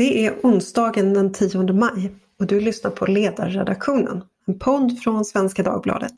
Det 0.00 0.26
är 0.26 0.34
onsdagen 0.42 1.14
den 1.14 1.32
10 1.32 1.72
maj 1.72 2.12
och 2.38 2.46
du 2.46 2.60
lyssnar 2.60 2.90
på 2.90 3.06
Ledarredaktionen, 3.06 4.22
en 4.46 4.58
podd 4.58 4.98
från 4.98 5.24
Svenska 5.24 5.62
Dagbladet. 5.62 6.14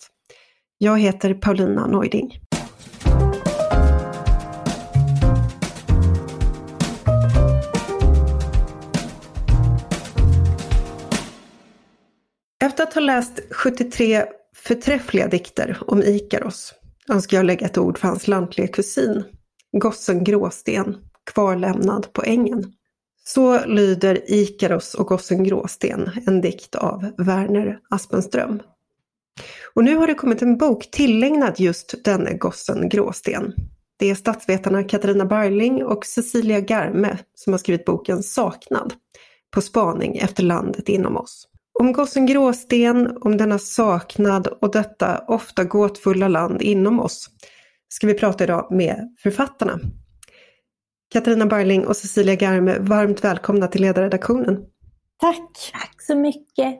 Jag 0.79 0.99
heter 1.01 1.35
Paulina 1.35 1.87
Neuding. 1.87 2.39
Efter 12.65 12.83
att 12.83 12.95
ha 12.95 13.01
läst 13.01 13.41
73 13.51 14.25
förträffliga 14.57 15.29
dikter 15.29 15.79
om 15.87 16.03
Ikaros 16.03 16.75
önskar 17.09 17.37
jag 17.37 17.47
lägga 17.47 17.67
ett 17.67 17.79
ord 17.79 17.99
för 17.99 18.09
hans 18.09 18.29
lantliga 18.29 18.69
kusin, 18.69 19.25
gossen 19.73 20.25
Gråsten, 20.25 20.97
kvarlämnad 21.33 22.13
på 22.13 22.23
ängen. 22.23 22.73
Så 23.25 23.67
lyder 23.67 24.31
Ikaros 24.33 24.95
och 24.95 25.07
gossen 25.07 25.45
Gråsten, 25.45 26.11
en 26.27 26.41
dikt 26.41 26.75
av 26.75 27.11
Verner 27.19 27.79
Aspenström. 27.91 28.63
Och 29.75 29.85
nu 29.85 29.97
har 29.97 30.07
det 30.07 30.15
kommit 30.15 30.43
en 30.43 30.59
bok 30.59 30.91
tillägnad 30.91 31.61
just 31.61 32.05
denne 32.05 32.35
gossen 32.35 32.89
Gråsten. 32.89 33.55
Det 33.99 34.11
är 34.11 34.15
statsvetarna 34.15 34.85
Katarina 34.85 35.25
Barling 35.25 35.85
och 35.85 36.07
Cecilia 36.07 36.61
Garme 36.61 37.19
som 37.35 37.53
har 37.53 37.59
skrivit 37.59 37.85
boken 37.85 38.23
Saknad, 38.23 38.95
på 39.51 39.61
spaning 39.61 40.17
efter 40.17 40.43
landet 40.43 40.89
inom 40.89 41.17
oss. 41.17 41.49
Om 41.81 41.93
gossen 41.93 42.27
Gråsten, 42.27 43.19
om 43.21 43.37
denna 43.37 43.59
saknad 43.59 44.47
och 44.47 44.73
detta 44.73 45.25
ofta 45.29 45.65
gåtfulla 45.65 46.29
land 46.29 46.63
inom 46.63 47.01
oss 47.01 47.31
ska 47.89 48.07
vi 48.07 48.15
prata 48.15 48.45
idag 48.45 48.69
med 48.71 49.17
författarna. 49.23 49.81
Katarina 51.13 51.47
Barling 51.47 51.87
och 51.87 51.97
Cecilia 51.97 52.35
Garme, 52.35 52.79
varmt 52.79 53.25
välkomna 53.25 53.69
till 53.69 53.81
ledarredaktionen. 53.81 54.65
Tack! 55.21 55.73
Tack 55.73 56.03
så 56.03 56.17
mycket! 56.17 56.75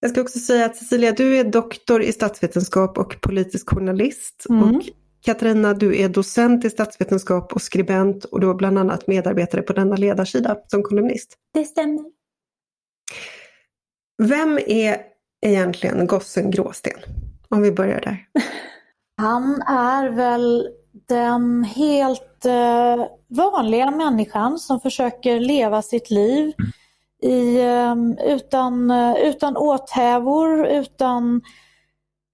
Jag 0.00 0.10
ska 0.10 0.20
också 0.20 0.38
säga 0.38 0.66
att 0.66 0.76
Cecilia, 0.76 1.12
du 1.12 1.36
är 1.36 1.44
doktor 1.44 2.02
i 2.02 2.12
statsvetenskap 2.12 2.98
och 2.98 3.20
politisk 3.20 3.70
journalist. 3.70 4.46
Mm. 4.50 4.62
Och 4.62 4.82
Katarina, 5.24 5.74
du 5.74 6.00
är 6.00 6.08
docent 6.08 6.64
i 6.64 6.70
statsvetenskap 6.70 7.52
och 7.52 7.62
skribent 7.62 8.24
och 8.24 8.40
du 8.40 8.46
har 8.46 8.54
bland 8.54 8.78
annat 8.78 9.06
medarbetare 9.06 9.62
på 9.62 9.72
denna 9.72 9.96
ledarsida 9.96 10.58
som 10.66 10.82
kolumnist. 10.82 11.36
Det 11.54 11.64
stämmer. 11.64 12.04
Vem 14.22 14.58
är 14.66 14.96
egentligen 15.46 16.06
gossen 16.06 16.50
Gråsten? 16.50 16.98
Om 17.48 17.62
vi 17.62 17.72
börjar 17.72 18.00
där. 18.00 18.26
Han 19.16 19.62
är 19.62 20.10
väl 20.10 20.68
den 21.12 21.64
helt 21.64 22.44
eh, 22.44 23.06
vanliga 23.28 23.90
människan 23.90 24.58
som 24.58 24.80
försöker 24.80 25.40
leva 25.40 25.82
sitt 25.82 26.10
liv 26.10 26.52
i, 27.22 27.60
eh, 27.60 27.94
utan, 28.26 28.90
eh, 28.90 29.14
utan 29.16 29.56
åthävor, 29.56 30.66
utan 30.66 31.42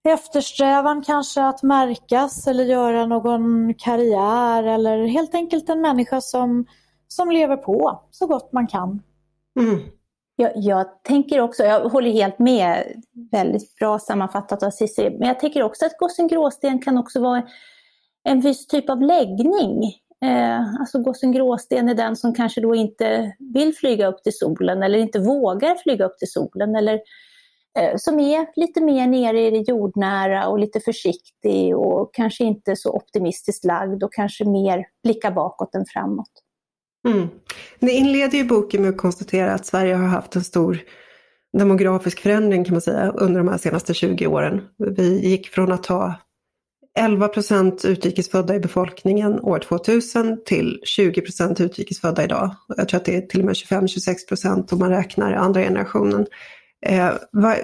eftersträvan 0.08 1.02
kanske 1.02 1.44
att 1.44 1.62
märkas 1.62 2.46
eller 2.46 2.64
göra 2.64 3.06
någon 3.06 3.74
karriär 3.74 4.62
eller 4.62 5.06
helt 5.06 5.34
enkelt 5.34 5.68
en 5.68 5.80
människa 5.80 6.20
som, 6.20 6.66
som 7.08 7.30
lever 7.30 7.56
på 7.56 8.02
så 8.10 8.26
gott 8.26 8.52
man 8.52 8.66
kan. 8.66 9.02
Mm. 9.60 9.80
Jag, 10.36 10.52
jag, 10.54 11.02
tänker 11.02 11.40
också, 11.40 11.62
jag 11.62 11.80
håller 11.80 12.10
helt 12.10 12.38
med, 12.38 13.02
väldigt 13.32 13.74
bra 13.74 13.98
sammanfattat 13.98 14.62
av 14.62 14.70
Cissi, 14.70 15.16
men 15.18 15.28
jag 15.28 15.40
tänker 15.40 15.62
också 15.62 15.86
att 15.86 15.98
gossen 15.98 16.28
Gråsten 16.28 16.82
kan 16.82 16.98
också 16.98 17.20
vara 17.20 17.42
en 18.28 18.40
viss 18.40 18.66
typ 18.66 18.90
av 18.90 19.02
läggning. 19.02 19.84
Eh, 20.24 20.74
alltså 20.80 20.98
gossen 20.98 21.32
Gråsten 21.32 21.88
är 21.88 21.94
den 21.94 22.16
som 22.16 22.34
kanske 22.34 22.60
då 22.60 22.74
inte 22.74 23.32
vill 23.54 23.74
flyga 23.74 24.06
upp 24.06 24.22
till 24.22 24.38
solen 24.38 24.82
eller 24.82 24.98
inte 24.98 25.18
vågar 25.18 25.74
flyga 25.74 26.04
upp 26.04 26.18
till 26.18 26.30
solen 26.30 26.76
eller 26.76 27.00
eh, 27.78 27.96
som 27.96 28.20
är 28.20 28.46
lite 28.56 28.80
mer 28.80 29.06
nere 29.06 29.46
i 29.46 29.50
det 29.50 29.68
jordnära 29.68 30.48
och 30.48 30.58
lite 30.58 30.80
försiktig 30.80 31.76
och 31.76 32.14
kanske 32.14 32.44
inte 32.44 32.76
så 32.76 32.92
optimistiskt 32.92 33.64
lagd 33.64 34.02
och 34.02 34.12
kanske 34.12 34.44
mer 34.44 34.86
blickar 35.02 35.30
bakåt 35.30 35.74
än 35.74 35.84
framåt. 35.86 36.30
Mm. 37.08 37.28
Ni 37.78 37.92
inleder 37.92 38.38
ju 38.38 38.44
boken 38.44 38.82
med 38.82 38.90
att 38.90 38.96
konstatera 38.96 39.54
att 39.54 39.66
Sverige 39.66 39.94
har 39.94 40.06
haft 40.06 40.36
en 40.36 40.44
stor 40.44 40.78
demografisk 41.58 42.20
förändring 42.20 42.64
kan 42.64 42.74
man 42.74 42.80
säga 42.80 43.10
under 43.10 43.38
de 43.38 43.48
här 43.48 43.58
senaste 43.58 43.94
20 43.94 44.26
åren. 44.26 44.60
Vi 44.96 45.28
gick 45.30 45.48
från 45.48 45.72
att 45.72 45.86
ha 45.86 46.14
11 46.98 47.28
procent 47.28 47.84
utrikesfödda 47.84 48.54
i 48.54 48.60
befolkningen 48.60 49.40
år 49.40 49.58
2000 49.58 50.44
till 50.44 50.80
20 50.84 51.20
procent 51.20 51.60
utrikesfödda 51.60 52.24
idag. 52.24 52.54
Jag 52.76 52.88
tror 52.88 53.00
att 53.00 53.04
det 53.04 53.16
är 53.16 53.20
till 53.20 53.40
och 53.40 53.46
med 53.46 53.54
25-26 53.54 54.28
procent 54.28 54.72
om 54.72 54.78
man 54.78 54.90
räknar 54.90 55.32
andra 55.32 55.60
generationen. 55.60 56.26
Eh, 56.86 57.10
var, 57.32 57.56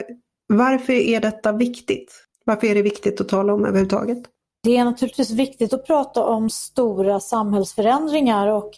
varför 0.47 0.93
är 0.93 1.21
detta 1.21 1.53
viktigt? 1.53 2.13
Varför 2.45 2.67
är 2.67 2.75
det 2.75 2.83
viktigt 2.83 3.21
att 3.21 3.29
tala 3.29 3.55
om 3.55 3.65
överhuvudtaget? 3.65 4.19
Det 4.63 4.77
är 4.77 4.85
naturligtvis 4.85 5.31
viktigt 5.31 5.73
att 5.73 5.87
prata 5.87 6.25
om 6.25 6.51
stora 6.51 7.21
samhällsförändringar 7.21 8.49
och 8.49 8.71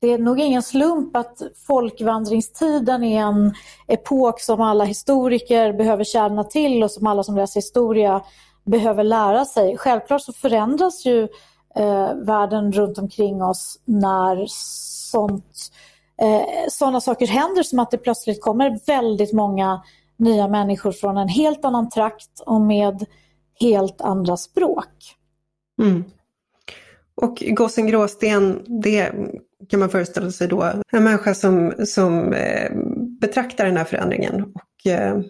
det 0.00 0.12
är 0.12 0.18
nog 0.18 0.40
ingen 0.40 0.62
slump 0.62 1.16
att 1.16 1.38
folkvandringstiden 1.66 3.04
är 3.04 3.20
en 3.20 3.54
epok 3.88 4.40
som 4.40 4.60
alla 4.60 4.84
historiker 4.84 5.72
behöver 5.72 6.04
känna 6.04 6.44
till 6.44 6.82
och 6.82 6.90
som 6.90 7.06
alla 7.06 7.22
som 7.22 7.36
läser 7.36 7.60
historia 7.60 8.22
behöver 8.64 9.04
lära 9.04 9.44
sig. 9.44 9.76
Självklart 9.76 10.22
så 10.22 10.32
förändras 10.32 11.06
ju 11.06 11.28
eh, 11.76 12.14
världen 12.14 12.72
runt 12.72 12.98
omkring 12.98 13.42
oss 13.42 13.80
när 13.84 14.44
sånt, 14.48 15.70
eh, 16.22 16.68
sådana 16.68 17.00
saker 17.00 17.26
händer 17.26 17.62
som 17.62 17.78
att 17.78 17.90
det 17.90 17.98
plötsligt 17.98 18.42
kommer 18.42 18.78
väldigt 18.86 19.32
många 19.32 19.82
nya 20.16 20.48
människor 20.48 20.92
från 20.92 21.16
en 21.16 21.28
helt 21.28 21.64
annan 21.64 21.88
trakt 21.88 22.40
och 22.46 22.60
med 22.60 23.04
helt 23.60 24.00
andra 24.00 24.36
språk. 24.36 25.16
Mm. 25.82 26.04
Och 27.16 27.42
gossen 27.46 27.86
Gråsten, 27.86 28.64
det 28.82 29.12
kan 29.68 29.80
man 29.80 29.88
föreställa 29.88 30.30
sig 30.30 30.48
då 30.48 30.72
en 30.92 31.04
människa 31.04 31.34
som, 31.34 31.72
som 31.86 32.32
eh, 32.32 32.72
betraktar 33.20 33.66
den 33.66 33.76
här 33.76 33.84
förändringen 33.84 34.44
och 34.54 34.90
eh, 34.90 35.20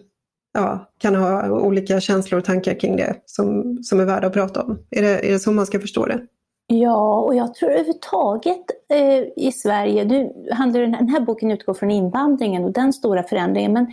ja, 0.55 0.91
kan 0.97 1.15
ha 1.15 1.49
olika 1.49 1.99
känslor 1.99 2.39
och 2.39 2.45
tankar 2.45 2.79
kring 2.79 2.95
det 2.95 3.15
som, 3.25 3.77
som 3.83 3.99
är 3.99 4.05
värda 4.05 4.27
att 4.27 4.33
prata 4.33 4.63
om. 4.63 4.79
Är 4.91 5.01
det, 5.01 5.27
är 5.27 5.31
det 5.31 5.39
så 5.39 5.51
man 5.51 5.65
ska 5.65 5.79
förstå 5.79 6.05
det? 6.05 6.21
Ja, 6.67 7.21
och 7.21 7.35
jag 7.35 7.53
tror 7.53 7.69
överhuvudtaget 7.69 8.65
eh, 8.89 9.45
i 9.45 9.51
Sverige, 9.51 10.05
nu 10.05 10.33
handlar 10.51 10.81
den 10.81 11.09
här 11.09 11.19
boken 11.19 11.51
utgår 11.51 11.73
från 11.73 11.91
invandringen 11.91 12.63
och 12.63 12.71
den 12.73 12.93
stora 12.93 13.23
förändringen, 13.23 13.73
men 13.73 13.91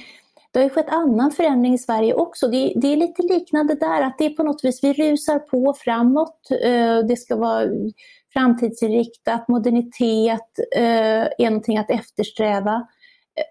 det 0.53 0.59
har 0.59 0.65
ju 0.65 0.71
skett 0.71 0.89
annan 0.89 1.31
förändring 1.31 1.75
i 1.75 1.79
Sverige 1.79 2.15
också. 2.15 2.49
Det, 2.49 2.73
det, 2.77 2.93
är 2.93 2.97
lite 2.97 3.23
liknande 3.23 3.75
där, 3.75 4.03
att 4.03 4.19
det 4.19 4.25
är 4.27 4.31
på 4.31 4.43
något 4.43 4.65
vis, 4.65 4.85
vi 4.85 4.93
rusar 4.93 5.39
på 5.39 5.75
framåt. 5.79 6.49
Eh, 6.63 6.99
det 6.99 7.17
ska 7.17 7.37
vara 7.37 7.65
framtidsinriktat, 8.33 9.49
modernitet 9.49 10.59
eh, 10.77 11.23
är 11.39 11.45
någonting 11.45 11.79
att 11.79 11.91
eftersträva. 11.91 12.87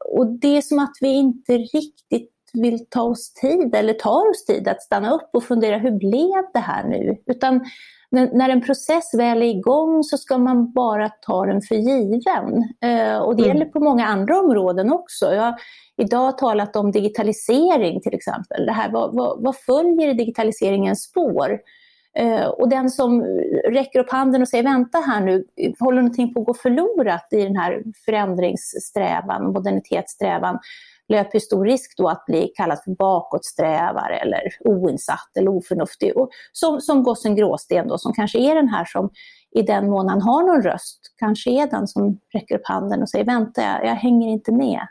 Och 0.10 0.28
det 0.28 0.58
är 0.58 0.62
som 0.62 0.80
att 0.80 0.94
vi 1.02 1.08
inte 1.08 1.58
riktigt 1.58 2.31
vill 2.54 2.86
ta 2.90 3.02
oss 3.02 3.34
tid 3.34 3.76
eller 3.76 3.94
tar 3.94 4.30
oss 4.30 4.46
tid 4.46 4.68
att 4.68 4.82
stanna 4.82 5.12
upp 5.12 5.30
och 5.34 5.44
fundera 5.44 5.78
hur 5.78 5.92
blev 5.92 6.44
det 6.54 6.60
här 6.60 6.84
nu? 6.84 7.18
Utan 7.26 7.66
när 8.12 8.50
en 8.50 8.62
process 8.62 9.14
väl 9.14 9.42
är 9.42 9.48
igång 9.48 10.04
så 10.04 10.18
ska 10.18 10.38
man 10.38 10.72
bara 10.72 11.10
ta 11.10 11.46
den 11.46 11.62
för 11.62 11.76
given. 11.76 12.64
Eh, 12.82 13.18
och 13.18 13.36
det 13.36 13.44
mm. 13.44 13.58
gäller 13.58 13.66
på 13.66 13.80
många 13.80 14.06
andra 14.06 14.40
områden 14.40 14.94
också. 14.94 15.34
Jag 15.34 15.44
har 15.44 15.56
idag 15.98 16.38
talat 16.38 16.76
om 16.76 16.92
digitalisering 16.92 18.02
till 18.02 18.14
exempel. 18.14 18.66
Det 18.66 18.72
här, 18.72 18.92
vad, 18.92 19.16
vad, 19.16 19.44
vad 19.44 19.56
följer 19.56 20.10
i 20.10 20.14
digitaliseringens 20.14 21.04
spår? 21.04 21.60
Eh, 22.18 22.46
och 22.46 22.70
den 22.70 22.90
som 22.90 23.24
räcker 23.70 24.00
upp 24.00 24.12
handen 24.12 24.42
och 24.42 24.48
säger 24.48 24.64
vänta 24.64 24.98
här 24.98 25.22
nu, 25.22 25.46
håller 25.80 26.02
någonting 26.02 26.34
på 26.34 26.40
att 26.40 26.46
gå 26.46 26.54
förlorat 26.54 27.28
i 27.32 27.44
den 27.44 27.56
här 27.56 27.84
förändringssträvan, 28.06 29.54
modernitetssträvan, 29.54 30.60
löper 31.12 31.40
stor 31.40 31.66
risk 31.66 31.98
då 31.98 32.10
att 32.10 32.26
bli 32.26 32.52
kallad 32.56 32.80
för 32.84 32.92
bakåtsträvare 32.92 34.18
eller 34.18 34.42
oinsatt 34.60 35.38
eller 35.38 35.52
oförnuftig. 35.52 36.18
Och 36.18 36.30
som, 36.52 36.82
som 36.82 37.04
gossen 37.04 37.36
Gråsten 37.36 37.88
då, 37.88 37.98
som 37.98 38.14
kanske 38.14 38.40
är 38.40 38.56
den 38.56 38.68
här 38.68 38.86
som 38.86 39.10
i 39.56 39.62
den 39.62 39.90
mån 39.90 40.10
han 40.10 40.22
har 40.22 40.44
någon 40.44 40.62
röst, 40.62 41.00
kanske 41.18 41.50
är 41.50 41.68
den 41.68 41.88
som 41.88 42.20
räcker 42.34 42.56
upp 42.56 42.66
handen 42.68 43.02
och 43.02 43.10
säger 43.10 43.26
vänta, 43.26 43.62
jag, 43.62 43.86
jag 43.86 43.96
hänger 43.96 44.30
inte 44.30 44.52
med. 44.52 44.88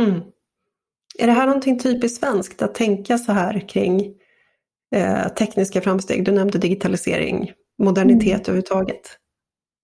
Mm. 0.00 0.20
Är 1.18 1.26
det 1.26 1.32
här 1.32 1.46
någonting 1.46 1.78
typiskt 1.78 2.20
svenskt 2.20 2.62
att 2.62 2.74
tänka 2.74 3.18
så 3.18 3.32
här 3.32 3.68
kring 3.68 4.14
eh, 4.94 5.28
tekniska 5.28 5.80
framsteg? 5.80 6.24
Du 6.24 6.32
nämnde 6.32 6.58
digitalisering, 6.58 7.52
modernitet 7.82 8.26
mm. 8.28 8.40
överhuvudtaget. 8.40 9.18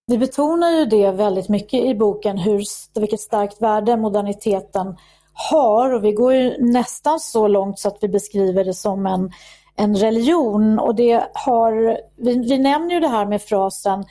Vi 0.07 0.19
betonar 0.19 0.71
ju 0.71 0.85
det 0.85 1.11
väldigt 1.11 1.49
mycket 1.49 1.85
i 1.85 1.95
boken, 1.95 2.39
hur, 2.39 2.63
vilket 3.01 3.21
starkt 3.21 3.63
värde 3.63 3.97
moderniteten 3.97 4.97
har 5.35 5.93
och 5.93 6.05
vi 6.05 6.13
går 6.13 6.35
ju 6.35 6.57
nästan 6.59 7.21
så 7.21 7.49
långt 7.49 7.79
så 7.79 7.89
att 7.89 7.99
vi 8.01 8.09
beskriver 8.09 8.65
det 8.65 8.75
som 8.75 9.07
en, 9.07 9.33
en 9.77 9.97
religion 9.97 10.79
och 10.79 10.95
det 10.95 11.25
har, 11.35 11.99
vi, 12.17 12.39
vi 12.39 12.59
nämner 12.59 12.95
ju 12.95 13.01
det 13.01 13.09
här 13.09 13.27
med 13.27 13.43
frasen 13.43 14.05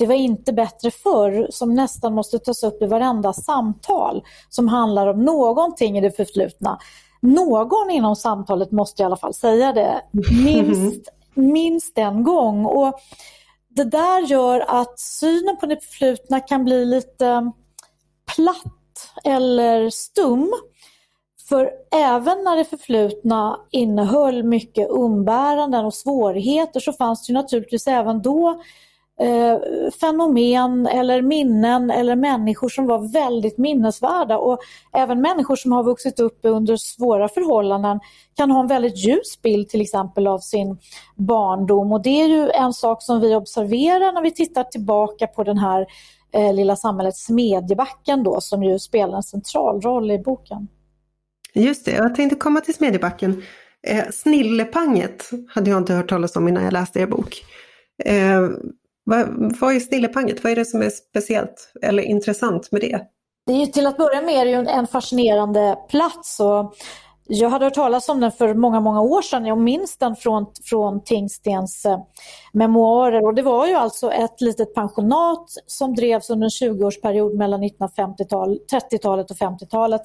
det 0.00 0.06
var 0.06 0.14
inte 0.14 0.52
bättre 0.52 0.90
förr 0.90 1.48
som 1.50 1.74
nästan 1.74 2.14
måste 2.14 2.38
tas 2.38 2.62
upp 2.62 2.82
i 2.82 2.86
varenda 2.86 3.32
samtal 3.32 4.24
som 4.48 4.68
handlar 4.68 5.06
om 5.06 5.24
någonting 5.24 5.98
i 5.98 6.00
det 6.00 6.10
förflutna. 6.10 6.78
Någon 7.20 7.90
inom 7.90 8.16
samtalet 8.16 8.70
måste 8.70 9.02
i 9.02 9.04
alla 9.04 9.16
fall 9.16 9.34
säga 9.34 9.72
det 9.72 10.02
minst, 10.44 11.08
minst 11.34 11.98
en 11.98 12.22
gång. 12.22 12.64
Och 12.66 13.00
det 13.68 13.84
där 13.84 14.20
gör 14.20 14.60
att 14.60 15.00
synen 15.00 15.56
på 15.56 15.66
det 15.66 15.84
förflutna 15.84 16.40
kan 16.40 16.64
bli 16.64 16.84
lite 16.84 17.52
platt 18.36 18.79
eller 19.24 19.90
stum. 19.90 20.52
För 21.48 21.70
även 21.92 22.44
när 22.44 22.56
det 22.56 22.64
förflutna 22.64 23.60
innehöll 23.70 24.42
mycket 24.42 24.90
umbäranden 24.90 25.84
och 25.84 25.94
svårigheter 25.94 26.80
så 26.80 26.92
fanns 26.92 27.26
det 27.26 27.32
naturligtvis 27.32 27.86
även 27.86 28.22
då 28.22 28.62
eh, 29.20 29.58
fenomen 30.00 30.86
eller 30.86 31.22
minnen 31.22 31.90
eller 31.90 32.16
människor 32.16 32.68
som 32.68 32.86
var 32.86 33.12
väldigt 33.12 33.58
minnesvärda. 33.58 34.38
Och 34.38 34.58
även 34.92 35.20
människor 35.20 35.56
som 35.56 35.72
har 35.72 35.84
vuxit 35.84 36.20
upp 36.20 36.38
under 36.42 36.76
svåra 36.76 37.28
förhållanden 37.28 38.00
kan 38.36 38.50
ha 38.50 38.60
en 38.60 38.66
väldigt 38.66 39.06
ljus 39.06 39.42
bild 39.42 39.68
till 39.68 39.80
exempel 39.80 40.26
av 40.26 40.38
sin 40.38 40.78
barndom. 41.16 41.92
Och 41.92 42.02
det 42.02 42.22
är 42.22 42.28
ju 42.28 42.50
en 42.50 42.72
sak 42.72 43.02
som 43.02 43.20
vi 43.20 43.34
observerar 43.34 44.12
när 44.12 44.22
vi 44.22 44.30
tittar 44.30 44.64
tillbaka 44.64 45.26
på 45.26 45.44
den 45.44 45.58
här 45.58 45.86
eh, 46.32 46.54
lilla 46.54 46.76
samhället 46.76 47.16
Smedjebacken 47.16 48.22
då 48.22 48.40
som 48.40 48.62
ju 48.62 48.78
spelar 48.78 49.16
en 49.16 49.22
central 49.22 49.80
roll 49.80 50.10
i 50.10 50.18
boken. 50.18 50.68
Just 51.54 51.84
det, 51.84 51.90
jag 51.90 52.14
tänkte 52.14 52.36
komma 52.36 52.60
till 52.60 52.74
Smedjebacken. 52.74 53.42
Eh, 53.86 54.04
Snillepanget 54.12 55.30
hade 55.48 55.70
jag 55.70 55.78
inte 55.78 55.94
hört 55.94 56.08
talas 56.08 56.36
om 56.36 56.48
innan 56.48 56.64
jag 56.64 56.72
läste 56.72 57.00
er 57.00 57.06
bok. 57.06 57.44
Eh, 58.04 58.48
vad, 59.04 59.56
vad 59.60 59.76
är 59.76 59.80
Snillepanget? 59.80 60.44
Vad 60.44 60.52
är 60.52 60.56
det 60.56 60.64
som 60.64 60.82
är 60.82 60.90
speciellt 60.90 61.72
eller 61.82 62.02
intressant 62.02 62.72
med 62.72 62.80
det? 62.80 63.00
Det 63.46 63.62
är 63.62 63.66
till 63.66 63.86
att 63.86 63.96
börja 63.96 64.22
med 64.22 64.68
en 64.68 64.86
fascinerande 64.86 65.78
plats. 65.88 66.40
Och 66.40 66.74
jag 67.32 67.50
hade 67.50 67.64
hört 67.64 67.74
talas 67.74 68.08
om 68.08 68.20
den 68.20 68.32
för 68.32 68.54
många, 68.54 68.80
många 68.80 69.00
år 69.00 69.22
sedan. 69.22 69.46
Jag 69.46 69.58
minns 69.58 69.96
den 69.96 70.16
från, 70.16 70.46
från 70.64 71.04
Tingstens 71.04 71.84
eh, 71.84 71.98
memoarer. 72.52 73.24
Och 73.26 73.34
det 73.34 73.42
var 73.42 73.66
ju 73.66 73.74
alltså 73.74 74.12
ett 74.12 74.40
litet 74.40 74.74
pensionat 74.74 75.44
som 75.66 75.94
drevs 75.94 76.30
under 76.30 76.44
en 76.44 76.70
20-årsperiod 76.70 77.36
mellan 77.36 77.64
1930-talet 77.64 79.30
och 79.30 79.36
50-talet 79.36 80.00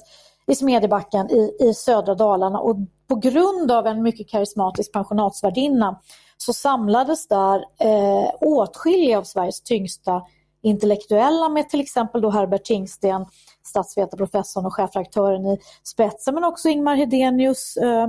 i 0.46 0.54
Smedjebacken 0.54 1.30
i, 1.30 1.56
i 1.60 1.74
södra 1.74 2.14
Dalarna. 2.14 2.58
Och 2.58 2.76
på 3.08 3.14
grund 3.14 3.70
av 3.70 3.86
en 3.86 4.02
mycket 4.02 4.28
karismatisk 4.28 4.92
pensionatsvärdinna 4.92 6.00
så 6.36 6.52
samlades 6.52 7.28
där 7.28 7.56
eh, 7.80 8.30
åtskilliga 8.40 9.18
av 9.18 9.22
Sveriges 9.22 9.62
tyngsta 9.62 10.22
intellektuella 10.66 11.48
med 11.48 11.68
till 11.68 11.80
exempel 11.80 12.20
då 12.20 12.30
Herbert 12.30 12.64
Tingsten, 12.64 13.26
statsvetarprofessorn 13.66 14.66
och 14.66 14.74
chefredaktören 14.74 15.46
i 15.46 15.58
spetsen, 15.82 16.34
men 16.34 16.44
också 16.44 16.68
Ingmar 16.68 16.96
Hedenius, 16.96 17.76
eh, 17.76 18.08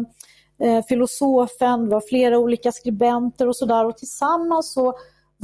eh, 0.61 0.85
filosofen, 0.85 1.85
det 1.85 1.91
var 1.91 2.01
flera 2.09 2.39
olika 2.39 2.71
skribenter 2.71 3.47
och 3.47 3.55
sådär 3.55 3.85
och 3.85 3.97
tillsammans 3.97 4.73
så 4.73 4.93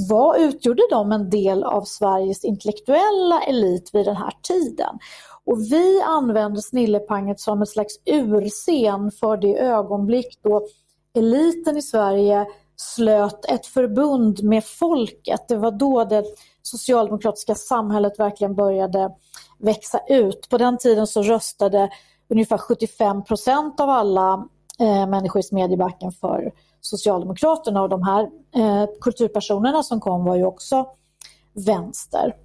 var, 0.09 0.37
utgjorde 0.37 0.83
de 0.89 1.11
en 1.11 1.29
del 1.29 1.63
av 1.63 1.83
Sveriges 1.83 2.43
intellektuella 2.43 3.41
elit 3.47 3.89
vid 3.93 4.05
den 4.05 4.15
här 4.15 4.33
tiden. 4.41 4.99
Och 5.45 5.59
vi 5.59 6.01
använder 6.01 6.61
Snillepanget 6.61 7.39
som 7.39 7.61
ett 7.61 7.69
slags 7.69 7.93
urscen 8.05 9.11
för 9.11 9.37
det 9.37 9.59
ögonblick 9.59 10.39
då 10.43 10.67
eliten 11.15 11.77
i 11.77 11.81
Sverige 11.81 12.45
slöt 12.83 13.45
ett 13.45 13.65
förbund 13.65 14.43
med 14.43 14.63
folket. 14.65 15.47
Det 15.47 15.55
var 15.55 15.71
då 15.71 16.03
det 16.03 16.25
socialdemokratiska 16.61 17.55
samhället 17.55 18.19
verkligen 18.19 18.55
började 18.55 19.11
växa 19.57 19.99
ut. 20.09 20.49
På 20.49 20.57
den 20.57 20.77
tiden 20.77 21.07
så 21.07 21.21
röstade 21.21 21.89
ungefär 22.29 22.57
75 22.57 23.23
procent 23.23 23.79
av 23.79 23.89
alla 23.89 24.47
eh, 24.79 25.07
människor 25.07 25.39
i 25.39 25.43
Smedjebacken 25.43 26.11
för 26.11 26.51
Socialdemokraterna 26.81 27.81
och 27.81 27.89
de 27.89 28.03
här 28.03 28.29
eh, 28.55 28.85
kulturpersonerna 29.01 29.83
som 29.83 29.99
kom 29.99 30.25
var 30.25 30.35
ju 30.35 30.45
också 30.45 30.87
vänster. 31.53 32.35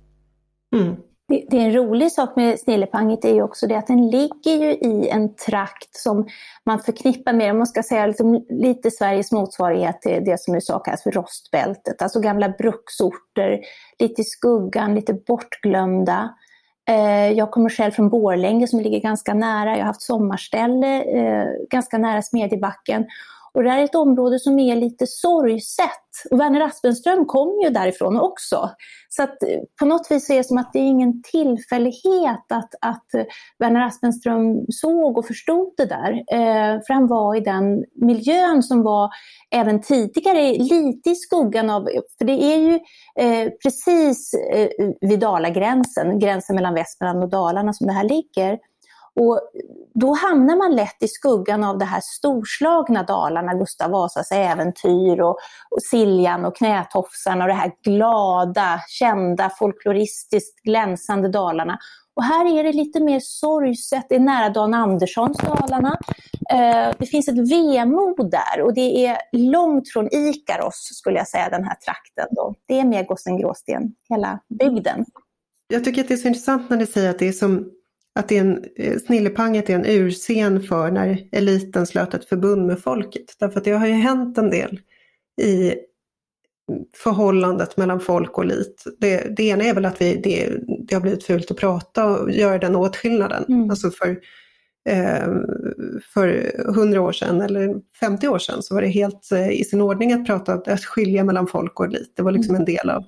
Mm. 0.76 0.96
Det, 1.28 1.44
det, 1.50 1.56
är 1.56 1.60
en 1.60 1.72
rolig 1.72 2.12
sak 2.12 2.36
med 2.36 2.60
Snillepanget 2.60 3.24
är 3.24 3.34
ju 3.34 3.42
också 3.42 3.66
det 3.66 3.78
att 3.78 3.86
den 3.86 4.10
ligger 4.10 4.52
ju 4.52 4.70
i 4.70 5.08
en 5.08 5.34
trakt 5.34 5.96
som 5.96 6.28
man 6.64 6.80
förknippar 6.80 7.32
med, 7.32 7.50
om 7.50 7.58
man 7.58 7.66
ska 7.66 7.82
säga 7.82 8.06
liksom, 8.06 8.46
lite 8.48 8.90
Sveriges 8.90 9.32
motsvarighet 9.32 10.02
till 10.02 10.24
det 10.24 10.40
som 10.40 10.54
i 10.54 10.56
USA 10.56 10.78
kallas 10.78 11.02
för 11.02 11.10
rostbältet. 11.10 12.02
Alltså 12.02 12.20
gamla 12.20 12.48
bruksorter, 12.48 13.60
lite 13.98 14.20
i 14.20 14.24
skuggan, 14.24 14.94
lite 14.94 15.14
bortglömda. 15.14 16.34
Eh, 16.88 17.32
jag 17.32 17.50
kommer 17.50 17.70
själv 17.70 17.90
från 17.90 18.08
Borlänge 18.08 18.66
som 18.66 18.80
ligger 18.80 19.00
ganska 19.00 19.34
nära, 19.34 19.70
jag 19.70 19.78
har 19.78 19.84
haft 19.84 20.02
sommarställe 20.02 21.02
eh, 21.02 21.46
ganska 21.70 21.98
nära 21.98 22.22
Smedjebacken. 22.22 23.06
Och 23.58 23.64
det 23.64 23.70
här 23.70 23.78
är 23.78 23.84
ett 23.84 23.94
område 23.94 24.38
som 24.38 24.58
är 24.58 24.76
lite 24.76 25.06
sorgset. 25.06 25.90
Och 26.30 26.40
Werner 26.40 26.60
Aspenström 26.60 27.26
kom 27.26 27.60
ju 27.64 27.70
därifrån 27.70 28.20
också. 28.20 28.70
Så 29.08 29.22
att 29.22 29.42
eh, 29.42 29.60
på 29.78 29.86
något 29.86 30.10
vis 30.10 30.30
är 30.30 30.36
det 30.36 30.44
som 30.44 30.58
att 30.58 30.72
det 30.72 30.78
är 30.78 30.82
ingen 30.82 31.22
tillfällighet 31.22 32.52
att, 32.52 32.74
att 32.80 33.14
eh, 33.14 33.24
Werner 33.58 33.86
Aspenström 33.86 34.66
såg 34.68 35.18
och 35.18 35.26
förstod 35.26 35.74
det 35.76 35.84
där. 35.84 36.12
Eh, 36.12 36.80
för 36.86 36.94
han 36.94 37.06
var 37.06 37.34
i 37.34 37.40
den 37.40 37.84
miljön 37.94 38.62
som 38.62 38.82
var 38.82 39.10
även 39.50 39.80
tidigare 39.80 40.52
lite 40.52 41.10
i 41.10 41.14
skuggan 41.14 41.70
av, 41.70 41.88
för 42.18 42.24
det 42.24 42.44
är 42.44 42.56
ju 42.56 42.78
eh, 43.18 43.52
precis 43.62 44.34
eh, 44.34 44.68
vid 45.00 45.20
Dalagränsen, 45.20 46.18
gränsen 46.18 46.56
mellan 46.56 46.74
Västmanland 46.74 47.24
och 47.24 47.30
Dalarna 47.30 47.72
som 47.72 47.86
det 47.86 47.92
här 47.92 48.08
ligger. 48.08 48.58
Och 49.18 49.40
då 49.94 50.12
hamnar 50.12 50.56
man 50.56 50.76
lätt 50.76 51.02
i 51.02 51.08
skuggan 51.08 51.64
av 51.64 51.78
det 51.78 51.84
här 51.84 52.00
storslagna 52.04 53.02
Dalarna, 53.02 53.54
Gustav 53.54 53.90
Vasas 53.90 54.30
äventyr 54.32 55.20
och, 55.20 55.38
och 55.70 55.82
Siljan 55.82 56.44
och 56.44 56.56
Knätofsarna 56.56 57.44
och 57.44 57.48
det 57.48 57.54
här 57.54 57.72
glada, 57.84 58.80
kända, 58.88 59.50
folkloristiskt 59.58 60.62
glänsande 60.62 61.28
Dalarna. 61.28 61.78
Och 62.14 62.24
här 62.24 62.58
är 62.58 62.64
det 62.64 62.72
lite 62.72 63.00
mer 63.00 63.20
sorgset, 63.22 64.06
det 64.08 64.14
är 64.14 64.20
nära 64.20 64.48
Dan 64.48 64.74
Anderssons 64.74 65.38
Dalarna. 65.38 65.98
Eh, 66.50 66.94
det 66.98 67.06
finns 67.06 67.28
ett 67.28 67.50
vemod 67.52 68.30
där 68.30 68.62
och 68.62 68.74
det 68.74 69.06
är 69.06 69.18
långt 69.32 69.92
från 69.92 70.08
Ikaros 70.14 70.88
skulle 70.92 71.18
jag 71.18 71.28
säga, 71.28 71.48
den 71.48 71.64
här 71.64 71.74
trakten. 71.74 72.26
Då. 72.30 72.54
Det 72.66 72.80
är 72.80 72.84
mer 72.84 73.04
Gossen 73.04 73.38
Gråsten, 73.38 73.82
hela 74.08 74.40
bygden. 74.58 75.04
Jag 75.68 75.84
tycker 75.84 76.02
att 76.02 76.08
det 76.08 76.14
är 76.14 76.18
så 76.18 76.28
intressant 76.28 76.70
när 76.70 76.76
ni 76.76 76.86
säger 76.86 77.10
att 77.10 77.18
det 77.18 77.28
är 77.28 77.32
som 77.32 77.70
att 78.14 78.28
det 78.28 78.36
är 78.36 78.40
en, 78.40 78.64
eh, 78.76 78.98
Snillepanget 78.98 79.70
är 79.70 79.74
en 79.74 79.86
urscen 79.86 80.62
för 80.62 80.90
när 80.90 81.28
eliten 81.32 81.86
slöt 81.86 82.14
ett 82.14 82.28
förbund 82.28 82.66
med 82.66 82.80
folket. 82.80 83.36
Därför 83.38 83.58
att 83.58 83.64
det 83.64 83.70
har 83.70 83.86
ju 83.86 83.92
hänt 83.92 84.38
en 84.38 84.50
del 84.50 84.80
i 85.40 85.74
förhållandet 86.96 87.76
mellan 87.76 88.00
folk 88.00 88.38
och 88.38 88.44
elit. 88.44 88.84
Det, 88.98 89.36
det 89.36 89.42
ena 89.42 89.64
är 89.64 89.74
väl 89.74 89.84
att 89.84 90.00
vi, 90.00 90.14
det, 90.14 90.52
det, 90.88 90.94
har 90.94 91.00
blivit 91.00 91.24
fult 91.24 91.50
att 91.50 91.56
prata 91.56 92.06
och 92.06 92.30
göra 92.30 92.58
den 92.58 92.76
åtskillnaden. 92.76 93.44
Mm. 93.48 93.70
Alltså 93.70 93.90
för, 93.90 94.08
eh, 94.88 95.28
för 96.14 96.52
100 96.68 97.00
år 97.00 97.12
sedan 97.12 97.40
eller 97.40 97.74
50 98.00 98.28
år 98.28 98.38
sedan 98.38 98.62
så 98.62 98.74
var 98.74 98.82
det 98.82 98.88
helt 98.88 99.32
eh, 99.32 99.50
i 99.50 99.64
sin 99.64 99.80
ordning 99.80 100.12
att 100.12 100.26
prata, 100.26 100.54
att 100.54 100.84
skilja 100.84 101.24
mellan 101.24 101.46
folk 101.46 101.80
och 101.80 101.86
elit. 101.86 102.12
Det 102.16 102.22
var 102.22 102.32
liksom 102.32 102.54
mm. 102.54 102.60
en 102.60 102.74
del 102.74 102.90
av, 102.90 103.04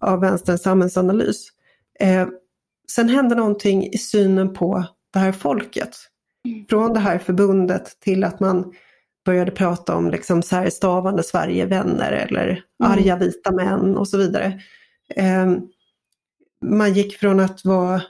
av 0.00 0.20
vänsterns 0.20 0.62
samhällsanalys. 0.62 1.48
Eh, 2.00 2.26
sen 2.94 3.08
hände 3.08 3.34
någonting 3.34 3.86
i 3.86 3.98
synen 3.98 4.54
på 4.54 4.84
det 5.12 5.18
här 5.18 5.32
folket. 5.32 5.96
Mm. 6.48 6.66
Från 6.66 6.92
det 6.92 7.00
här 7.00 7.18
förbundet 7.18 8.00
till 8.00 8.24
att 8.24 8.40
man 8.40 8.72
började 9.24 9.50
prata 9.50 9.96
om 9.96 10.10
liksom 10.10 10.42
särstavande 10.42 11.22
Sverigevänner 11.22 12.12
eller 12.12 12.46
mm. 12.46 12.62
arga 12.92 13.16
vita 13.16 13.52
män 13.52 13.96
och 13.96 14.08
så 14.08 14.18
vidare. 14.18 14.60
Eh, 15.16 15.52
man 16.64 16.92
gick 16.92 17.16
från 17.16 17.40
att 17.40 17.64
vara 17.64 18.02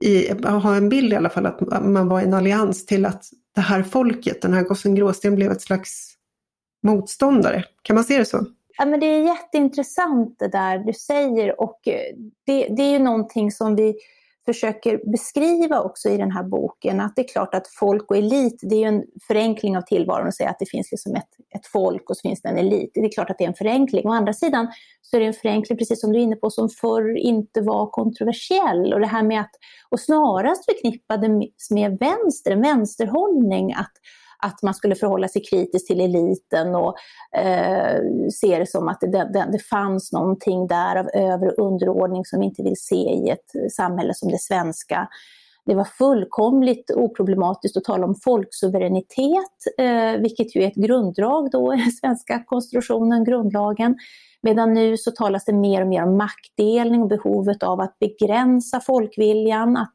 i, 0.00 0.32
ha 0.44 0.76
en 0.76 0.88
bild 0.88 1.12
i 1.12 1.16
alla 1.16 1.30
fall 1.30 1.46
att 1.46 1.84
man 1.84 2.08
var 2.08 2.20
i 2.20 2.24
en 2.24 2.34
allians 2.34 2.86
till 2.86 3.06
att 3.06 3.24
det 3.54 3.60
här 3.60 3.82
folket, 3.82 4.42
den 4.42 4.52
här 4.52 4.62
gossen 4.62 4.94
Gråsten 4.94 5.34
blev 5.34 5.52
ett 5.52 5.62
slags 5.62 6.14
motståndare. 6.82 7.64
Kan 7.82 7.94
man 7.94 8.04
se 8.04 8.18
det 8.18 8.24
så? 8.24 8.46
Ja, 8.78 8.84
men 8.84 9.00
det 9.00 9.06
är 9.06 9.26
jätteintressant 9.26 10.38
det 10.38 10.48
där 10.48 10.78
du 10.78 10.92
säger 10.92 11.60
och 11.60 11.88
eh, 11.88 12.14
det, 12.46 12.68
det 12.68 12.82
är 12.82 12.90
ju 12.90 12.98
någonting 12.98 13.50
som 13.50 13.76
vi 13.76 13.94
försöker 14.46 15.10
beskriva 15.12 15.80
också 15.80 16.08
i 16.08 16.16
den 16.16 16.30
här 16.30 16.42
boken, 16.42 17.00
att 17.00 17.16
det 17.16 17.22
är 17.22 17.28
klart 17.28 17.54
att 17.54 17.68
folk 17.68 18.10
och 18.10 18.16
elit, 18.16 18.58
det 18.62 18.74
är 18.74 18.78
ju 18.78 18.84
en 18.84 19.04
förenkling 19.26 19.76
av 19.76 19.82
tillvaron 19.82 20.28
att 20.28 20.34
säga 20.34 20.50
att 20.50 20.58
det 20.58 20.70
finns 20.70 20.90
liksom 20.90 21.14
ett, 21.14 21.28
ett 21.54 21.66
folk 21.66 22.10
och 22.10 22.16
så 22.16 22.28
finns 22.28 22.42
det 22.42 22.48
en 22.48 22.58
elit. 22.58 22.90
Det 22.94 23.00
är 23.00 23.12
klart 23.12 23.30
att 23.30 23.38
det 23.38 23.44
är 23.44 23.48
en 23.48 23.54
förenkling. 23.54 24.06
Å 24.06 24.12
andra 24.12 24.32
sidan 24.32 24.68
så 25.02 25.16
är 25.16 25.20
det 25.20 25.26
en 25.26 25.34
förenkling, 25.34 25.78
precis 25.78 26.00
som 26.00 26.12
du 26.12 26.18
är 26.18 26.22
inne 26.22 26.36
på, 26.36 26.50
som 26.50 26.68
förr 26.68 27.16
inte 27.16 27.60
var 27.60 27.86
kontroversiell. 27.86 28.92
Och 28.92 29.00
det 29.00 29.06
här 29.06 29.22
med 29.22 29.40
att, 29.40 29.52
och 29.88 30.00
snarast 30.00 30.64
förknippade 30.64 31.28
med 31.70 31.98
vänster, 32.00 32.50
en 32.50 32.62
vänsterhållning, 32.62 33.72
att 33.72 33.92
att 34.42 34.62
man 34.62 34.74
skulle 34.74 34.94
förhålla 34.94 35.28
sig 35.28 35.42
kritiskt 35.44 35.86
till 35.86 36.00
eliten 36.00 36.74
och 36.74 36.94
eh, 37.36 38.00
se 38.32 38.58
det 38.58 38.66
som 38.70 38.88
att 38.88 39.00
det, 39.00 39.06
det, 39.06 39.48
det 39.52 39.58
fanns 39.58 40.12
någonting 40.12 40.66
där 40.66 40.96
av 40.96 41.08
över 41.14 41.46
och 41.46 41.66
underordning 41.66 42.24
som 42.24 42.40
vi 42.40 42.46
inte 42.46 42.62
vill 42.62 42.76
se 42.76 42.96
i 42.96 43.28
ett 43.30 43.72
samhälle 43.72 44.14
som 44.14 44.30
det 44.30 44.40
svenska. 44.40 45.08
Det 45.68 45.74
var 45.74 45.84
fullkomligt 45.84 46.90
oproblematiskt 46.90 47.76
att 47.76 47.84
tala 47.84 48.06
om 48.06 48.14
folksuveränitet, 48.14 49.78
eh, 49.78 50.20
vilket 50.20 50.56
ju 50.56 50.62
är 50.62 50.66
ett 50.66 50.74
grunddrag 50.74 51.50
då 51.50 51.74
i 51.74 51.76
den 51.76 51.92
svenska 51.92 52.44
konstitutionen, 52.46 53.24
grundlagen. 53.24 53.96
Medan 54.42 54.74
nu 54.74 54.96
så 54.96 55.10
talas 55.10 55.44
det 55.44 55.52
mer 55.52 55.82
och 55.82 55.88
mer 55.88 56.02
om 56.02 56.16
maktdelning 56.16 57.02
och 57.02 57.08
behovet 57.08 57.62
av 57.62 57.80
att 57.80 57.98
begränsa 57.98 58.80
folkviljan, 58.80 59.76
att 59.76 59.92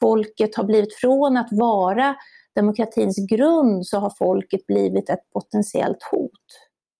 folket 0.00 0.56
har 0.56 0.64
blivit 0.64 0.94
från 0.94 1.36
att 1.36 1.48
vara 1.50 2.14
demokratins 2.54 3.26
grund 3.28 3.86
så 3.86 3.98
har 3.98 4.12
folket 4.18 4.66
blivit 4.66 5.10
ett 5.10 5.30
potentiellt 5.32 6.02
hot. 6.10 6.30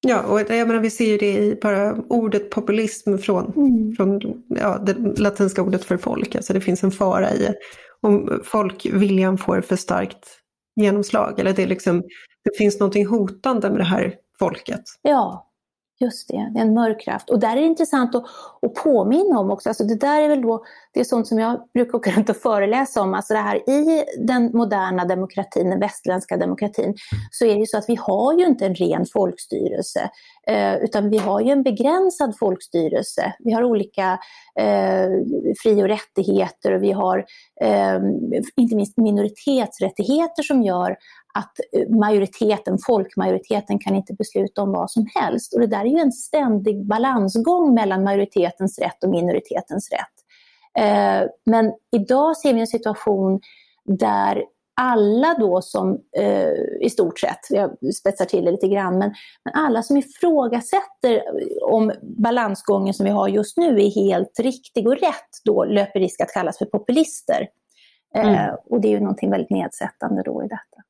Ja, 0.07 0.23
och 0.23 0.41
jag 0.41 0.69
menar, 0.69 0.81
vi 0.81 0.91
ser 0.91 1.05
ju 1.05 1.19
det 1.19 1.33
i 1.33 1.59
bara 1.63 1.97
ordet 2.09 2.51
populism 2.51 3.19
från, 3.19 3.53
mm. 3.57 3.93
från 3.97 4.21
ja, 4.49 4.79
det 4.79 5.19
latinska 5.19 5.63
ordet 5.63 5.85
för 5.85 5.97
folk. 5.97 6.35
Alltså 6.35 6.53
det 6.53 6.61
finns 6.61 6.85
en 6.85 6.91
fara 6.91 7.31
i 7.31 7.55
om 8.01 8.41
folkviljan 8.45 9.39
får 9.39 9.61
för 9.61 9.77
starkt 9.77 10.29
genomslag. 10.77 11.41
Eller 11.41 11.53
det, 11.53 11.67
liksom, 11.67 12.03
det 12.45 12.57
finns 12.59 12.81
någonting 12.81 13.07
hotande 13.07 13.71
med 13.71 13.79
det 13.79 13.85
här 13.85 14.15
folket. 14.39 14.83
Ja, 15.03 15.51
Just 16.01 16.29
det, 16.29 16.51
det 16.55 16.59
är 16.59 16.63
en 16.63 16.75
mörk 16.75 17.01
kraft. 17.01 17.31
Och 17.31 17.41
där 17.41 17.57
är 17.57 17.61
det 17.61 17.67
intressant 17.67 18.15
att, 18.15 18.25
att 18.63 18.75
påminna 18.75 19.39
om 19.39 19.51
också, 19.51 19.69
alltså 19.69 19.85
det 19.85 19.95
där 19.95 20.23
är 20.23 20.29
väl 20.29 20.43
då, 20.43 20.65
det 20.95 21.01
är 21.01 21.05
sånt 21.05 21.27
som 21.27 21.39
jag 21.39 21.61
brukar 21.75 21.99
åka 21.99 22.11
runt 22.11 22.31
och 22.31 22.37
föreläsa 22.37 23.01
om, 23.01 23.15
alltså 23.15 23.35
det 23.35 23.41
här 23.41 23.71
i 23.71 24.05
den 24.19 24.51
moderna 24.55 25.05
demokratin, 25.05 25.71
den 25.71 25.81
västerländska 25.81 26.37
demokratin, 26.37 26.95
så 27.31 27.45
är 27.45 27.55
det 27.55 27.61
ju 27.61 27.67
så 27.67 27.79
att 27.79 27.89
vi 27.89 27.95
har 28.01 28.39
ju 28.39 28.47
inte 28.47 28.67
en 28.67 28.75
ren 28.75 29.07
folkstyrelse, 29.13 30.11
eh, 30.47 30.77
utan 30.77 31.11
vi 31.11 31.19
har 31.19 31.41
ju 31.41 31.51
en 31.51 31.63
begränsad 31.63 32.39
folkstyrelse. 32.39 33.35
Vi 33.39 33.53
har 33.53 33.65
olika 33.65 34.19
eh, 34.61 35.09
fri 35.63 35.83
och 35.83 35.89
rättigheter 35.89 36.73
och 36.73 36.83
vi 36.83 36.93
har 36.93 37.19
eh, 37.61 38.01
inte 38.57 38.77
minst 38.77 38.97
minoritetsrättigheter 38.97 40.43
som 40.43 40.63
gör 40.63 40.97
att 41.39 41.59
eh, 41.73 41.97
majoriteten, 41.97 42.79
folkmajoriteten 42.87 43.79
kan 43.79 43.95
inte 43.95 44.15
besluta 44.15 44.63
om 44.63 44.73
vad 44.73 44.91
som 44.91 45.07
helst. 45.15 45.55
Och 45.55 45.61
det 45.61 45.67
där 45.67 45.81
är 45.81 45.91
ju 45.91 45.99
en 45.99 46.13
ständig 46.13 46.87
balansgång 46.87 47.75
mellan 47.75 48.05
majoritetens 48.05 48.79
rätt 48.79 49.05
och 49.05 49.11
minoritetens 49.11 49.91
rätt. 49.93 50.14
Eh, 50.79 51.29
men 51.47 51.73
idag 51.93 52.37
ser 52.37 52.55
vi 52.55 52.61
en 52.61 52.67
situation 52.67 53.41
där 53.85 54.45
alla 54.81 55.35
då 55.39 55.63
som, 55.63 56.01
eh, 56.17 56.53
i 56.81 56.91
stort 56.91 57.19
sett, 57.19 57.39
jag 57.51 57.95
spetsar 57.95 58.25
till 58.25 58.45
det 58.45 58.51
lite 58.51 58.69
grann, 58.69 58.99
men, 58.99 59.15
men 59.45 59.55
alla 59.55 59.83
som 59.83 59.97
ifrågasätter 59.97 61.23
om 61.63 61.93
balansgången 62.03 62.95
som 62.95 63.05
vi 63.05 63.11
har 63.11 63.29
just 63.29 63.57
nu 63.57 63.81
är 63.81 63.91
helt 63.91 64.41
riktig 64.41 64.89
och 64.89 64.97
rätt, 64.97 65.31
då 65.45 65.65
löper 65.65 66.01
risk 66.01 66.21
att 66.21 66.33
kallas 66.33 66.59
för 66.59 66.67
populister. 66.67 67.49
Mm. 68.17 68.55
och 68.71 68.81
det 68.81 68.89
är 68.89 68.91
ju 68.91 69.01
någonting 69.01 69.31
väldigt 69.31 69.51
nedsättande 69.51 70.23
då 70.23 70.45
i 70.45 70.49
detta. 70.49 70.84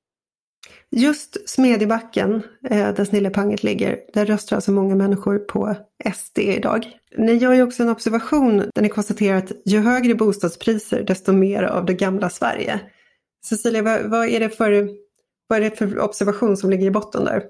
Just 0.96 1.48
Smedjebacken, 1.48 2.42
eh, 2.70 2.94
där 2.94 3.04
Snillepanget 3.04 3.62
ligger, 3.62 3.98
där 4.12 4.26
röstar 4.26 4.56
alltså 4.56 4.72
många 4.72 4.94
människor 4.94 5.38
på 5.38 5.74
SD 6.14 6.38
idag. 6.38 6.86
Ni 7.18 7.34
gör 7.34 7.52
ju 7.52 7.62
också 7.62 7.82
en 7.82 7.88
observation 7.88 8.58
där 8.74 8.82
ni 8.82 8.88
konstaterar 8.88 9.36
att 9.38 9.52
ju 9.64 9.80
högre 9.80 10.14
bostadspriser 10.14 11.02
desto 11.02 11.32
mer 11.32 11.62
av 11.62 11.84
det 11.84 11.94
gamla 11.94 12.30
Sverige. 12.30 12.80
Cecilia, 13.46 13.82
vad, 13.82 14.10
vad, 14.10 14.28
är 14.28 14.40
det 14.40 14.48
för, 14.48 14.90
vad 15.46 15.58
är 15.58 15.70
det 15.70 15.78
för 15.78 15.98
observation 15.98 16.56
som 16.56 16.70
ligger 16.70 16.86
i 16.86 16.90
botten 16.90 17.24
där? 17.24 17.42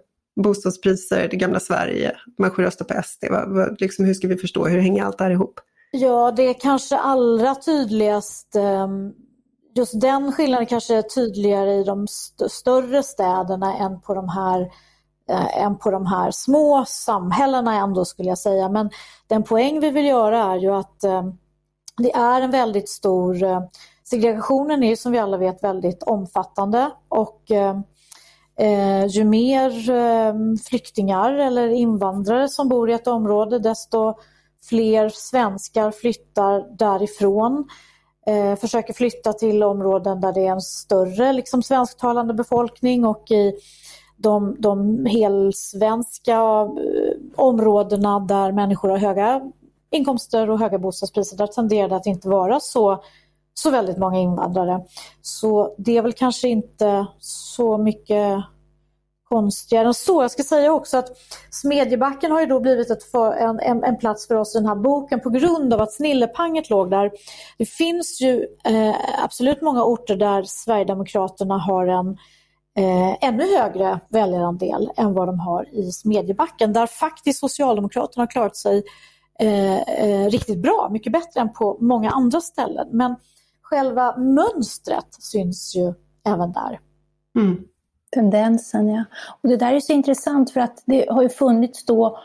Bostadspriser, 0.43 1.29
det 1.31 1.37
gamla 1.37 1.61
Sverige, 1.61 2.17
människor 2.39 2.63
röstar 2.63 2.85
på 2.85 3.03
SD. 3.03 3.25
Vad, 3.31 3.55
vad, 3.55 3.81
liksom, 3.81 4.05
hur 4.05 4.15
ska 4.15 4.29
vi 4.29 4.37
förstå, 4.37 4.67
hur 4.67 4.79
hänger 4.79 5.05
allt 5.05 5.19
det 5.19 5.25
här 5.25 5.31
ihop? 5.31 5.61
Ja, 5.91 6.33
det 6.37 6.43
är 6.43 6.55
kanske 6.61 6.97
allra 6.97 7.55
tydligast 7.55 8.57
ehm, 8.57 9.13
just 9.75 10.00
den 10.00 10.33
skillnaden 10.33 10.66
kanske 10.66 10.97
är 10.97 11.02
tydligare 11.02 11.75
i 11.75 11.85
de 11.85 12.04
st 12.04 12.49
större 12.49 13.02
städerna 13.02 13.76
än 13.76 14.00
på 14.00 14.14
de 14.14 14.28
här 14.28 14.61
eh, 15.31 15.62
än 15.62 15.78
på 15.78 15.90
de 15.90 16.07
här 16.07 16.31
små 16.31 16.85
samhällena 16.88 17.75
ändå 17.75 18.04
skulle 18.04 18.28
jag 18.28 18.38
säga. 18.38 18.69
Men 18.69 18.90
den 19.26 19.43
poäng 19.43 19.81
vi 19.81 19.90
vill 19.90 20.07
göra 20.07 20.38
är 20.38 20.57
ju 20.57 20.75
att 20.75 21.04
eh, 21.04 21.23
det 21.97 22.12
är 22.12 22.40
en 22.40 22.50
väldigt 22.50 22.88
stor 22.88 23.43
eh, 23.43 23.61
Segregationen 24.07 24.83
är 24.83 24.88
ju 24.88 24.97
som 24.97 25.12
vi 25.12 25.19
alla 25.19 25.37
vet 25.37 25.62
väldigt 25.62 26.02
omfattande 26.02 26.90
och 27.09 27.50
eh, 27.50 27.81
eh 28.59 29.07
ju 29.07 29.25
mer 29.25 29.90
eh, 29.90 30.35
flyktingar 30.69 31.35
eller 31.35 31.69
invandrare 31.69 32.49
som 32.49 32.69
bor 32.69 32.90
i 32.90 32.93
ett 32.93 33.07
område 33.07 33.59
desto 33.59 34.14
fler 34.62 35.09
svenskar 35.09 35.90
flyttar 35.90 36.76
därifrån 36.78 37.69
eh, 38.26 38.57
försöker 38.57 38.93
flytta 38.93 39.33
till 39.33 39.62
områden 39.62 40.21
där 40.21 40.33
det 40.33 40.47
är 40.47 40.52
en 40.52 40.61
större 40.61 41.33
liksom, 41.33 41.62
svensktalande 41.62 42.35
befolkning 42.35 43.04
och 43.04 43.31
i 43.31 43.54
de, 44.16 44.57
de 44.59 45.07
helsvenska 45.07 46.33
eh, 46.33 47.16
områdena 47.37 48.21
där 48.21 48.52
människor 48.52 48.88
har 48.88 48.97
höga 48.97 49.50
inkomster 49.90 50.50
och 50.50 50.59
höga 50.59 50.78
bostadspriser, 50.78 51.37
där 51.37 51.47
tenderar 51.47 51.88
det 51.88 51.97
att 51.97 52.07
inte 52.07 52.28
vara 52.28 52.61
så, 52.61 53.04
så 53.54 53.71
väldigt 53.71 53.99
många 53.99 54.19
invandrare. 54.19 54.85
Så 55.23 55.75
det 55.78 55.97
är 55.97 56.02
väl 56.02 56.12
kanske 56.12 56.49
inte 56.49 57.07
så 57.19 57.78
mycket 57.78 58.45
konstigare 59.28 59.87
än 59.87 59.95
så. 59.95 60.23
Jag 60.23 60.31
ska 60.31 60.43
säga 60.43 60.73
också 60.73 60.97
att 60.97 61.09
Smedjebacken 61.50 62.33
har 62.33 62.40
ju 62.40 62.47
då 62.47 62.61
blivit 62.61 62.90
ett 62.90 63.04
för, 63.04 63.33
en, 63.33 63.61
en, 63.61 63.85
en, 63.85 63.99
plats 63.99 64.28
för 64.28 64.35
oss 64.35 64.54
i 64.54 64.59
den 64.59 64.69
här 64.69 64.75
boken 64.75 65.21
på 65.21 65.31
grund 65.31 65.75
av 65.75 65.81
att 65.81 65.93
Snillepanget 65.93 66.71
låg 66.71 66.90
där. 66.90 67.11
Det 67.59 67.66
finns 67.66 68.21
ju 68.21 68.47
eh, 68.64 68.95
absolut 69.25 69.62
många 69.62 69.85
orter 69.85 70.16
där 70.16 70.43
Sverigedemokraterna 70.43 71.59
har 71.59 71.87
en 71.87 72.09
eh, 72.76 73.28
ännu 73.28 73.57
högre 73.57 74.00
väljarandel 74.09 74.90
än 74.97 75.14
vad 75.14 75.28
de 75.28 75.40
har 75.40 75.69
i 75.75 75.93
Smedjebacken 75.93 76.73
där 76.73 76.87
faktiskt 76.87 77.40
Socialdemokraterna 77.40 78.23
har 78.23 78.31
klarat 78.31 78.57
sig 78.57 78.83
eh, 79.40 79.78
eh 79.81 80.31
riktigt 80.31 80.59
bra, 80.59 80.88
mycket 80.93 81.12
bättre 81.12 81.40
än 81.40 81.52
på 81.52 81.78
många 81.81 82.11
andra 82.11 82.40
ställen. 82.40 82.88
Men 82.93 83.16
själva 83.62 84.16
mönstret 84.16 85.09
syns 85.11 85.76
ju 85.76 85.95
även 86.26 86.52
där. 86.52 86.81
Mm. 87.38 87.64
Tendensen, 88.14 88.88
ja. 88.88 89.04
Och 89.42 89.49
det 89.49 89.56
där 89.56 89.75
är 89.75 89.80
så 89.80 89.92
intressant 89.92 90.50
för 90.50 90.61
att 90.61 90.83
det 90.87 91.06
har 91.11 91.23
ju 91.23 91.28
funnits 91.28 91.87
då 91.87 92.18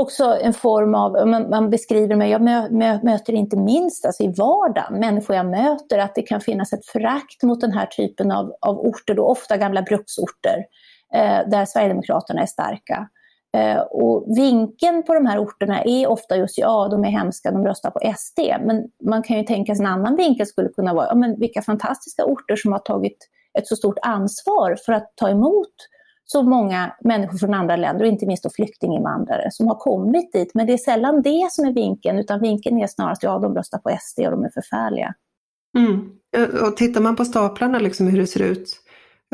också 0.00 0.38
en 0.40 0.54
form 0.54 0.94
av, 0.94 1.28
man, 1.28 1.50
man 1.50 1.70
beskriver 1.70 2.16
mig, 2.16 2.30
jag 2.30 2.42
mö, 2.42 2.68
mö, 2.70 2.98
möter 3.02 3.32
inte 3.32 3.56
minst 3.56 4.06
alltså 4.06 4.22
i 4.22 4.28
vardagen, 4.28 5.00
människor 5.00 5.36
jag 5.36 5.46
möter, 5.46 5.98
att 5.98 6.14
det 6.14 6.22
kan 6.22 6.40
finnas 6.40 6.72
ett 6.72 6.86
förakt 6.86 7.42
mot 7.42 7.60
den 7.60 7.72
här 7.72 7.86
typen 7.86 8.32
av, 8.32 8.54
av 8.60 8.78
orter, 8.78 9.14
då 9.14 9.26
ofta 9.26 9.56
gamla 9.56 9.82
bruksorter, 9.82 10.64
eh, 11.14 11.48
där 11.48 11.64
Sverigedemokraterna 11.64 12.42
är 12.42 12.46
starka. 12.46 13.08
Eh, 13.56 13.80
och 13.80 14.36
vinkeln 14.36 15.02
på 15.02 15.14
de 15.14 15.26
här 15.26 15.38
orterna 15.38 15.82
är 15.82 16.06
ofta 16.06 16.36
just, 16.36 16.58
ja 16.58 16.88
de 16.90 17.04
är 17.04 17.08
hemska, 17.08 17.50
de 17.50 17.64
röstar 17.64 17.90
på 17.90 18.00
SD. 18.16 18.40
Men 18.60 18.84
man 19.04 19.22
kan 19.22 19.36
ju 19.36 19.42
tänka 19.42 19.74
sig 19.74 19.86
en 19.86 19.92
annan 19.92 20.16
vinkel 20.16 20.46
skulle 20.46 20.68
kunna 20.68 20.94
vara, 20.94 21.06
ja 21.06 21.14
men 21.14 21.40
vilka 21.40 21.62
fantastiska 21.62 22.24
orter 22.24 22.56
som 22.56 22.72
har 22.72 22.78
tagit 22.78 23.28
ett 23.58 23.66
så 23.66 23.76
stort 23.76 23.98
ansvar 24.02 24.76
för 24.86 24.92
att 24.92 25.12
ta 25.16 25.28
emot 25.28 25.74
så 26.24 26.42
många 26.42 26.96
människor 27.04 27.38
från 27.38 27.54
andra 27.54 27.76
länder 27.76 28.04
och 28.04 28.10
inte 28.10 28.26
minst 28.26 28.42
då 28.42 28.50
flyktinginvandrare 28.50 29.50
som 29.50 29.68
har 29.68 29.74
kommit 29.74 30.32
dit. 30.32 30.50
Men 30.54 30.66
det 30.66 30.72
är 30.72 30.78
sällan 30.78 31.22
det 31.22 31.48
som 31.50 31.64
är 31.64 31.72
vinkeln 31.72 32.18
utan 32.18 32.40
vinkeln 32.40 32.78
är 32.78 32.86
snarast 32.86 33.22
ja, 33.22 33.38
de 33.38 33.54
röstar 33.54 33.78
på 33.78 33.98
SD 34.00 34.20
och 34.20 34.30
de 34.30 34.44
är 34.44 34.50
förfärliga. 34.50 35.14
Mm. 35.78 36.10
Eh, 36.36 36.66
och 36.66 36.76
tittar 36.76 37.00
man 37.00 37.16
på 37.16 37.24
staplarna 37.24 37.78
liksom 37.78 38.06
hur 38.06 38.20
det 38.20 38.26
ser 38.26 38.42
ut 38.42 38.80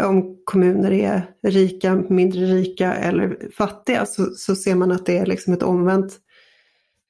eh, 0.00 0.08
om 0.08 0.36
kommuner 0.44 0.92
är 0.92 1.22
rika, 1.42 1.94
mindre 1.94 2.40
rika 2.40 2.94
eller 2.94 3.38
fattiga 3.56 4.06
så, 4.06 4.24
så 4.24 4.56
ser 4.56 4.74
man 4.74 4.92
att 4.92 5.06
det 5.06 5.18
är 5.18 5.26
liksom 5.26 5.52
ett 5.52 5.62
omvänt 5.62 6.12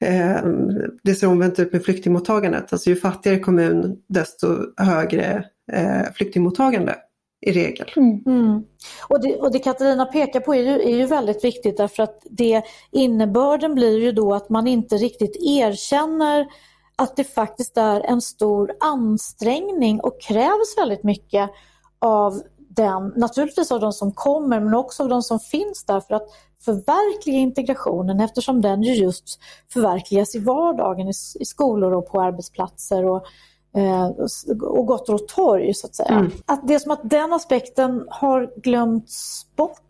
eh, 0.04 0.42
det 1.02 1.14
ser 1.14 1.26
omvänt 1.26 1.58
ut 1.58 1.72
med 1.72 1.84
flyktingmottagandet. 1.84 2.72
Alltså 2.72 2.90
ju 2.90 2.96
fattigare 2.96 3.38
kommun 3.38 3.96
desto 4.08 4.46
högre 4.76 5.44
eh, 5.72 6.12
flyktingmottagande 6.14 6.96
i 7.46 7.52
regel. 7.52 7.92
Mm. 7.96 8.22
Mm. 8.26 8.64
Och, 9.08 9.22
det, 9.22 9.36
och 9.36 9.52
det 9.52 9.58
Katarina 9.58 10.06
pekar 10.06 10.40
på 10.40 10.54
är 10.54 10.62
ju, 10.62 10.80
är 10.82 10.96
ju 10.96 11.06
väldigt 11.06 11.44
viktigt 11.44 11.76
därför 11.76 12.02
att 12.02 12.26
det, 12.30 12.62
innebörden 12.90 13.74
blir 13.74 13.98
ju 13.98 14.12
då 14.12 14.34
att 14.34 14.48
man 14.48 14.66
inte 14.66 14.96
riktigt 14.96 15.36
erkänner 15.40 16.46
att 16.96 17.16
det 17.16 17.24
faktiskt 17.24 17.76
är 17.76 18.00
en 18.00 18.20
stor 18.20 18.72
ansträngning 18.80 20.00
och 20.00 20.20
krävs 20.20 20.78
väldigt 20.78 21.02
mycket 21.02 21.50
av 21.98 22.42
den, 22.58 23.12
naturligtvis 23.16 23.72
av 23.72 23.80
de 23.80 23.92
som 23.92 24.12
kommer 24.12 24.60
men 24.60 24.74
också 24.74 25.02
av 25.02 25.08
de 25.08 25.22
som 25.22 25.40
finns 25.40 25.84
där 25.84 26.00
för 26.00 26.14
att 26.14 26.28
förverkliga 26.64 27.36
integrationen 27.36 28.20
eftersom 28.20 28.60
den 28.60 28.82
ju 28.82 28.94
just 28.94 29.40
förverkligas 29.72 30.34
i 30.34 30.38
vardagen 30.38 31.08
i, 31.08 31.12
i 31.40 31.44
skolor 31.44 31.92
och 31.92 32.08
på 32.10 32.20
arbetsplatser 32.20 33.04
och 33.04 33.24
och 34.62 34.86
gator 34.86 35.14
och 35.14 35.28
torg 35.28 35.74
så 35.74 35.86
att 35.86 35.94
säga. 35.94 36.08
Mm. 36.08 36.30
Att 36.46 36.68
det 36.68 36.74
är 36.74 36.78
som 36.78 36.90
att 36.90 37.10
den 37.10 37.32
aspekten 37.32 38.04
har 38.08 38.60
glömts 38.62 39.46
bort. 39.56 39.80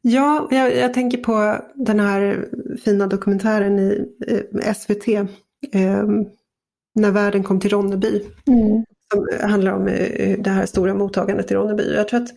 Ja, 0.00 0.48
jag, 0.50 0.76
jag 0.76 0.94
tänker 0.94 1.18
på 1.18 1.64
den 1.74 2.00
här 2.00 2.48
fina 2.84 3.06
dokumentären 3.06 3.78
i 3.78 4.08
eh, 4.26 4.74
SVT, 4.74 5.08
eh, 5.08 6.04
När 6.94 7.10
världen 7.10 7.44
kom 7.44 7.60
till 7.60 7.70
Ronneby. 7.70 8.24
Mm. 8.46 8.84
Som 9.12 9.48
handlar 9.50 9.72
om 9.72 9.88
eh, 9.88 10.38
det 10.38 10.50
här 10.50 10.66
stora 10.66 10.94
mottagandet 10.94 11.50
i 11.50 11.54
Ronneby. 11.54 11.94
Jag 11.94 12.08
tror 12.08 12.22
att 12.22 12.30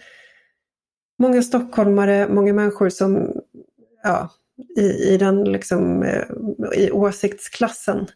många 1.19 1.41
stockholmare, 1.41 2.27
många 2.29 2.53
människor 2.53 2.89
som 2.89 3.33
ja, 4.03 4.29
i, 4.77 5.13
i 5.13 5.17
den 5.17 5.43
liksom, 5.43 6.03
eh, 6.03 6.23
i 6.75 6.91
åsiktsklassen. 6.91 8.07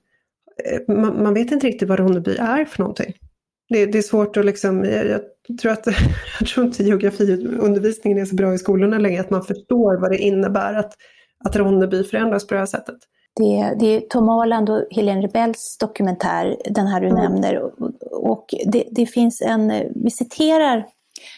Eh, 0.65 0.95
man, 0.95 1.23
man, 1.23 1.33
vet 1.33 1.51
inte 1.51 1.67
riktigt 1.67 1.89
vad 1.89 1.99
Ronneby 1.99 2.35
är 2.35 2.65
för 2.65 2.79
någonting. 2.79 3.13
Det, 3.69 3.85
det 3.85 3.97
är 3.97 4.01
svårt 4.01 4.37
att 4.37 4.45
liksom, 4.45 4.85
jag, 4.85 5.05
jag, 5.07 5.21
tror 5.61 5.71
att, 5.71 5.87
jag 6.39 6.49
tror 6.49 6.65
inte 6.65 6.83
geografiundervisningen 6.83 8.17
är 8.17 8.25
så 8.25 8.35
bra 8.35 8.53
i 8.53 8.57
skolorna 8.57 8.97
längre, 8.97 9.21
att 9.21 9.29
man 9.29 9.43
förstår 9.43 10.01
vad 10.01 10.11
det 10.11 10.17
innebär 10.17 10.73
att, 10.73 10.93
att 11.45 11.55
Ronneby 11.55 12.03
förändras 12.03 12.47
på 12.47 12.53
det 12.53 12.59
här 12.59 12.65
sättet. 12.65 12.97
Det, 13.35 13.75
det 13.79 13.85
är 13.85 14.01
Tom 14.01 14.29
Arland 14.29 14.69
och 14.69 14.87
Helene 14.91 15.21
Rebells 15.21 15.77
dokumentär, 15.79 16.57
den 16.65 16.87
här 16.87 17.01
du 17.01 17.07
mm. 17.07 17.21
nämner. 17.21 17.59
Och, 17.59 17.73
och 18.11 18.45
det, 18.65 18.83
det, 18.91 19.05
finns 19.05 19.41
en, 19.41 19.73
vi 20.03 20.11
citerar 20.11 20.85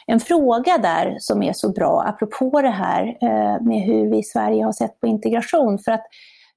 en 0.08 0.20
fråga 0.20 0.78
där 0.78 1.16
som 1.20 1.44
är 1.44 1.54
så 1.54 1.70
bra, 1.70 2.04
apropå 2.08 2.62
det 2.62 2.70
här 2.70 3.18
eh, 3.22 3.64
med 3.64 3.82
hur 3.82 4.12
vi 4.12 4.18
i 4.18 4.24
Sverige 4.24 4.64
har 4.64 4.72
sett 4.72 5.00
på 5.00 5.08
integration. 5.08 5.80
För 5.80 5.92
att 5.92 6.06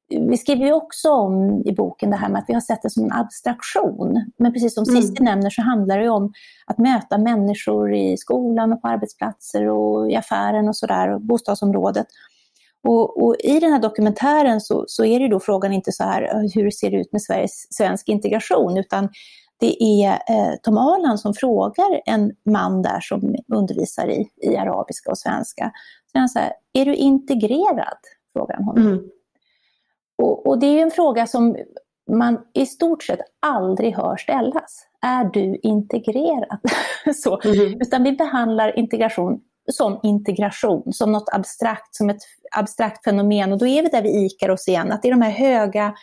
vi 0.09 0.37
skriver 0.37 0.67
ju 0.67 0.73
också 0.73 1.11
om 1.11 1.63
i 1.65 1.73
boken 1.73 2.11
det 2.11 2.17
här 2.17 2.29
med 2.29 2.39
att 2.39 2.49
vi 2.49 2.55
har 2.55 2.61
sett 2.61 2.83
det 2.83 2.91
som 2.91 3.05
en 3.05 3.13
abstraktion. 3.13 4.33
Men 4.37 4.53
precis 4.53 4.75
som 4.75 4.85
mm. 4.89 5.03
Cissi 5.03 5.23
nämner 5.23 5.51
så 5.51 5.63
handlar 5.63 5.99
det 5.99 6.09
om 6.09 6.33
att 6.67 6.79
möta 6.79 7.19
människor 7.19 7.95
i 7.95 8.17
skolan 8.17 8.73
och 8.73 8.83
på 8.83 8.89
arbetsplatser 8.89 9.69
och 9.69 10.11
i 10.11 10.17
affären 10.17 10.69
och 10.69 10.77
sådär, 10.77 11.15
och 11.15 11.21
bostadsområdet. 11.21 12.07
Och, 12.89 13.23
och, 13.23 13.37
I 13.39 13.61
den 13.61 13.73
här 13.73 13.81
dokumentären 13.81 14.61
så, 14.61 14.85
så, 14.89 15.05
är 15.05 15.21
det 15.21 15.29
då 15.29 15.41
frågan 15.41 15.73
inte 15.73 15.93
så 15.93 16.05
här, 16.05 16.51
hur 16.55 16.71
ser 16.71 16.91
det 16.91 16.97
ut 16.97 17.13
med 17.13 17.23
Sveriges, 17.23 17.75
svensk 17.75 18.09
integration, 18.09 18.77
utan 18.77 19.09
det 19.61 19.83
är 19.83 20.11
eh, 20.11 20.55
Tom 20.63 20.79
Arland 20.79 21.21
som 21.21 21.35
frågar 21.35 22.01
en 22.07 22.33
man 22.51 22.83
där 22.83 23.01
som 23.01 23.35
undervisar 23.55 24.09
i, 24.09 24.29
i 24.43 24.57
arabiska 24.57 25.11
och 25.11 25.19
svenska. 25.19 25.73
Så 26.13 26.19
han 26.19 26.29
säger, 26.29 26.53
är 26.73 26.85
du 26.85 26.95
integrerad? 26.95 27.99
frågar 28.33 28.55
han 28.55 28.65
honom. 28.65 28.87
Mm. 28.87 28.99
Och, 30.23 30.47
och, 30.47 30.59
det 30.59 30.67
är 30.67 30.83
en 30.83 30.91
fråga 30.91 31.27
som 31.27 31.57
man 32.11 32.39
i 32.55 32.67
stort 32.67 33.03
sett 33.03 33.21
aldrig 33.47 33.97
hör 33.97 34.17
ställas. 34.17 34.87
Är 35.07 35.25
du 35.25 35.59
integrerad? 35.63 36.61
Så, 37.15 37.41
mm. 37.41 37.81
Utan 37.81 38.03
vi 38.03 38.13
behandlar 38.13 38.79
integration 38.79 39.41
som 39.73 40.01
integration, 40.03 40.93
som 40.93 41.13
något 41.13 41.29
abstrakt, 41.33 41.95
som 41.95 42.11
ett 42.11 42.23
abstrakt 42.57 43.05
fenomen. 43.05 43.53
Och 43.53 43.59
då 43.59 43.67
är 43.67 43.83
vi 43.83 43.89
där 43.89 44.03
vi 44.03 44.27
ikar 44.27 44.49
oss 44.49 44.69
igen, 44.69 44.93
att 44.93 45.03
det 45.03 45.09
är 45.09 45.13
de 45.13 45.23
här 45.23 45.31
höga, 45.31 45.95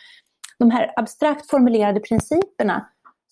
de 0.58 0.70
här 0.70 0.92
abstrakt 0.96 1.50
formulerade 1.50 2.00
principerna 2.00 2.86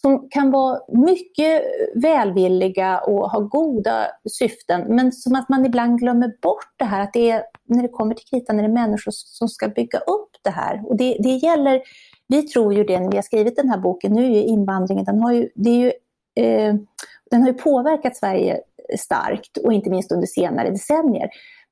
som 0.05 0.29
kan 0.31 0.51
vara 0.51 0.81
mycket 0.89 1.63
välvilliga 1.95 2.99
och 2.99 3.31
ha 3.31 3.41
goda 3.41 4.07
syften, 4.39 4.85
men 4.89 5.13
som 5.13 5.35
att 5.35 5.49
man 5.49 5.67
ibland 5.67 5.99
glömmer 5.99 6.33
bort 6.43 6.75
det 6.77 6.85
här 6.85 7.01
att 7.01 7.13
det 7.13 7.31
är, 7.31 7.43
när 7.65 7.83
det 7.83 7.89
kommer 7.89 8.15
till 8.15 8.27
kritan, 8.27 8.59
är 8.59 8.63
det 8.63 8.69
människor 8.69 9.13
som 9.13 9.49
ska 9.49 9.69
bygga 9.69 9.99
upp 9.99 10.31
det 10.45 10.51
här. 10.51 10.83
Och 10.87 10.97
det, 10.97 11.17
det 11.21 11.29
gäller, 11.29 11.83
vi 12.29 12.43
tror 12.43 12.75
ju 12.75 12.85
det 12.85 13.01
när 13.01 13.11
vi 13.11 13.17
har 13.17 13.23
skrivit 13.23 13.57
den 13.57 13.69
här 13.69 13.79
boken, 13.79 14.13
nu 14.13 14.25
är 14.25 14.31
ju 14.31 14.43
invandringen, 14.43 15.05
den 15.05 15.23
har 15.23 15.33
ju, 15.33 15.49
det 15.55 15.71
är 15.71 15.79
ju, 15.79 15.93
eh, 16.45 16.75
den 17.31 17.43
har 17.43 17.49
ju 17.49 17.55
påverkat 17.55 18.17
Sverige 18.17 18.61
starkt 18.99 19.57
och 19.57 19.73
inte 19.73 19.91
minst 19.91 20.13
under 20.13 20.27
senare 20.27 20.71
decennier. 20.71 21.29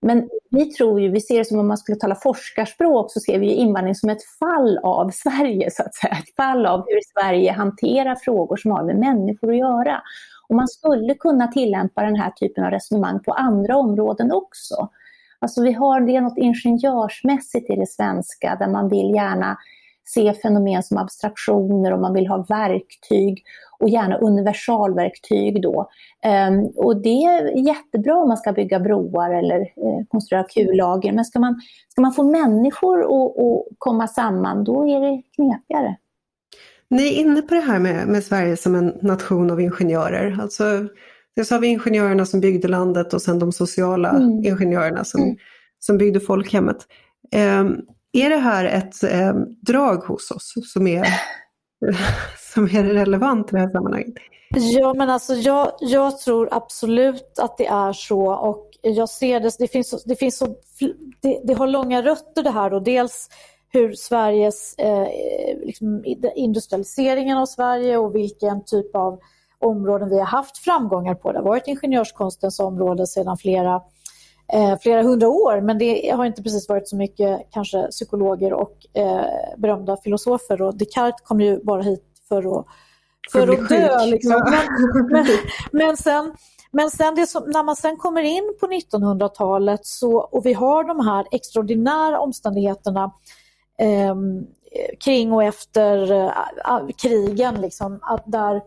Men 0.07 0.29
vi 0.51 0.71
tror 0.71 1.01
ju, 1.01 1.09
vi 1.09 1.21
ser 1.21 1.39
det 1.39 1.45
som 1.45 1.59
om 1.59 1.69
man 1.69 1.79
skulle 1.79 1.99
tala 1.99 2.15
forskarspråk, 2.15 3.13
så 3.13 3.21
ser 3.21 3.39
vi 3.39 3.47
ju 3.47 3.53
invandring 3.53 3.95
som 3.95 4.11
ett 4.11 4.25
fall 4.39 4.79
av 4.83 5.11
Sverige, 5.11 5.71
så 5.71 5.83
att 5.83 5.95
säga. 5.95 6.13
Ett 6.13 6.37
fall 6.37 6.67
av 6.67 6.85
hur 6.87 7.01
Sverige 7.13 7.53
hanterar 7.53 8.15
frågor 8.15 8.57
som 8.57 8.71
har 8.71 8.85
med 8.85 8.99
människor 8.99 9.51
att 9.51 9.59
göra. 9.59 10.03
Och 10.49 10.57
man 10.57 10.69
skulle 10.69 11.15
kunna 11.15 11.49
tillämpa 11.49 12.03
den 12.03 12.17
här 12.17 12.31
typen 12.31 12.65
av 12.65 12.71
resonemang 12.71 13.21
på 13.23 13.33
andra 13.33 13.77
områden 13.77 14.33
också. 14.33 14.89
Alltså 15.43 15.63
vi 15.63 15.73
har, 15.73 16.01
det 16.01 16.17
är 16.17 16.21
något 16.21 16.39
ingenjörsmässigt 16.39 17.71
i 17.71 17.77
det 17.77 17.87
svenska, 17.87 18.57
där 18.61 18.69
man 18.69 18.89
vill 18.89 19.15
gärna 19.15 19.59
se 20.05 20.33
fenomen 20.33 20.83
som 20.83 20.99
abstraktioner 20.99 21.93
och 21.93 22.01
man 22.01 22.15
vill 22.15 22.27
ha 22.27 22.47
verktyg 22.49 23.45
och 23.79 23.89
gärna 23.89 24.19
universalverktyg 24.19 25.63
då. 25.63 25.91
Um, 26.49 26.73
och 26.77 27.03
det 27.03 27.25
är 27.25 27.67
jättebra 27.67 28.17
om 28.17 28.29
man 28.29 28.37
ska 28.37 28.53
bygga 28.53 28.81
broar 28.81 29.35
eller 29.35 29.61
eh, 29.61 30.07
konstruera 30.09 30.45
kullager, 30.45 31.13
men 31.13 31.25
ska 31.25 31.39
man, 31.41 31.61
ska 31.89 32.01
man 32.01 32.13
få 32.13 32.25
människor 32.25 33.01
att 33.01 33.67
komma 33.79 34.09
samman, 34.09 34.65
då 34.65 34.89
är 34.89 35.01
det 35.01 35.23
knepigare. 35.35 35.97
Ni 36.89 37.07
är 37.07 37.21
inne 37.21 37.43
på 37.43 37.55
det 37.55 37.61
här 37.61 37.79
med, 37.79 38.09
med 38.09 38.25
Sverige 38.25 38.57
som 38.57 38.75
en 38.75 38.99
nation 39.03 39.51
av 39.51 39.61
ingenjörer. 39.61 40.39
Alltså, 40.43 40.65
dels 41.37 41.51
har 41.51 41.59
vi 41.59 41.67
ingenjörerna 41.67 42.27
som 42.27 42.41
byggde 42.41 42.69
landet 42.69 43.15
och 43.15 43.23
sen 43.23 43.39
de 43.39 43.53
sociala 43.53 44.11
mm. 44.11 44.45
ingenjörerna 44.45 45.05
som, 45.05 45.23
mm. 45.23 45.37
som 45.79 45.99
byggde 45.99 46.21
folkhemmet. 46.21 46.77
Um, 47.61 47.81
är 48.13 48.31
det 48.31 48.37
här 48.37 48.65
ett 48.65 49.05
eh, 49.05 49.35
drag 49.67 49.97
hos 49.97 50.31
oss 50.31 50.55
som 50.73 50.87
är, 50.87 51.07
som 52.55 52.65
är 52.65 52.85
relevant 52.85 53.49
i 53.49 53.53
det 53.53 53.61
här 53.61 53.71
sammanhanget? 53.71 54.15
Ja, 54.55 54.95
men 54.95 55.11
alltså 55.11 55.35
jag, 55.35 55.73
jag 55.81 56.19
tror 56.19 56.49
absolut 56.53 57.39
att 57.39 57.59
det 57.59 57.67
är 57.67 57.93
så 57.93 58.35
och 58.35 58.71
jag 58.83 59.09
ser 59.09 59.41
det, 59.41 59.51
det 59.59 59.69
finns, 59.69 60.05
det 60.05 60.17
finns 60.17 60.39
så, 60.39 60.47
det, 61.21 61.41
det 61.45 61.55
har 61.55 61.67
långa 61.67 62.03
rötter 62.03 62.43
det 62.43 62.51
här 62.51 62.75
och 62.75 62.83
dels 62.83 63.29
hur 63.73 63.93
Sveriges, 63.93 64.75
eh, 64.79 65.07
liksom 65.63 66.05
industrialiseringen 66.37 67.39
av 67.39 67.47
Sverige 67.47 67.97
och 67.97 68.15
vilken 68.15 68.65
typ 68.65 68.97
av 68.97 69.19
områden 69.63 70.09
vi 70.09 70.19
har 70.19 70.27
haft 70.27 70.59
framgångar 70.59 71.15
på. 71.15 71.33
Det 71.33 71.39
har 71.39 71.45
varit 71.45 71.67
ingenjörskonstens 71.67 72.61
område 72.61 73.07
sedan 73.07 73.37
flera 73.37 73.83
eh, 74.53 74.79
flera 74.81 75.03
hundra 75.03 75.29
år 75.29 75.61
men 75.61 75.79
det 75.79 76.11
har 76.11 76.25
inte 76.25 76.43
precis 76.43 76.69
varit 76.69 76.89
så 76.89 76.97
mycket 76.97 77.41
kanske 77.51 77.83
psykologer 77.83 78.53
och 78.53 78.77
eh, 78.95 79.25
berömda 79.57 79.97
filosofer 79.97 80.63
och 80.63 80.77
Descartes 80.77 81.21
kom 81.21 81.41
ju 81.41 81.65
bara 81.65 81.83
hit 81.83 82.05
för 82.29 82.59
att, 82.59 82.67
för 83.33 83.49
att 83.53 83.69
dö. 83.69 84.07
Liksom. 84.07 84.43
Men, 84.51 85.07
men, 85.11 85.27
men, 85.73 85.97
sen, 85.97 86.35
men 86.71 86.91
sen 86.91 87.27
som, 87.27 87.43
när 87.47 87.63
man 87.63 87.77
sen 87.77 87.97
kommer 87.97 88.23
in 88.23 88.55
på 88.61 88.67
1900-talet 88.67 89.87
så, 89.87 90.19
och 90.19 90.47
vi 90.47 90.53
har 90.53 90.85
de 90.85 91.07
här 91.07 91.27
extraordinära 91.31 92.21
omständigheterna 92.21 93.13
eh, 93.79 94.15
kring 95.05 95.33
och 95.33 95.45
efter 95.45 96.13
äh, 96.13 96.89
krigen, 97.03 97.61
liksom, 97.61 97.99
att 98.03 98.23
där 98.27 98.63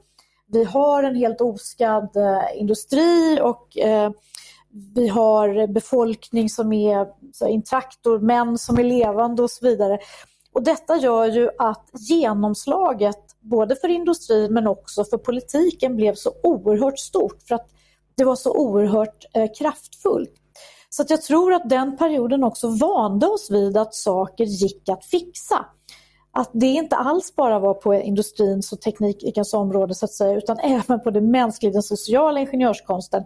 vi 0.51 0.63
har 0.63 1.03
en 1.03 1.15
helt 1.15 1.41
oskadd 1.41 2.17
eh, 2.17 2.59
industri 2.59 3.39
och 3.41 3.77
eh, 3.77 4.11
vi 4.95 5.07
har 5.07 5.67
befolkning 5.67 6.49
som 6.49 6.73
är 6.73 7.07
så 7.33 7.47
intakt 7.47 8.05
och 8.05 8.23
män 8.23 8.57
som 8.57 8.79
är 8.79 8.83
levande 8.83 9.43
och 9.43 9.51
så 9.51 9.65
vidare. 9.65 9.99
Och 10.53 10.63
detta 10.63 10.97
gör 10.97 11.25
ju 11.25 11.49
att 11.57 11.89
genomslaget 11.93 13.17
både 13.39 13.75
för 13.75 13.87
industrin 13.87 14.53
men 14.53 14.67
också 14.67 15.03
för 15.03 15.17
politiken 15.17 15.95
blev 15.95 16.15
så 16.15 16.31
oerhört 16.43 16.99
stort 16.99 17.41
för 17.47 17.55
att 17.55 17.69
det 18.17 18.23
var 18.23 18.35
så 18.35 18.53
oerhört 18.53 19.25
eh, 19.33 19.47
kraftfullt. 19.57 20.33
Så 20.89 21.01
att 21.01 21.09
jag 21.09 21.21
tror 21.21 21.53
att 21.53 21.69
den 21.69 21.97
perioden 21.97 22.43
också 22.43 22.67
vande 22.67 23.27
oss 23.27 23.51
vid 23.51 23.77
att 23.77 23.95
saker 23.95 24.45
gick 24.45 24.89
att 24.89 25.05
fixa. 25.05 25.65
Att 26.37 26.49
det 26.53 26.67
inte 26.67 26.95
alls 26.95 27.35
bara 27.35 27.59
var 27.59 27.73
på 27.73 27.93
industrins 27.93 28.71
och 28.71 28.81
teknikens 28.81 29.53
område 29.53 29.95
så 29.95 30.05
att 30.05 30.11
säga 30.11 30.37
utan 30.37 30.59
även 30.59 30.99
på 30.99 31.11
det 31.11 31.21
mänskliga, 31.21 31.73
den 31.73 31.83
sociala 31.83 32.39
ingenjörskonsten. 32.39 33.25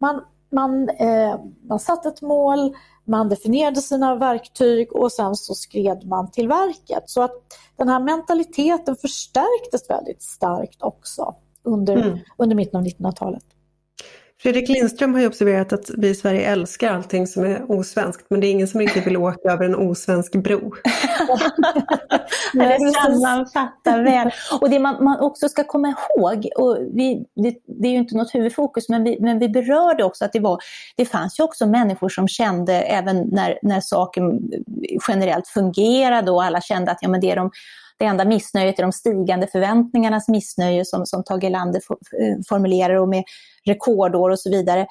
Man, 0.00 0.22
man, 0.52 0.88
eh, 0.88 1.40
man 1.68 1.78
satte 1.78 2.08
ett 2.08 2.22
mål, 2.22 2.76
man 3.04 3.28
definierade 3.28 3.82
sina 3.82 4.14
verktyg 4.14 4.92
och 4.92 5.12
sen 5.12 5.36
så 5.36 5.54
skred 5.54 6.06
man 6.06 6.30
till 6.30 6.48
verket. 6.48 7.02
Så 7.06 7.22
att 7.22 7.32
den 7.76 7.88
här 7.88 8.00
mentaliteten 8.00 8.96
förstärktes 8.96 9.90
väldigt 9.90 10.22
starkt 10.22 10.82
också 10.82 11.34
under, 11.62 11.96
mm. 11.96 12.18
under 12.38 12.56
mitten 12.56 12.80
av 12.80 12.86
1900-talet. 12.86 13.44
Fredrik 14.42 14.68
Lindström 14.68 15.14
har 15.14 15.20
ju 15.20 15.26
observerat 15.26 15.72
att 15.72 15.90
vi 15.98 16.08
i 16.08 16.14
Sverige 16.14 16.50
älskar 16.50 16.92
allting 16.92 17.26
som 17.26 17.44
är 17.44 17.70
osvenskt 17.70 18.26
men 18.30 18.40
det 18.40 18.46
är 18.46 18.50
ingen 18.50 18.68
som 18.68 18.80
riktigt 18.80 19.06
vill 19.06 19.16
åka 19.16 19.52
över 19.52 19.64
en 19.64 19.74
osvensk 19.74 20.32
bro. 20.32 20.60
det 22.52 22.92
sammanfattar 23.02 24.02
väl. 24.02 24.30
Och 24.60 24.70
det 24.70 24.78
man, 24.78 25.04
man, 25.04 25.20
också 25.20 25.48
ska 25.48 25.64
komma 25.64 25.88
ihåg, 25.88 26.48
och 26.56 26.78
vi, 26.92 27.26
det, 27.36 27.54
det, 27.66 27.88
är 27.88 27.92
ju 27.92 27.98
inte 27.98 28.16
något 28.16 28.34
huvudfokus 28.34 28.88
men 28.88 29.04
vi, 29.04 29.18
men 29.20 29.38
vi 29.38 29.48
berörde 29.48 30.04
också 30.04 30.24
att 30.24 30.32
det, 30.32 30.40
var, 30.40 30.58
det 30.96 31.04
fanns 31.04 31.40
ju 31.40 31.44
också 31.44 31.66
människor 31.66 32.08
som 32.08 32.28
kände 32.28 32.72
även 32.72 33.16
när, 33.16 33.58
när 33.62 33.80
saken 33.80 34.40
generellt 35.08 35.48
fungerade 35.48 36.30
och 36.30 36.44
alla 36.44 36.60
kände 36.60 36.90
att 36.90 36.98
ja, 37.00 37.08
men 37.08 37.20
det 37.20 37.30
är 37.30 37.36
de 37.36 37.50
det 37.98 38.04
enda 38.04 38.24
missnöjet 38.24 38.78
är 38.78 38.82
de 38.82 38.92
stigande 38.92 39.46
förväntningarnas 39.46 40.28
missnöje 40.28 40.84
som, 40.84 41.06
som 41.06 41.24
Tage 41.24 41.44
Erlander 41.44 41.80
formulerar 42.48 42.94
och 42.94 43.08
med 43.08 43.24
rekordår 43.66 44.30
och 44.30 44.40
så 44.40 44.50
vidare 44.50 44.86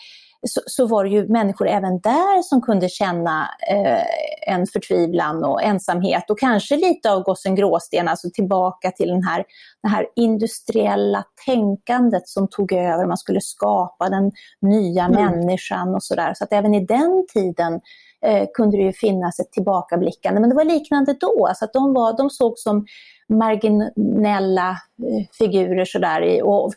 så, 0.47 0.61
så, 0.65 0.87
var 0.87 1.03
det 1.03 1.09
ju 1.09 1.27
människor 1.27 1.67
även 1.67 1.99
där 1.99 2.41
som 2.41 2.61
kunde 2.61 2.89
känna 2.89 3.49
eh, 3.71 4.53
en 4.53 4.67
förtvivlan 4.67 5.43
och 5.43 5.63
ensamhet 5.63 6.29
och 6.29 6.39
kanske 6.39 6.75
lite 6.75 7.11
av 7.11 7.23
gossen 7.23 7.55
Gråsten, 7.55 8.07
alltså 8.07 8.29
tillbaka 8.33 8.91
till 8.91 9.07
den 9.07 9.23
här, 9.23 9.43
det 9.83 9.89
här 9.89 10.07
industriella 10.15 11.23
tänkandet 11.45 12.27
som 12.27 12.47
tog 12.47 12.71
över, 12.73 13.05
man 13.05 13.17
skulle 13.17 13.41
skapa 13.41 14.09
den 14.09 14.31
nya 14.61 15.03
mm. 15.03 15.25
människan 15.25 15.95
och 15.95 16.03
sådär. 16.03 16.33
Så 16.33 16.43
att 16.43 16.53
även 16.53 16.73
i 16.73 16.85
den 16.85 17.25
tiden 17.33 17.81
eh, 18.25 18.47
kunde 18.53 18.77
det 18.77 18.83
ju 18.83 18.93
finnas 18.93 19.39
ett 19.39 19.51
tillbakablickande, 19.51 20.41
men 20.41 20.49
det 20.49 20.55
var 20.55 20.63
liknande 20.63 21.15
då, 21.19 21.45
alltså 21.47 21.65
att 21.65 21.73
de, 21.73 21.93
var, 21.93 22.17
de 22.17 22.29
såg 22.29 22.57
som 22.57 22.85
marginella 23.29 24.69
eh, 24.69 25.25
figurer 25.37 25.85
sådär 25.85 26.43
och 26.43 26.73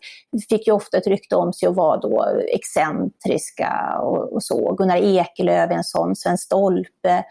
fick 0.49 0.67
ju 0.67 0.73
ofta 0.73 0.97
ett 0.97 1.07
rykte 1.07 1.37
om 1.37 1.53
sig 1.53 1.69
att 1.69 1.77
vara 1.77 1.97
då 1.97 2.27
excentriska 2.55 3.99
och, 4.03 4.33
och 4.33 4.43
så. 4.43 4.75
Gunnar 4.75 4.97
Ekelöf 4.97 5.71
en 5.71 5.85
sån, 5.85 6.17
Sven 6.17 6.39
Stolpe, 6.39 7.25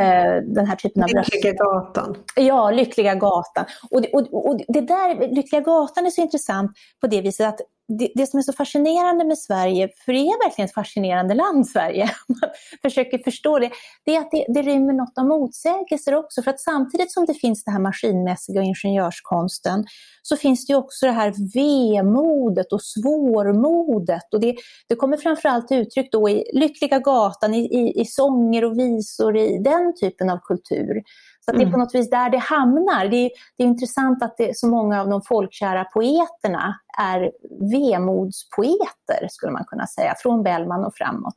eh, 0.00 0.42
den 0.42 0.66
här 0.66 0.76
typen 0.76 1.02
av... 1.02 1.08
Lyckliga 1.08 1.52
gatan. 1.52 2.16
Ja, 2.36 2.70
Lyckliga 2.70 3.14
gatan. 3.14 3.64
Och 3.90 4.02
det, 4.02 4.08
och, 4.08 4.48
och 4.48 4.60
det 4.68 4.80
där, 4.80 5.34
Lyckliga 5.34 5.60
gatan 5.60 6.06
är 6.06 6.10
så 6.10 6.20
intressant 6.20 6.70
på 7.00 7.06
det 7.06 7.20
viset 7.20 7.48
att 7.48 7.60
det, 7.88 8.12
det, 8.14 8.26
som 8.26 8.38
är 8.38 8.42
så 8.42 8.52
fascinerande 8.52 9.24
med 9.24 9.38
Sverige, 9.38 9.88
för 10.04 10.12
det 10.12 10.18
är 10.18 10.44
verkligen 10.44 10.66
ett 10.66 10.74
fascinerande 10.74 11.34
land 11.34 11.68
Sverige, 11.68 12.10
man 12.28 12.50
försöker 12.82 13.18
förstå 13.18 13.58
det, 13.58 13.70
det 14.04 14.14
är 14.14 14.20
att 14.20 14.30
det, 14.30 14.44
det 14.48 14.62
rymmer 14.62 14.92
något 14.92 15.18
av 15.18 15.26
motsägelser 15.26 16.14
också. 16.14 16.42
För 16.42 16.50
att 16.50 16.60
samtidigt 16.60 17.12
som 17.12 17.26
det 17.26 17.34
finns 17.34 17.64
det 17.64 17.70
här 17.70 17.80
maskinmässiga 17.80 18.60
och 18.60 18.66
ingenjörskonsten, 18.66 19.84
så 20.22 20.36
finns 20.36 20.66
det 20.66 20.74
också 20.74 21.06
det 21.06 21.12
här 21.12 21.34
vemodet 21.54 22.72
och 22.72 22.82
svårmodet. 22.82 24.34
Och 24.34 24.40
det, 24.40 24.56
det 24.88 24.94
kommer 24.94 25.16
framförallt 25.16 25.68
till 25.68 25.76
uttryck 25.76 26.12
då 26.12 26.28
i 26.28 26.44
Lyckliga 26.52 26.98
gatan, 26.98 27.54
i, 27.54 27.60
i, 27.60 28.00
i 28.00 28.04
sånger 28.04 28.64
och 28.64 28.78
visor, 28.78 29.36
i 29.36 29.58
den 29.58 29.94
typen 30.00 30.30
av 30.30 30.38
kultur. 30.38 31.02
Så 31.48 31.56
det 31.56 31.62
är 31.62 31.66
på 31.66 31.68
mm. 31.68 31.80
något 31.80 31.94
vis 31.94 32.10
där 32.10 32.30
det 32.30 32.38
hamnar. 32.38 33.08
Det 33.08 33.16
är, 33.16 33.30
det 33.56 33.64
är 33.64 33.66
intressant 33.66 34.22
att 34.22 34.36
det, 34.36 34.56
så 34.56 34.68
många 34.68 35.00
av 35.00 35.08
de 35.08 35.22
folkkära 35.22 35.84
poeterna 35.84 36.74
är 36.98 37.32
vemodspoeter, 37.72 39.28
skulle 39.28 39.52
man 39.52 39.64
kunna 39.64 39.86
säga, 39.86 40.14
från 40.18 40.42
Bellman 40.42 40.84
och 40.84 40.94
framåt. 40.94 41.34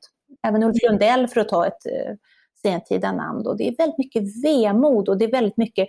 Även 0.47 0.63
Ulf 0.63 0.77
Lundell, 0.83 1.27
för 1.27 1.41
att 1.41 1.49
ta 1.49 1.67
ett 1.67 1.85
eh, 1.85 2.15
sentida 2.61 3.11
namn. 3.11 3.43
Då. 3.43 3.53
Det 3.53 3.67
är 3.67 3.75
väldigt 3.77 3.97
mycket 3.97 4.23
vemod 4.45 5.09
och 5.09 5.17
det 5.17 5.25
är 5.25 5.31
väldigt 5.31 5.57
mycket... 5.57 5.87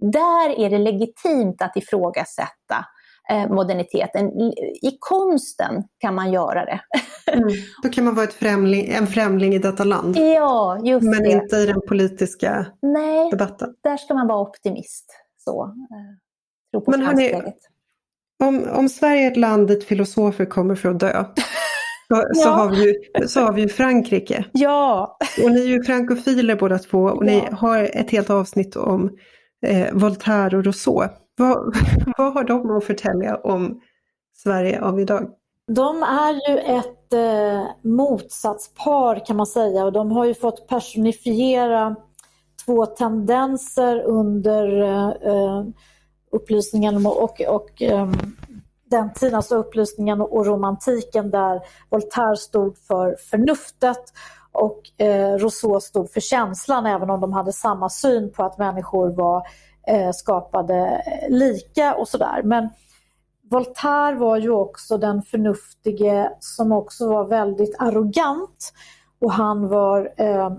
Där 0.00 0.58
är 0.58 0.70
det 0.70 0.78
legitimt 0.78 1.62
att 1.62 1.76
ifrågasätta 1.76 2.86
eh, 3.30 3.48
moderniteten. 3.48 4.30
I 4.82 4.96
konsten 5.00 5.84
kan 5.98 6.14
man 6.14 6.32
göra 6.32 6.64
det. 6.64 6.80
Mm. 7.32 7.48
Då 7.82 7.88
kan 7.88 8.04
man 8.04 8.14
vara 8.14 8.26
främling, 8.26 8.88
en 8.88 9.06
främling 9.06 9.54
i 9.54 9.58
detta 9.58 9.84
land. 9.84 10.16
Ja, 10.16 10.78
just 10.84 11.04
Men 11.04 11.22
det. 11.22 11.30
inte 11.30 11.56
i 11.56 11.66
den 11.66 11.80
politiska 11.88 12.66
Nej, 12.82 13.30
debatten. 13.30 13.74
där 13.82 13.96
ska 13.96 14.14
man 14.14 14.26
vara 14.26 14.40
optimist. 14.40 15.06
Så, 15.44 15.64
eh, 15.64 15.70
tro 16.72 16.80
på 16.84 16.90
Men 16.90 17.02
hörni, 17.02 17.52
om, 18.44 18.68
om 18.72 18.88
Sverige 18.88 19.26
är 19.26 19.30
ett 19.30 19.36
land 19.36 19.68
dit 19.68 19.84
filosofer 19.84 20.44
kommer 20.44 20.74
för 20.74 20.88
att 20.88 21.00
dö, 21.00 21.24
så, 22.08 22.24
ja. 22.28 22.34
så, 22.34 22.48
har 22.48 22.70
vi 22.70 22.94
så 23.28 23.40
har 23.40 23.52
vi 23.52 23.68
Frankrike. 23.68 24.44
Ja. 24.52 25.16
Och 25.44 25.50
ni 25.50 25.60
är 25.60 25.66
ju 25.66 25.82
frankofiler 25.82 26.56
båda 26.56 26.78
två 26.78 26.98
och 26.98 27.24
ni 27.24 27.48
har 27.52 27.78
ett 27.78 28.10
helt 28.10 28.30
avsnitt 28.30 28.76
om 28.76 29.10
eh, 29.66 29.92
Voltaire 29.92 30.56
och 30.56 30.64
Rousseau. 30.64 31.08
Vad, 31.36 31.76
vad 32.16 32.34
har 32.34 32.44
de 32.44 32.76
att 32.76 32.84
förtälja 32.84 33.36
om 33.36 33.80
Sverige 34.34 34.80
av 34.80 35.00
idag? 35.00 35.30
De 35.66 36.02
är 36.02 36.50
ju 36.50 36.58
ett 36.58 37.12
eh, 37.12 37.90
motsatspar 37.90 39.26
kan 39.26 39.36
man 39.36 39.46
säga 39.46 39.84
och 39.84 39.92
de 39.92 40.12
har 40.12 40.24
ju 40.24 40.34
fått 40.34 40.68
personifiera 40.68 41.96
två 42.66 42.86
tendenser 42.86 44.02
under 44.02 44.82
eh, 45.26 45.64
upplysningen 46.32 47.06
och, 47.06 47.40
och, 47.40 47.82
eh, 47.82 48.10
den 48.90 49.12
tiden, 49.12 49.34
alltså 49.34 49.56
upplysningen 49.56 50.20
och 50.20 50.46
romantiken 50.46 51.30
där 51.30 51.60
Voltaire 51.90 52.36
stod 52.36 52.78
för 52.78 53.16
förnuftet 53.30 54.02
och 54.52 55.00
eh, 55.00 55.34
Rousseau 55.38 55.80
stod 55.80 56.10
för 56.10 56.20
känslan 56.20 56.86
även 56.86 57.10
om 57.10 57.20
de 57.20 57.32
hade 57.32 57.52
samma 57.52 57.88
syn 57.88 58.32
på 58.32 58.42
att 58.42 58.58
människor 58.58 59.10
var 59.10 59.36
eh, 59.36 59.42
Eh, 59.86 60.10
skapade 60.12 61.02
lika 61.28 61.94
och 61.94 62.08
sådär. 62.08 62.42
Men 62.44 62.68
Voltaire 63.50 64.14
var 64.14 64.36
ju 64.36 64.50
också 64.50 64.98
den 64.98 65.22
förnuftige 65.22 66.30
som 66.40 66.72
också 66.72 67.08
var 67.08 67.24
väldigt 67.24 67.76
arrogant 67.78 68.72
och 69.20 69.32
han 69.32 69.68
var 69.68 70.12
eh, 70.16 70.50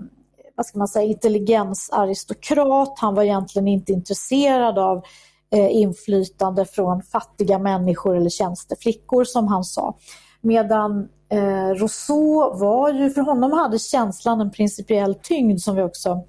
vad 0.56 0.66
ska 0.66 0.78
man 0.78 0.88
säga, 0.88 1.04
intelligensaristokrat. 1.04 2.98
Han 2.98 3.14
var 3.14 3.22
egentligen 3.22 3.68
inte 3.68 3.92
intresserad 3.92 4.78
av 4.78 5.02
eh, 5.50 5.76
inflytande 5.76 6.64
från 6.64 7.02
fattiga 7.02 7.58
människor 7.58 8.16
eller 8.16 8.30
tjänsteflickor 8.30 9.24
som 9.24 9.48
han 9.48 9.64
sa. 9.64 9.96
Medan 10.40 11.08
eh, 11.28 11.68
Rousseau 11.68 12.58
var 12.58 12.92
ju, 12.92 13.10
för 13.10 13.20
honom 13.20 13.52
hade 13.52 13.78
känslan 13.78 14.40
en 14.40 14.50
principiell 14.50 15.14
tyngd 15.14 15.60
som 15.60 15.76
vi 15.76 15.82
också 15.82 16.24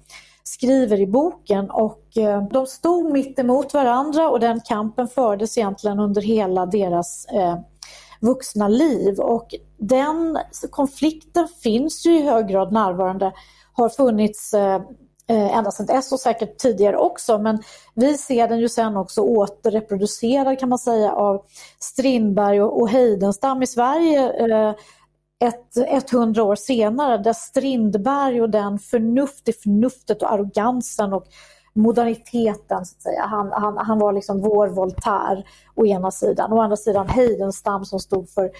skriver 0.48 1.00
i 1.00 1.06
boken 1.06 1.70
och 1.70 2.16
eh, 2.16 2.42
de 2.48 2.66
stod 2.66 3.12
mitt 3.12 3.38
emot 3.38 3.74
varandra 3.74 4.30
och 4.30 4.40
den 4.40 4.60
kampen 4.60 5.08
fördes 5.08 5.58
egentligen 5.58 6.00
under 6.00 6.22
hela 6.22 6.66
deras 6.66 7.26
eh, 7.26 7.58
vuxna 8.20 8.68
liv. 8.68 9.20
Och 9.20 9.54
den 9.78 10.38
konflikten 10.70 11.48
finns 11.62 12.06
ju 12.06 12.18
i 12.18 12.22
hög 12.22 12.48
grad 12.48 12.72
närvarande, 12.72 13.32
har 13.72 13.88
funnits 13.88 14.54
eh, 14.54 14.80
ända 15.28 15.70
sedan 15.70 15.86
dess 15.86 16.12
och 16.12 16.20
säkert 16.20 16.58
tidigare 16.58 16.96
också. 16.96 17.38
Men 17.38 17.62
vi 17.94 18.18
ser 18.18 18.48
den 18.48 18.58
ju 18.58 18.68
sen 18.68 18.96
också 18.96 19.20
återreproducerad 19.20 20.58
kan 20.58 20.68
man 20.68 20.78
säga 20.78 21.12
av 21.12 21.44
Strindberg 21.78 22.62
och, 22.62 22.80
och 22.80 22.88
Heidenstam 22.88 23.62
i 23.62 23.66
Sverige 23.66 24.32
ett, 25.44 26.12
100 26.12 26.42
år 26.42 26.56
senare 26.56 27.18
där 27.18 27.32
Strindberg 27.32 28.42
och 28.42 28.50
den 28.50 28.78
förnuft, 28.78 29.62
förnuftet 29.62 30.22
och 30.22 30.32
arrogansen 30.32 31.12
och 31.12 31.26
moderniteten, 31.74 32.86
så 32.86 32.96
att 32.96 33.02
säga. 33.02 33.26
Han, 33.26 33.52
han, 33.52 33.78
han 33.78 33.98
var 33.98 34.12
liksom 34.12 34.40
vår 34.40 34.68
Voltaire 34.68 35.44
å 35.74 35.86
ena 35.86 36.10
sidan. 36.10 36.52
Å 36.52 36.60
andra 36.60 36.76
sidan 36.76 37.08
Heidenstam 37.08 37.84
som 37.84 38.00
stod 38.00 38.30
för 38.30 38.50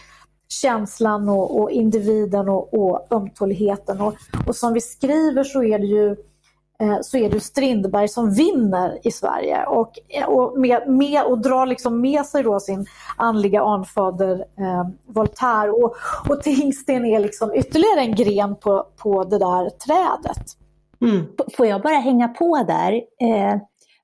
känslan 0.49 1.29
och, 1.29 1.61
och 1.61 1.71
individen 1.71 2.49
och, 2.49 2.75
och 2.75 3.07
ömtåligheten. 3.11 4.01
Och, 4.01 4.15
och 4.47 4.57
som 4.57 4.73
vi 4.73 4.81
skriver 4.81 5.45
så 5.45 5.63
är 5.63 5.79
det 5.79 5.87
ju 5.87 6.17
Eh, 6.81 6.99
så 7.03 7.17
är 7.17 7.31
det 7.31 7.41
Strindberg 7.41 8.09
som 8.09 8.31
vinner 8.31 8.99
i 9.03 9.11
Sverige 9.11 9.67
och, 9.67 9.93
eh, 10.09 10.29
och, 10.29 10.59
med, 10.59 10.89
med, 10.89 11.25
och 11.25 11.39
drar 11.39 11.67
liksom 11.67 12.01
med 12.01 12.27
sig 12.27 12.43
då 12.43 12.61
sin 12.61 12.87
andliga 13.17 13.63
anfader 13.63 14.45
eh, 14.59 14.89
Voltaire. 15.07 15.71
Och, 15.71 15.95
och 16.29 16.43
Tingsten 16.43 17.05
är 17.05 17.21
liksom 17.21 17.55
ytterligare 17.55 18.01
en 18.01 18.15
gren 18.15 18.57
på, 18.57 18.87
på 18.97 19.25
det 19.25 19.39
där 19.39 19.71
trädet. 19.71 20.47
Mm. 21.01 21.27
Får 21.57 21.67
jag 21.67 21.83
bara 21.83 21.97
hänga 21.97 22.29
på 22.29 22.65
där? 22.67 22.93
Eh, 23.21 23.61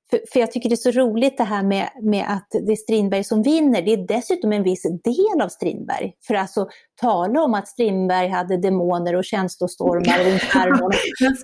för, 0.09 0.19
för, 0.33 0.39
jag 0.39 0.51
tycker 0.51 0.69
det 0.69 0.75
är 0.75 0.91
så 0.91 0.91
roligt 0.91 1.37
det 1.37 1.43
här 1.43 1.63
med, 1.63 1.89
med 2.01 2.25
att 2.27 2.47
det 2.51 2.71
är 2.71 2.75
Strindberg 2.75 3.23
som 3.23 3.43
vinner. 3.43 3.81
Det 3.81 3.93
är 3.93 4.07
dessutom 4.07 4.53
en 4.53 4.63
viss 4.63 4.83
del 4.83 5.41
av 5.43 5.47
Strindberg. 5.47 6.13
För 6.27 6.33
alltså 6.33 6.67
tala 7.01 7.41
om 7.41 7.53
att 7.53 7.67
Strindberg 7.67 8.27
hade 8.27 8.57
demoner 8.57 9.15
och 9.15 9.25
känslostormar 9.25 10.19
och 10.19 10.33
infernon. 10.33 10.91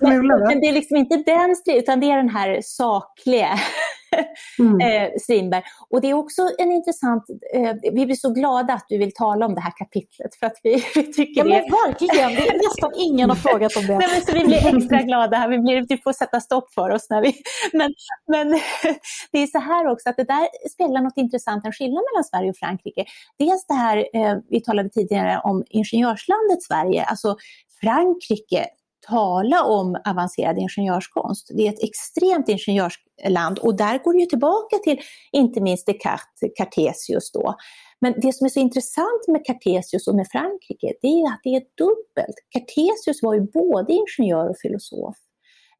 men, 0.02 0.26
men 0.26 0.60
det 0.60 0.68
är 0.68 0.72
liksom 0.72 0.96
inte 0.96 1.16
den 1.16 1.56
Strindberg, 1.56 1.82
utan 1.82 2.00
det 2.00 2.10
är 2.10 2.16
den 2.16 2.28
här 2.28 2.60
sakliga 2.62 3.58
mm. 4.58 4.80
eh, 5.04 5.10
Strindberg. 5.20 5.62
Och 5.88 6.00
det 6.00 6.10
är 6.10 6.14
också 6.14 6.50
en 6.58 6.72
intressant, 6.72 7.24
eh, 7.54 7.74
vi 7.92 8.06
blir 8.06 8.16
så 8.16 8.30
glada 8.30 8.74
att 8.74 8.84
du 8.88 8.98
vill 8.98 9.12
tala 9.12 9.46
om 9.46 9.54
det 9.54 9.60
här 9.60 9.72
kapitlet 9.76 10.34
för 10.34 10.46
att 10.46 10.60
vi, 10.62 10.84
vi 10.94 11.12
tycker 11.12 11.40
ja, 11.40 11.44
det. 11.44 11.50
Men 11.50 11.60
verkligen, 11.60 12.30
det 12.34 12.48
är 12.48 12.56
nästan 12.68 12.90
ingen 12.96 13.30
har 13.30 13.36
frågat 13.36 13.76
om 13.76 13.86
det. 13.86 13.98
Nej, 13.98 14.08
men 14.12 14.22
så 14.22 14.32
vi 14.32 14.44
blir 14.44 14.76
extra 14.76 15.02
glada 15.02 15.36
här, 15.36 15.48
vi 15.48 15.58
blir, 15.58 15.82
du 15.88 15.98
får 15.98 16.12
sätta 16.12 16.40
stopp 16.40 16.72
för 16.74 16.90
oss. 16.90 17.10
När 17.10 17.22
vi, 17.22 17.34
men, 17.72 17.94
men 18.28 18.60
det 19.32 19.38
är 19.38 19.46
så 19.46 19.58
här 19.58 19.86
också 19.86 20.10
att 20.10 20.16
det 20.16 20.24
där 20.24 20.68
spelar 20.70 21.00
något 21.00 21.16
intressant, 21.16 21.66
en 21.66 21.72
skillnad 21.72 22.02
mellan 22.12 22.24
Sverige 22.24 22.50
och 22.50 22.56
Frankrike. 22.56 23.04
Dels 23.38 23.66
det 23.66 23.74
här, 23.74 23.96
eh, 23.96 24.36
vi 24.48 24.60
talade 24.60 24.88
tidigare 24.88 25.40
om 25.44 25.64
ingenjörslandet 25.70 26.62
Sverige, 26.62 27.04
alltså 27.04 27.36
Frankrike 27.80 28.66
tala 29.08 29.64
om 29.64 29.96
avancerad 30.08 30.58
ingenjörskonst. 30.58 31.50
Det 31.56 31.66
är 31.66 31.72
ett 31.72 31.82
extremt 31.82 32.48
ingenjörsland 32.48 33.58
och 33.58 33.76
där 33.76 33.98
går 33.98 34.12
det 34.12 34.18
ju 34.18 34.26
tillbaka 34.26 34.76
till 34.78 35.00
inte 35.32 35.60
minst 35.60 35.86
Descartes, 35.86 36.50
Cartesius 36.58 37.32
då. 37.32 37.54
Men 38.00 38.14
det 38.16 38.32
som 38.32 38.44
är 38.44 38.48
så 38.48 38.60
intressant 38.60 39.28
med 39.28 39.46
Cartesius 39.46 40.08
och 40.08 40.14
med 40.14 40.26
Frankrike, 40.32 40.92
det 41.02 41.08
är 41.08 41.26
att 41.26 41.40
det 41.44 41.54
är 41.54 41.62
dubbelt. 41.78 42.36
Cartesius 42.52 43.22
var 43.22 43.34
ju 43.34 43.40
både 43.40 43.92
ingenjör 43.92 44.48
och 44.48 44.56
filosof. 44.62 45.16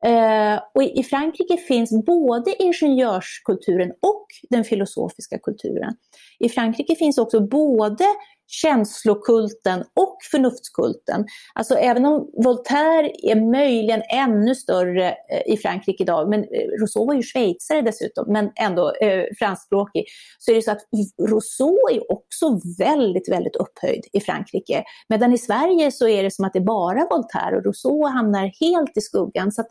Eh, 0.04 0.60
och 0.74 0.82
i 0.82 1.02
Frankrike 1.02 1.56
finns 1.56 2.04
både 2.06 2.62
ingenjörskulturen 2.62 3.90
och 3.90 4.26
den 4.50 4.64
filosofiska 4.64 5.38
kulturen. 5.38 5.94
I 6.38 6.48
Frankrike 6.48 6.94
finns 6.94 7.18
också 7.18 7.40
både 7.40 8.04
känslokulten 8.50 9.80
och 9.80 10.16
förnuftskulten. 10.30 11.24
Alltså 11.54 11.74
även 11.74 12.06
om 12.06 12.30
Voltaire 12.44 13.10
är 13.22 13.50
möjligen 13.50 14.02
ännu 14.02 14.54
större 14.54 15.10
eh, 15.10 15.52
i 15.52 15.56
Frankrike 15.56 16.02
idag, 16.02 16.28
men 16.28 16.40
eh, 16.40 16.80
Rousseau 16.80 17.06
var 17.06 17.14
ju 17.14 17.22
schweizare 17.22 17.82
dessutom, 17.82 18.32
men 18.32 18.50
ändå 18.56 18.92
eh, 18.92 19.24
franskspråkig, 19.38 20.04
så 20.38 20.50
är 20.50 20.54
det 20.54 20.62
så 20.62 20.70
att 20.70 20.86
Rousseau 21.30 21.76
är 21.92 22.12
också 22.12 22.60
väldigt, 22.78 23.28
väldigt 23.32 23.56
upphöjd 23.56 24.04
i 24.12 24.20
Frankrike. 24.20 24.84
Medan 25.08 25.32
i 25.32 25.38
Sverige 25.38 25.92
så 25.92 26.08
är 26.08 26.22
det 26.22 26.30
som 26.30 26.44
att 26.44 26.52
det 26.52 26.58
är 26.58 26.64
bara 26.64 27.06
Voltaire 27.10 27.56
och 27.56 27.64
Rousseau 27.64 28.08
hamnar 28.08 28.52
helt 28.60 28.96
i 28.96 29.00
skuggan. 29.00 29.52
Så 29.52 29.64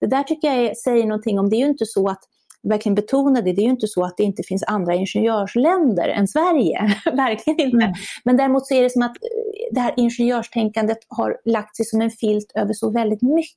det 0.00 0.06
där 0.06 0.22
tycker 0.22 0.52
jag 0.52 0.76
säger 0.76 1.06
någonting 1.06 1.38
om, 1.38 1.50
det 1.50 1.56
är 1.56 1.60
ju 1.60 1.66
inte 1.66 1.86
så 1.86 2.08
att 2.08 2.22
verkligen 2.68 2.94
betona 2.94 3.40
det, 3.40 3.52
det 3.52 3.60
är 3.60 3.64
ju 3.64 3.70
inte 3.70 3.88
så 3.88 4.04
att 4.04 4.16
det 4.16 4.22
inte 4.22 4.42
finns 4.42 4.62
andra 4.66 4.94
ingenjörsländer 4.94 6.08
än 6.08 6.28
Sverige. 6.28 6.94
verkligen 7.04 7.60
inte. 7.60 7.84
Mm. 7.84 7.94
Men 8.24 8.36
däremot 8.36 8.66
så 8.66 8.74
är 8.74 8.82
det 8.82 8.90
som 8.90 9.02
att 9.02 9.16
eh, 9.16 9.28
det 9.70 9.80
här 9.80 9.94
ingenjörstänkandet 9.96 10.98
har 11.08 11.36
lagt 11.44 11.76
sig 11.76 11.86
som 11.86 12.00
en 12.00 12.10
filt 12.10 12.52
över 12.54 12.72
så 12.72 12.90
väldigt 12.90 13.22
mycket 13.22 13.56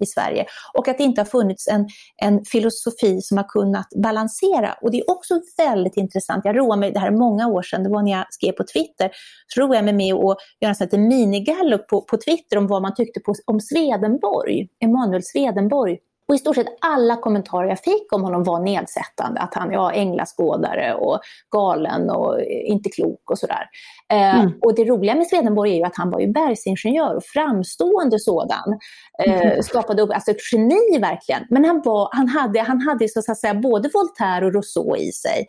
i 0.00 0.06
Sverige. 0.06 0.46
Och 0.74 0.88
att 0.88 0.98
det 0.98 1.04
inte 1.04 1.20
har 1.20 1.26
funnits 1.26 1.68
en, 1.68 1.88
en 2.22 2.44
filosofi 2.44 3.20
som 3.22 3.36
har 3.36 3.44
kunnat 3.44 3.86
balansera. 4.02 4.74
Och 4.82 4.90
det 4.90 4.98
är 4.98 5.10
också 5.10 5.40
väldigt 5.56 5.96
intressant. 5.96 6.44
Jag 6.44 6.58
roade 6.58 6.80
mig, 6.80 6.90
det 6.92 6.98
här 6.98 7.06
är 7.06 7.16
många 7.16 7.48
år 7.48 7.62
sedan, 7.62 7.82
det 7.82 7.90
var 7.90 8.02
när 8.02 8.12
jag 8.12 8.26
skrev 8.30 8.52
på 8.52 8.64
Twitter, 8.64 9.10
så 9.46 9.60
roade 9.60 9.76
jag 9.76 9.84
mig 9.84 9.94
med 9.94 10.14
att 10.14 10.36
göra 10.60 10.68
en 10.68 10.74
sån 10.74 10.88
här 10.92 10.98
minigallup 10.98 11.88
på, 11.88 12.02
på 12.02 12.16
Twitter 12.16 12.58
om 12.58 12.66
vad 12.66 12.82
man 12.82 12.94
tyckte 12.94 13.20
på, 13.20 13.34
om 13.46 13.60
Swedenborg, 13.60 14.68
Emanuel 14.84 15.22
Swedenborg 15.24 15.98
och 16.28 16.34
i 16.34 16.38
stort 16.38 16.54
sett 16.54 16.76
alla 16.80 17.16
kommentarer 17.16 17.68
jag 17.68 17.80
fick 17.80 18.12
om 18.12 18.22
honom 18.22 18.44
var 18.44 18.60
nedsättande. 18.60 19.40
Att 19.40 19.54
han 19.54 19.72
är 19.72 19.92
änglaskådare 19.92 20.94
och 20.94 21.20
galen 21.50 22.10
och 22.10 22.40
inte 22.42 22.90
klok 22.90 23.30
och 23.30 23.38
sådär. 23.38 23.68
Eh, 24.12 24.40
mm. 24.40 24.52
och 24.62 24.74
det 24.74 24.84
roliga 24.84 25.14
med 25.14 25.26
Swedenborg 25.26 25.70
är 25.72 25.76
ju 25.76 25.82
att 25.82 25.96
han 25.96 26.10
var 26.10 26.20
ju 26.20 26.32
bergsingenjör 26.32 27.16
och 27.16 27.24
framstående 27.24 28.18
sådan. 28.20 28.78
Eh, 29.26 29.40
mm. 29.40 29.62
Skapade 29.62 30.02
upp, 30.02 30.10
alltså 30.14 30.30
ett 30.30 30.52
geni 30.52 30.98
verkligen. 30.98 31.42
Men 31.50 31.64
han, 31.64 31.82
var, 31.84 32.08
han 32.12 32.28
hade, 32.28 32.60
han 32.60 32.80
hade 32.80 33.08
så 33.08 33.18
att 33.18 33.38
säga 33.38 33.54
både 33.54 33.90
Voltaire 33.94 34.46
och 34.46 34.52
Rousseau 34.52 34.96
i 34.96 35.12
sig. 35.12 35.46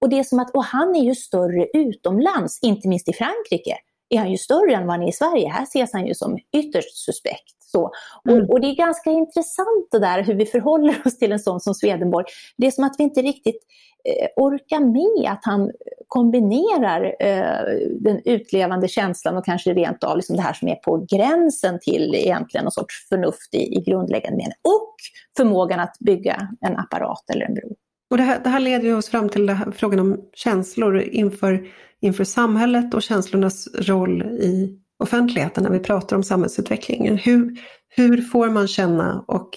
Och, 0.00 0.08
det 0.08 0.18
är 0.18 0.24
som 0.24 0.38
att, 0.38 0.50
och 0.50 0.64
han 0.64 0.96
är 0.96 1.04
ju 1.04 1.14
större 1.14 1.66
utomlands, 1.74 2.58
inte 2.62 2.88
minst 2.88 3.08
i 3.08 3.12
Frankrike 3.12 3.76
är 4.08 4.18
han 4.18 4.30
ju 4.30 4.38
större 4.38 4.74
än 4.74 4.86
vad 4.86 4.96
han 4.96 5.02
är 5.02 5.08
i 5.08 5.12
Sverige. 5.12 5.48
Här 5.48 5.62
ses 5.62 5.92
han 5.92 6.06
ju 6.06 6.14
som 6.14 6.38
ytterst 6.56 6.96
suspekt. 6.96 7.55
Så. 7.76 7.90
Mm. 8.28 8.44
Och, 8.44 8.50
och, 8.50 8.60
det 8.60 8.66
är 8.66 8.74
ganska 8.74 9.10
intressant 9.10 9.88
det 9.90 9.98
där 9.98 10.22
hur 10.22 10.34
vi 10.34 10.46
förhåller 10.46 10.96
oss 11.06 11.18
till 11.18 11.32
en 11.32 11.38
sån 11.38 11.60
som 11.60 11.74
Swedenborg. 11.74 12.24
Det 12.56 12.66
är 12.66 12.70
som 12.70 12.84
att 12.84 12.94
vi 12.98 13.04
inte 13.04 13.22
riktigt 13.22 13.62
eh, 14.04 14.28
orkar 14.36 14.80
med 14.80 15.32
att 15.32 15.40
han 15.42 15.70
kombinerar 16.08 17.04
eh, 17.20 17.78
den 18.00 18.20
utlevande 18.24 18.88
känslan 18.88 19.36
och 19.36 19.44
kanske 19.44 19.74
rent 19.74 20.04
av 20.04 20.16
liksom 20.16 20.36
det 20.36 20.42
här 20.42 20.52
som 20.52 20.68
är 20.68 20.74
på 20.74 21.06
gränsen 21.10 21.78
till 21.80 22.14
egentligen 22.14 22.64
någon 22.64 22.72
sorts 22.72 23.08
förnuft 23.08 23.54
i, 23.54 23.76
i 23.76 23.80
grundläggande 23.80 24.36
mening. 24.36 24.56
Och 24.62 24.94
förmågan 25.36 25.80
att 25.80 25.96
bygga 26.00 26.48
en 26.60 26.76
apparat 26.76 27.30
eller 27.32 27.46
en 27.46 27.54
bro. 27.54 27.74
Och 28.10 28.16
det, 28.16 28.22
här, 28.22 28.40
det 28.44 28.48
här 28.48 28.60
leder 28.60 28.96
oss 28.96 29.08
fram 29.08 29.28
till 29.28 29.50
här, 29.50 29.70
frågan 29.70 30.00
om 30.00 30.20
känslor 30.34 31.00
inför, 31.00 31.66
inför 32.00 32.24
samhället 32.24 32.94
och 32.94 33.02
känslornas 33.02 33.68
roll 33.74 34.22
i 34.22 34.78
offentligheten 34.98 35.62
när 35.62 35.70
vi 35.70 35.78
pratar 35.78 36.16
om 36.16 36.22
samhällsutvecklingen. 36.22 37.16
Hur, 37.16 37.58
hur 37.88 38.22
får 38.22 38.50
man 38.50 38.68
känna 38.68 39.24
och 39.28 39.50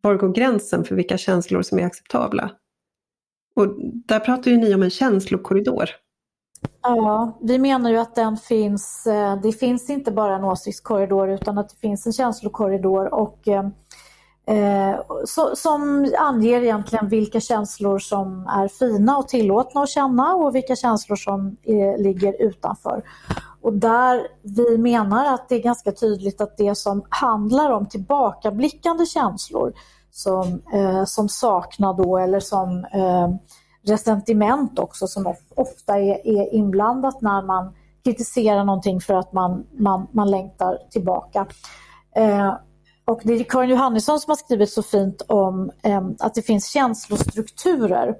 var 0.00 0.14
går 0.14 0.32
gränsen 0.32 0.84
för 0.84 0.94
vilka 0.94 1.18
känslor 1.18 1.62
som 1.62 1.78
är 1.78 1.86
acceptabla? 1.86 2.50
Och 3.56 3.66
där 3.80 4.20
pratar 4.20 4.50
ju 4.50 4.56
ni 4.56 4.74
om 4.74 4.82
en 4.82 4.90
känslokorridor. 4.90 5.90
Ja, 6.82 7.38
vi 7.40 7.58
menar 7.58 7.90
ju 7.90 7.96
att 7.96 8.14
den 8.14 8.36
finns, 8.36 9.06
eh, 9.06 9.40
det 9.42 9.52
finns 9.52 9.90
inte 9.90 10.12
bara 10.12 10.36
en 10.36 10.44
åsiktskorridor 10.44 11.30
utan 11.30 11.58
att 11.58 11.68
det 11.68 11.76
finns 11.76 12.06
en 12.06 12.12
känslokorridor 12.12 13.14
och 13.14 13.48
eh, 13.48 13.68
eh, 14.46 15.00
som 15.54 16.12
anger 16.18 16.62
egentligen 16.62 17.08
vilka 17.08 17.40
känslor 17.40 17.98
som 17.98 18.46
är 18.46 18.68
fina 18.68 19.18
och 19.18 19.28
tillåtna 19.28 19.82
att 19.82 19.88
känna 19.88 20.34
och 20.34 20.54
vilka 20.54 20.76
känslor 20.76 21.16
som 21.16 21.56
är, 21.62 21.98
ligger 21.98 22.42
utanför. 22.42 23.02
Och 23.62 23.72
där 23.72 24.26
vi 24.42 24.78
menar 24.78 25.34
att 25.34 25.48
det 25.48 25.54
är 25.54 25.62
ganska 25.62 25.92
tydligt 25.92 26.40
att 26.40 26.56
det 26.56 26.74
som 26.74 27.04
handlar 27.08 27.70
om 27.70 27.86
tillbakablickande 27.86 29.06
känslor 29.06 29.72
som, 30.10 30.62
eh, 30.72 31.04
som 31.04 31.28
saknad 31.28 31.96
då 31.96 32.18
eller 32.18 32.40
som 32.40 32.84
eh, 32.92 33.28
resentiment 33.82 34.78
också 34.78 35.06
som 35.06 35.34
ofta 35.54 35.98
är, 35.98 36.26
är 36.26 36.54
inblandat 36.54 37.20
när 37.20 37.42
man 37.42 37.74
kritiserar 38.04 38.64
någonting 38.64 39.00
för 39.00 39.14
att 39.14 39.32
man, 39.32 39.66
man, 39.72 40.06
man 40.12 40.30
längtar 40.30 40.78
tillbaka. 40.90 41.46
Eh, 42.16 42.54
och 43.10 43.20
det 43.24 43.32
är 43.32 43.44
Karin 43.44 43.70
Johannesson 43.70 44.20
som 44.20 44.30
har 44.30 44.36
skrivit 44.36 44.70
så 44.70 44.82
fint 44.82 45.22
om 45.26 45.70
eh, 45.82 46.02
att 46.18 46.34
det 46.34 46.42
finns 46.42 46.66
känslostrukturer. 46.66 48.14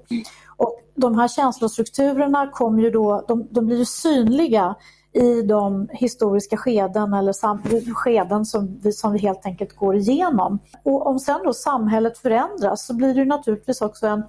Och 0.57 0.79
de 0.95 1.17
här 1.17 1.27
känslostrukturerna 1.27 2.51
kommer 2.51 2.83
ju 2.83 2.91
då, 2.91 3.25
de, 3.27 3.47
de 3.51 3.65
blir 3.65 3.77
ju 3.77 3.85
synliga 3.85 4.75
i 5.13 5.41
de 5.41 5.89
historiska 5.91 6.57
skeden 6.57 7.13
eller 7.13 7.33
sam 7.33 7.61
skeden 7.95 8.45
som 8.45 8.79
vi, 8.83 8.91
som 8.91 9.13
vi 9.13 9.19
helt 9.19 9.45
enkelt 9.45 9.75
går 9.75 9.95
igenom. 9.95 10.59
Och 10.83 11.07
om 11.07 11.19
sen 11.19 11.39
då 11.43 11.53
samhället 11.53 12.17
förändras 12.17 12.85
så 12.85 12.93
blir 12.93 13.13
det 13.13 13.25
naturligtvis 13.25 13.81
också 13.81 14.07
en, 14.07 14.23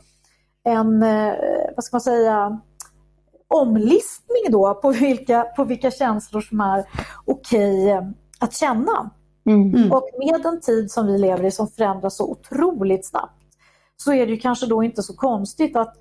en 0.65 1.03
eh, 1.03 1.35
vad 1.77 1.85
ska 1.85 1.95
man 1.95 2.01
säga, 2.01 2.61
omlistning 3.49 4.45
då 4.51 4.75
på 4.75 4.91
vilka, 4.91 5.43
på 5.43 5.65
vilka 5.65 5.91
känslor 5.91 6.41
som 6.41 6.61
är 6.61 6.85
okej 7.25 7.99
okay 7.99 8.13
att 8.39 8.55
känna. 8.55 9.11
Mm. 9.47 9.93
Och 9.93 10.09
med 10.19 10.43
den 10.43 10.61
tid 10.61 10.91
som 10.91 11.07
vi 11.07 11.19
lever 11.19 11.45
i 11.45 11.51
som 11.51 11.69
förändras 11.69 12.17
så 12.17 12.31
otroligt 12.31 13.07
snabbt 13.07 13.43
så 13.97 14.13
är 14.13 14.27
det 14.27 14.33
ju 14.33 14.39
kanske 14.39 14.67
då 14.67 14.83
inte 14.83 15.03
så 15.03 15.17
konstigt 15.17 15.77
att 15.77 15.97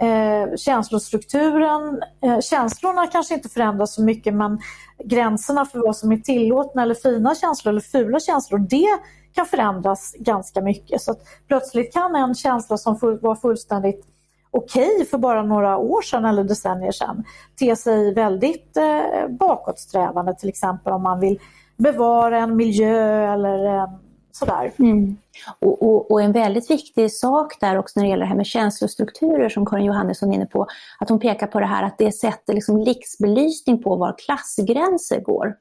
eh, 0.00 0.56
känslostrukturen, 0.56 2.02
eh, 2.22 2.40
känslorna 2.40 3.06
kanske 3.06 3.34
inte 3.34 3.48
förändras 3.48 3.94
så 3.94 4.02
mycket 4.02 4.34
men 4.34 4.58
gränserna 5.04 5.64
för 5.64 5.78
vad 5.78 5.96
som 5.96 6.12
är 6.12 6.16
tillåtna 6.16 6.82
eller 6.82 6.94
fina 6.94 7.34
känslor 7.34 7.70
eller 7.70 7.80
fula 7.80 8.20
känslor, 8.20 8.58
det 8.58 8.98
kan 9.34 9.46
förändras 9.46 10.14
ganska 10.18 10.60
mycket. 10.60 11.02
Så 11.02 11.14
plötsligt 11.48 11.92
kan 11.92 12.16
en 12.16 12.34
känsla 12.34 12.76
som 12.76 12.98
full, 12.98 13.18
var 13.20 13.34
fullständigt 13.34 14.06
okej 14.50 14.94
okay 14.94 15.04
för 15.06 15.18
bara 15.18 15.42
några 15.42 15.76
år 15.76 16.02
sedan 16.02 16.24
eller 16.24 16.44
decennier 16.44 16.92
sedan 16.92 17.24
te 17.58 17.76
sig 17.76 18.14
väldigt 18.14 18.76
eh, 18.76 19.28
bakåtsträvande 19.28 20.34
till 20.34 20.48
exempel 20.48 20.92
om 20.92 21.02
man 21.02 21.20
vill 21.20 21.38
bevara 21.82 22.38
en 22.38 22.56
miljö 22.56 23.32
eller 23.32 23.64
en 23.64 23.88
Sådär. 24.32 24.72
Mm. 24.78 25.16
Och, 25.60 25.82
och, 25.82 26.10
och, 26.10 26.22
en 26.22 26.32
väldigt 26.32 26.70
viktig 26.70 27.12
sak 27.12 27.60
där 27.60 27.78
också 27.78 28.00
när 28.00 28.04
det 28.04 28.10
gäller 28.10 28.24
det 28.24 28.28
här 28.28 28.36
med 28.36 28.46
känslostrukturer 28.46 29.48
som 29.48 29.66
Karin 29.66 29.84
Johannesson 29.84 30.30
är 30.30 30.34
inne 30.34 30.46
på, 30.46 30.66
att 30.98 31.08
hon 31.08 31.20
pekar 31.20 31.46
på 31.46 31.60
det 31.60 31.66
här 31.66 31.82
att 31.82 31.98
det 31.98 32.12
sätter 32.12 32.54
liksom 32.54 32.82
blixtbelysning 32.82 33.82
på 33.82 33.96
var 33.96 34.14
klassgränser 34.18 35.20
går. 35.20 35.54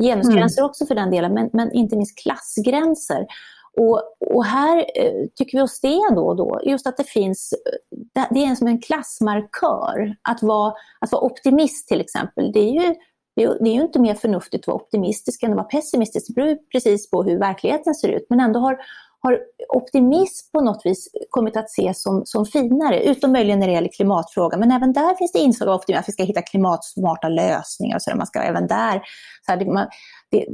Genusgränser 0.00 0.62
mm. 0.62 0.70
också 0.70 0.86
för 0.86 0.94
den 0.94 1.10
delen, 1.10 1.34
men, 1.34 1.50
men 1.52 1.72
inte 1.72 1.96
minst 1.96 2.18
klassgränser. 2.18 3.26
Och, 3.76 4.02
och, 4.34 4.44
här 4.44 4.76
eh, 4.78 5.26
tycker 5.34 5.58
vi 5.58 5.62
oss 5.62 5.80
det 5.80 6.00
då 6.14 6.26
och 6.26 6.36
då, 6.36 6.60
just 6.64 6.86
att 6.86 6.96
det 6.96 7.04
finns, 7.04 7.54
det 8.30 8.44
är 8.44 8.54
som 8.54 8.66
en 8.66 8.80
klassmarkör. 8.80 10.16
Att 10.22 10.42
vara, 10.42 10.72
att 11.00 11.12
vara 11.12 11.22
optimist 11.22 11.88
till 11.88 12.00
exempel, 12.00 12.52
det 12.52 12.60
är 12.60 12.72
ju 12.72 12.94
det 13.36 13.42
är, 13.42 13.74
ju 13.74 13.82
inte 13.82 14.00
mer 14.00 14.14
förnuftigt 14.14 14.62
att 14.62 14.66
vara 14.66 14.76
optimistisk 14.76 15.42
än 15.42 15.50
att 15.50 15.56
vara 15.56 15.66
pessimistisk. 15.66 16.26
Det 16.26 16.34
beror 16.34 16.56
precis 16.72 17.10
på 17.10 17.22
hur 17.22 17.38
verkligheten 17.38 17.94
ser 17.94 18.08
ut. 18.08 18.26
Men 18.28 18.40
ändå 18.40 18.60
har, 18.60 18.78
har 19.20 19.38
optimism 19.68 20.52
på 20.52 20.60
något 20.60 20.80
vis 20.84 21.08
kommit 21.30 21.56
att 21.56 21.70
ses 21.70 22.02
som, 22.02 22.22
som 22.24 22.46
finare, 22.46 23.04
utom 23.04 23.32
möjligen 23.32 23.58
när 23.58 23.66
det 23.66 23.72
gäller 23.72 23.92
klimatfrågan. 23.92 24.60
Men 24.60 24.70
även 24.70 24.92
där 24.92 25.14
finns 25.14 25.32
det 25.32 25.38
inslag 25.38 25.68
av 25.68 25.74
optimism, 25.74 26.00
att 26.00 26.08
vi 26.08 26.12
ska 26.12 26.24
hitta 26.24 26.42
klimatsmarta 26.42 27.28
lösningar. 27.28 27.96
Och 27.96 28.02
så 28.02 28.10
där. 28.10 28.16
Man 28.16 28.26
ska 28.26 28.40
även 28.40 28.66
där, 28.66 29.02
så 29.46 29.52
här, 29.52 29.56
det, 29.56 29.64
man, 29.64 29.86
det, 30.30 30.46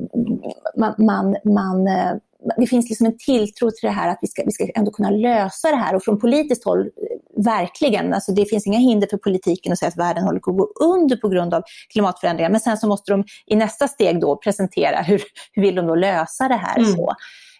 man, 0.76 0.94
man, 0.98 1.36
man 1.44 1.86
eh, 1.86 2.12
det 2.57 2.66
finns 2.66 2.88
liksom 2.88 3.07
en 3.07 3.18
tilltro 3.18 3.70
till 3.70 3.87
det 3.87 3.90
här 3.90 4.09
att 4.09 4.18
vi 4.20 4.29
ska, 4.29 4.42
vi 4.44 4.53
ska 4.53 4.68
ändå 4.74 4.90
kunna 4.90 5.11
lösa 5.11 5.70
det 5.70 5.76
här. 5.76 5.94
Och 5.94 6.03
från 6.03 6.18
politiskt 6.18 6.64
håll, 6.64 6.81
eh, 6.81 7.44
verkligen, 7.44 8.14
alltså 8.14 8.33
det 8.33 8.44
finns 8.44 8.66
inga 8.66 8.79
hinder 8.79 9.09
för 9.11 9.16
politiken 9.16 9.72
att 9.72 9.79
säga 9.79 9.88
att 9.88 9.96
världen 9.96 10.24
håller 10.24 10.40
på 10.40 10.50
att 10.50 10.57
gå 10.57 10.72
under 10.85 11.16
på 11.16 11.29
grund 11.29 11.55
av 11.55 11.62
klimatförändringar. 11.92 12.50
Men 12.50 12.61
sen 12.61 12.76
så 12.76 12.88
måste 12.88 13.12
de 13.12 13.24
i 13.46 13.57
nästa 13.57 13.88
steg 13.88 14.20
då 14.20 14.37
presentera 14.37 15.03
hur, 15.03 15.22
hur 15.53 15.62
vill 15.62 15.74
de 15.74 15.87
då 15.87 15.94
lösa 15.94 16.48
det 16.48 16.55
här. 16.55 16.79
Mm. 16.79 16.92
Så. 16.92 17.14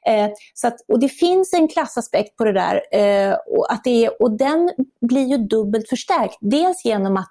Eh, 0.07 0.31
så 0.55 0.67
att, 0.67 0.77
och 0.89 1.01
det 1.01 1.09
finns 1.09 1.53
en 1.53 1.69
klassaspekt 1.69 2.37
på 2.37 2.45
det 2.45 2.53
där 2.53 2.81
eh, 2.93 3.37
och, 3.47 3.73
att 3.73 3.85
det 3.85 4.05
är, 4.05 4.23
och 4.23 4.31
den 4.31 4.71
blir 5.09 5.27
ju 5.27 5.37
dubbelt 5.37 5.89
förstärkt. 5.89 6.39
Dels 6.41 6.85
genom 6.85 7.17
att, 7.17 7.31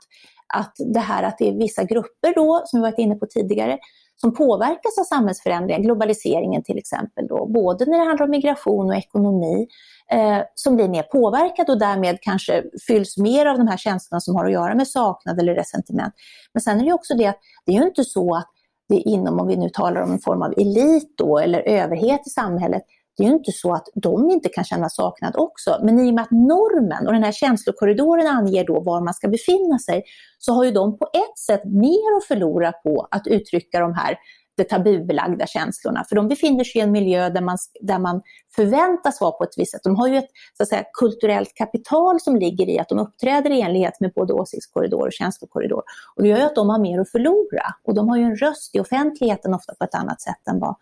att 0.53 0.75
det 0.93 0.99
här 0.99 1.23
att 1.23 1.37
det 1.37 1.49
är 1.49 1.53
vissa 1.53 1.83
grupper 1.83 2.33
då, 2.35 2.63
som 2.65 2.79
vi 2.79 2.81
varit 2.81 2.99
inne 2.99 3.15
på 3.15 3.25
tidigare, 3.25 3.77
som 4.21 4.33
påverkas 4.33 4.97
av 4.99 5.03
samhällsförändringar, 5.03 5.81
globaliseringen 5.81 6.63
till 6.63 6.77
exempel, 6.77 7.27
då, 7.27 7.45
både 7.45 7.85
när 7.85 7.99
det 7.99 8.05
handlar 8.05 8.25
om 8.25 8.31
migration 8.31 8.85
och 8.89 8.95
ekonomi, 8.95 9.67
eh, 10.11 10.39
som 10.55 10.75
blir 10.75 10.89
mer 10.89 11.03
påverkad 11.03 11.69
och 11.69 11.79
därmed 11.79 12.17
kanske 12.21 12.63
fylls 12.87 13.17
mer 13.17 13.45
av 13.45 13.57
de 13.57 13.67
här 13.67 13.77
känslorna 13.77 14.21
som 14.21 14.35
har 14.35 14.45
att 14.45 14.51
göra 14.51 14.75
med 14.75 14.87
saknad 14.87 15.39
eller 15.39 15.55
resentiment. 15.55 16.13
Men 16.53 16.61
sen 16.61 16.81
är 16.81 16.85
det 16.85 16.93
också 16.93 17.13
det 17.13 17.27
att 17.27 17.39
det 17.65 17.71
är 17.71 17.75
ju 17.79 17.87
inte 17.87 18.03
så 18.03 18.35
att 18.35 18.49
det 18.89 18.95
inom, 18.95 19.39
om 19.39 19.47
vi 19.47 19.55
nu 19.55 19.69
talar 19.69 20.01
om 20.01 20.11
en 20.11 20.19
form 20.19 20.41
av 20.41 20.53
elit 20.57 21.17
då, 21.17 21.39
eller 21.39 21.59
överhet 21.59 22.27
i 22.27 22.29
samhället, 22.29 22.81
det 23.19 23.25
är 23.25 23.27
ju 23.27 23.33
inte 23.33 23.51
så 23.51 23.73
att 23.73 23.87
de 23.93 24.29
inte 24.29 24.49
kan 24.49 24.63
känna 24.63 24.89
saknad 24.89 25.35
också. 25.37 25.79
Men 25.83 25.99
i 25.99 26.11
och 26.11 26.15
med 26.15 26.21
att 26.21 26.31
normen 26.31 27.07
och 27.07 27.13
den 27.13 27.23
här 27.23 27.31
känslokorridoren 27.31 28.27
anger 28.27 28.65
då 28.65 28.79
var 28.79 29.01
man 29.01 29.13
ska 29.13 29.27
befinna 29.27 29.79
sig, 29.79 30.03
så 30.37 30.53
har 30.53 30.63
ju 30.63 30.71
de 30.71 30.97
på 30.97 31.05
ett 31.13 31.39
sätt 31.39 31.65
mer 31.65 32.17
att 32.17 32.27
förlora 32.27 32.71
på 32.71 33.07
att 33.11 33.27
uttrycka 33.27 33.79
de 33.79 33.93
här 33.93 34.17
de 34.59 34.63
tabubelagda 34.63 35.47
känslorna. 35.47 36.03
För 36.09 36.15
de 36.15 36.27
befinner 36.27 36.63
sig 36.63 36.81
i 36.81 36.83
en 36.83 36.91
miljö 36.91 37.29
där 37.29 37.41
man, 37.41 37.57
där 37.81 37.99
man 37.99 38.21
förväntas 38.55 39.21
vara 39.21 39.31
på 39.31 39.43
ett 39.43 39.57
visst 39.57 39.71
sätt. 39.71 39.81
De 39.83 39.95
har 39.95 40.07
ju 40.07 40.17
ett 40.17 40.29
så 40.57 40.63
att 40.63 40.69
säga, 40.69 40.83
kulturellt 40.93 41.53
kapital 41.55 42.19
som 42.19 42.35
ligger 42.35 42.69
i 42.69 42.79
att 42.79 42.89
de 42.89 42.99
uppträder 42.99 43.49
i 43.51 43.61
enlighet 43.61 43.99
med 43.99 44.11
både 44.15 44.33
åsiktskorridor 44.33 45.07
och 45.07 45.13
känslokorridor. 45.13 45.83
Och 46.15 46.23
det 46.23 46.29
gör 46.29 46.37
ju 46.37 46.43
att 46.43 46.55
de 46.55 46.69
har 46.69 46.79
mer 46.79 46.99
att 46.99 47.11
förlora. 47.11 47.65
Och 47.83 47.93
de 47.93 48.09
har 48.09 48.17
ju 48.17 48.23
en 48.23 48.35
röst 48.35 48.75
i 48.75 48.79
offentligheten 48.79 49.53
ofta 49.53 49.75
på 49.75 49.83
ett 49.83 49.95
annat 49.95 50.21
sätt 50.21 50.47
än 50.49 50.59
vad, 50.59 50.75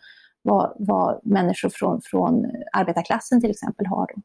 vad, 0.48 0.74
vad 0.80 1.20
människor 1.24 1.70
från, 1.70 2.02
från 2.02 2.46
arbetarklassen 2.74 3.42
till 3.42 3.52
exempel 3.52 3.86
har. 3.86 4.08
Då. 4.16 4.22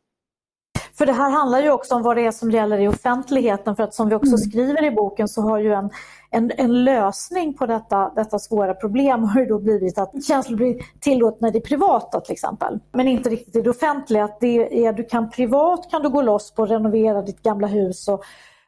För 0.98 1.06
det 1.06 1.12
här 1.12 1.30
handlar 1.30 1.62
ju 1.62 1.70
också 1.70 1.94
om 1.94 2.02
vad 2.02 2.16
det 2.16 2.26
är 2.26 2.30
som 2.30 2.50
gäller 2.50 2.78
i 2.78 2.88
offentligheten 2.88 3.76
för 3.76 3.82
att 3.82 3.94
som 3.94 4.08
vi 4.08 4.14
också 4.14 4.26
mm. 4.26 4.38
skriver 4.38 4.84
i 4.84 4.90
boken 4.90 5.28
så 5.28 5.42
har 5.42 5.58
ju 5.58 5.72
en, 5.72 5.90
en, 6.30 6.50
en, 6.56 6.84
lösning 6.84 7.54
på 7.54 7.66
detta, 7.66 8.12
detta 8.16 8.38
svåra 8.38 8.74
problem 8.74 9.24
har 9.24 9.40
ju 9.40 9.46
då 9.46 9.58
blivit 9.58 9.98
att 9.98 10.24
känslor 10.24 10.56
blir 10.56 10.76
tillåtna 11.00 11.48
i 11.48 11.50
det 11.50 11.60
privata 11.60 12.20
till 12.20 12.32
exempel. 12.32 12.78
Men 12.92 13.08
inte 13.08 13.30
riktigt 13.30 13.56
i 13.56 13.60
det 13.60 13.70
offentliga. 13.70 14.24
Att 14.24 14.40
det 14.40 14.86
är, 14.86 14.92
du 14.92 15.04
kan 15.04 15.30
privat 15.30 15.90
kan 15.90 16.02
du 16.02 16.08
gå 16.08 16.22
loss 16.22 16.54
på 16.54 16.62
att 16.62 16.70
renovera 16.70 17.22
ditt 17.22 17.42
gamla 17.42 17.66
hus 17.66 18.08
och 18.08 18.24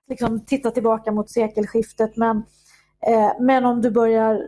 liksom 0.08 0.40
titta 0.40 0.70
tillbaka 0.70 1.12
mot 1.12 1.30
sekelskiftet 1.30 2.16
men, 2.16 2.36
eh, 3.06 3.30
men 3.40 3.64
om 3.64 3.82
du 3.82 3.90
börjar 3.90 4.40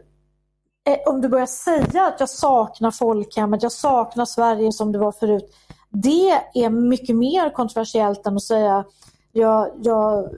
Eh, 0.86 0.98
om 1.06 1.20
du 1.20 1.28
börjar 1.28 1.46
säga 1.46 2.06
att 2.06 2.20
jag 2.20 2.28
saknar 2.28 2.90
folkhemmet, 2.90 3.62
jag 3.62 3.72
saknar 3.72 4.24
Sverige 4.24 4.72
som 4.72 4.92
det 4.92 4.98
var 4.98 5.12
förut 5.12 5.54
det 6.02 6.30
är 6.54 6.70
mycket 6.70 7.16
mer 7.16 7.50
kontroversiellt 7.50 8.26
än 8.26 8.36
att 8.36 8.42
säga 8.42 8.84
jag, 9.32 9.70
jag, 9.82 10.30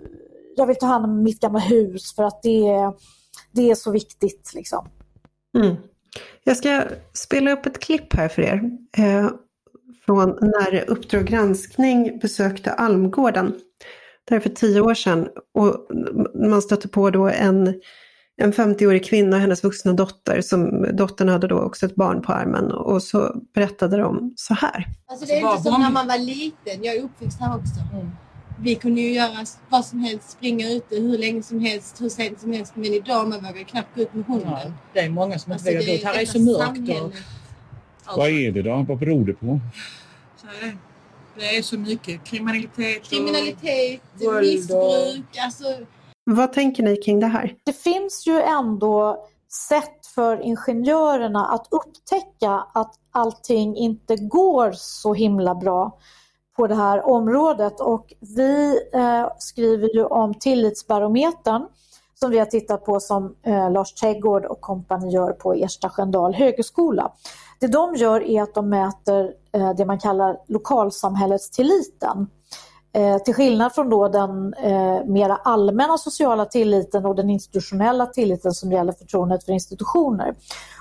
jag 0.56 0.66
vill 0.66 0.76
ta 0.76 0.86
hand 0.86 1.04
om 1.04 1.22
mitt 1.22 1.40
gamla 1.40 1.58
hus 1.58 2.14
för 2.14 2.22
att 2.22 2.42
det 2.42 2.68
är, 2.68 2.92
det 3.52 3.70
är 3.70 3.74
så 3.74 3.90
viktigt. 3.90 4.52
Liksom. 4.54 4.88
Mm. 5.58 5.76
Jag 6.44 6.56
ska 6.56 6.82
spela 7.12 7.52
upp 7.52 7.66
ett 7.66 7.78
klipp 7.78 8.14
här 8.14 8.28
för 8.28 8.42
er. 8.42 8.70
Eh, 8.96 9.30
från 10.06 10.38
när 10.40 10.90
Uppdrag 10.90 11.24
granskning 11.26 12.18
besökte 12.18 12.72
Almgården. 12.72 13.54
Det 14.24 14.34
är 14.34 14.40
för 14.40 14.50
tio 14.50 14.80
år 14.80 14.94
sedan. 14.94 15.28
Och 15.54 15.86
man 16.34 16.62
stötte 16.62 16.88
på 16.88 17.10
då 17.10 17.28
en 17.28 17.80
en 18.38 18.52
50-årig 18.52 19.04
kvinna 19.04 19.36
och 19.36 19.42
hennes 19.42 19.64
vuxna 19.64 19.92
dotter. 19.92 20.40
Som, 20.40 20.86
dottern 20.92 21.28
hade 21.28 21.48
då 21.48 21.60
också 21.60 21.86
ett 21.86 21.94
barn 21.94 22.22
på 22.22 22.32
armen 22.32 22.72
och 22.72 23.02
så 23.02 23.42
berättade 23.54 23.96
de 23.96 24.32
så 24.36 24.54
här. 24.54 24.88
Alltså 25.06 25.26
det 25.26 25.32
är 25.32 25.50
inte 25.52 25.62
som 25.62 25.80
när 25.80 25.90
man 25.90 26.06
var 26.06 26.18
liten. 26.18 26.84
Jag 26.84 26.96
är 26.96 27.02
uppväxt 27.02 27.40
här 27.40 27.56
också. 27.56 27.80
Mm. 27.92 28.10
Vi 28.60 28.74
kunde 28.74 29.00
ju 29.00 29.12
göra 29.12 29.46
vad 29.68 29.84
som 29.84 30.00
helst, 30.00 30.30
springa 30.30 30.70
ute 30.70 30.96
hur 30.96 31.18
länge 31.18 31.42
som 31.42 31.60
helst, 31.60 32.00
hur 32.00 32.08
sent 32.08 32.40
som 32.40 32.52
helst. 32.52 32.72
Men 32.76 32.84
idag 32.84 33.28
man 33.28 33.44
vågar 33.44 33.64
knappt 33.64 33.94
gå 33.94 34.02
ut 34.02 34.14
med 34.14 34.24
hunden. 34.24 34.50
Ja, 34.50 34.72
det 34.92 35.00
är 35.00 35.08
många 35.08 35.38
som 35.38 35.52
inte 35.52 35.70
alltså, 35.70 35.78
vågar 35.78 35.86
gå 35.86 35.94
ut. 35.94 36.04
Här 36.04 36.22
är 36.22 36.26
så 36.26 36.40
mörkt. 36.40 37.02
Och... 38.06 38.16
Vad 38.16 38.28
är 38.28 38.52
det 38.52 38.62
då? 38.62 38.84
Vad 38.88 38.98
beror 38.98 39.26
det 39.26 39.32
på? 39.34 39.60
Det. 41.36 41.56
är 41.56 41.62
så 41.62 41.78
mycket 41.78 42.24
kriminalitet, 42.24 43.02
kriminalitet 43.02 44.00
och 44.26 44.40
missbruk. 44.40 45.24
Och... 45.30 45.38
Alltså, 45.44 45.64
vad 46.34 46.52
tänker 46.52 46.82
ni 46.82 46.96
kring 46.96 47.20
det 47.20 47.26
här? 47.26 47.54
Det 47.64 47.72
finns 47.72 48.26
ju 48.26 48.40
ändå 48.40 49.24
sätt 49.68 50.06
för 50.14 50.40
ingenjörerna 50.42 51.46
att 51.46 51.66
upptäcka 51.70 52.66
att 52.74 52.94
allting 53.10 53.76
inte 53.76 54.16
går 54.16 54.72
så 54.72 55.14
himla 55.14 55.54
bra 55.54 55.98
på 56.56 56.66
det 56.66 56.74
här 56.74 57.06
området 57.06 57.80
och 57.80 58.12
vi 58.36 58.80
eh, 58.92 59.28
skriver 59.38 59.94
ju 59.94 60.04
om 60.04 60.34
tillitsbarometern 60.34 61.66
som 62.14 62.30
vi 62.30 62.38
har 62.38 62.46
tittat 62.46 62.84
på 62.84 63.00
som 63.00 63.36
eh, 63.42 63.70
Lars 63.70 63.94
Trädgård 63.94 64.44
och 64.44 64.60
kompani 64.60 65.10
gör 65.10 65.32
på 65.32 65.54
Ersta 65.54 65.88
Sköndal 65.88 66.34
högskola. 66.34 67.12
Det 67.60 67.66
de 67.66 67.94
gör 67.94 68.20
är 68.20 68.42
att 68.42 68.54
de 68.54 68.68
mäter 68.68 69.32
eh, 69.52 69.70
det 69.76 69.84
man 69.84 69.98
kallar 69.98 70.36
lokalsamhällets 70.48 71.50
tilliten. 71.50 72.26
Eh, 72.92 73.18
till 73.18 73.34
skillnad 73.34 73.74
från 73.74 73.90
då 73.90 74.08
den 74.08 74.54
eh, 74.54 75.04
mera 75.06 75.36
allmänna 75.36 75.98
sociala 75.98 76.44
tilliten 76.44 77.06
och 77.06 77.14
den 77.14 77.30
institutionella 77.30 78.06
tilliten 78.06 78.52
som 78.52 78.72
gäller 78.72 78.92
förtroendet 78.92 79.44
för 79.44 79.52
institutioner. 79.52 80.34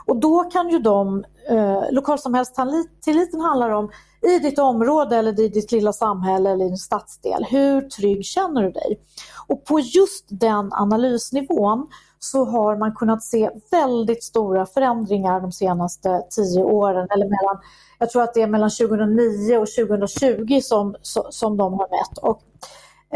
Och 0.05 0.17
då 0.17 0.43
kan 0.43 0.69
ju 0.69 0.79
de, 0.79 1.25
eh, 1.49 1.83
lokalsamhällstilliten 1.91 3.41
handlar 3.41 3.69
om 3.69 3.89
i 4.21 4.39
ditt 4.39 4.59
område 4.59 5.17
eller 5.17 5.39
i 5.39 5.47
ditt 5.47 5.71
lilla 5.71 5.93
samhälle 5.93 6.49
eller 6.49 6.65
i 6.65 6.67
din 6.67 6.77
stadsdel, 6.77 7.45
hur 7.49 7.81
trygg 7.81 8.25
känner 8.25 8.63
du 8.63 8.71
dig? 8.71 8.99
Och 9.47 9.65
på 9.65 9.79
just 9.79 10.25
den 10.29 10.73
analysnivån 10.73 11.87
så 12.19 12.45
har 12.45 12.77
man 12.77 12.95
kunnat 12.95 13.23
se 13.23 13.49
väldigt 13.71 14.23
stora 14.23 14.65
förändringar 14.65 15.41
de 15.41 15.51
senaste 15.51 16.23
tio 16.29 16.63
åren, 16.63 17.07
eller 17.09 17.25
mellan 17.25 17.61
jag 17.99 18.09
tror 18.09 18.23
att 18.23 18.33
det 18.33 18.41
är 18.41 18.47
mellan 18.47 18.69
2009 18.69 19.57
och 19.57 19.67
2020 19.67 20.59
som, 20.61 20.95
som 21.29 21.57
de 21.57 21.73
har 21.73 21.87
mätt. 21.89 22.17
Och, 22.17 22.41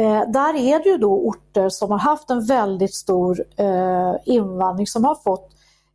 eh, 0.01 0.31
där 0.31 0.55
är 0.55 0.83
det 0.83 0.89
ju 0.89 0.97
då 0.97 1.13
orter 1.13 1.69
som 1.69 1.91
har 1.91 1.99
haft 1.99 2.29
en 2.29 2.45
väldigt 2.45 2.95
stor 2.95 3.45
eh, 3.57 4.15
invandring 4.25 4.87
som 4.87 5.05
har 5.05 5.15
fått 5.15 5.51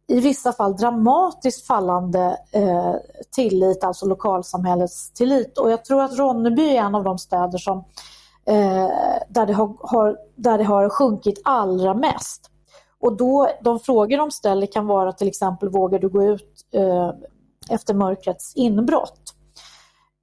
i 0.08 0.20
vissa 0.20 0.52
fall 0.52 0.76
dramatiskt 0.76 1.66
fallande 1.66 2.38
eh, 2.52 2.94
tillit, 3.30 3.84
alltså 3.84 4.06
lokalsamhällets 4.06 5.10
tillit. 5.10 5.58
Och 5.58 5.70
jag 5.70 5.84
tror 5.84 6.02
att 6.02 6.18
Ronneby 6.18 6.76
är 6.76 6.82
en 6.82 6.94
av 6.94 7.04
de 7.04 7.18
städer 7.18 7.58
som, 7.58 7.78
eh, 8.46 8.88
där, 9.28 9.46
det 9.46 9.52
har, 9.52 9.76
har, 9.80 10.16
där 10.36 10.58
det 10.58 10.64
har 10.64 10.88
sjunkit 10.88 11.40
allra 11.44 11.94
mest. 11.94 12.50
Och 13.06 13.16
då, 13.16 13.50
de 13.62 13.80
frågor 13.80 14.18
de 14.18 14.30
ställer 14.30 14.66
kan 14.66 14.86
vara 14.86 15.12
till 15.12 15.28
exempel, 15.28 15.68
vågar 15.68 15.98
du 15.98 16.08
gå 16.08 16.24
ut 16.24 16.66
eh, 16.72 17.10
efter 17.70 17.94
mörkrets 17.94 18.52
inbrott. 18.56 19.34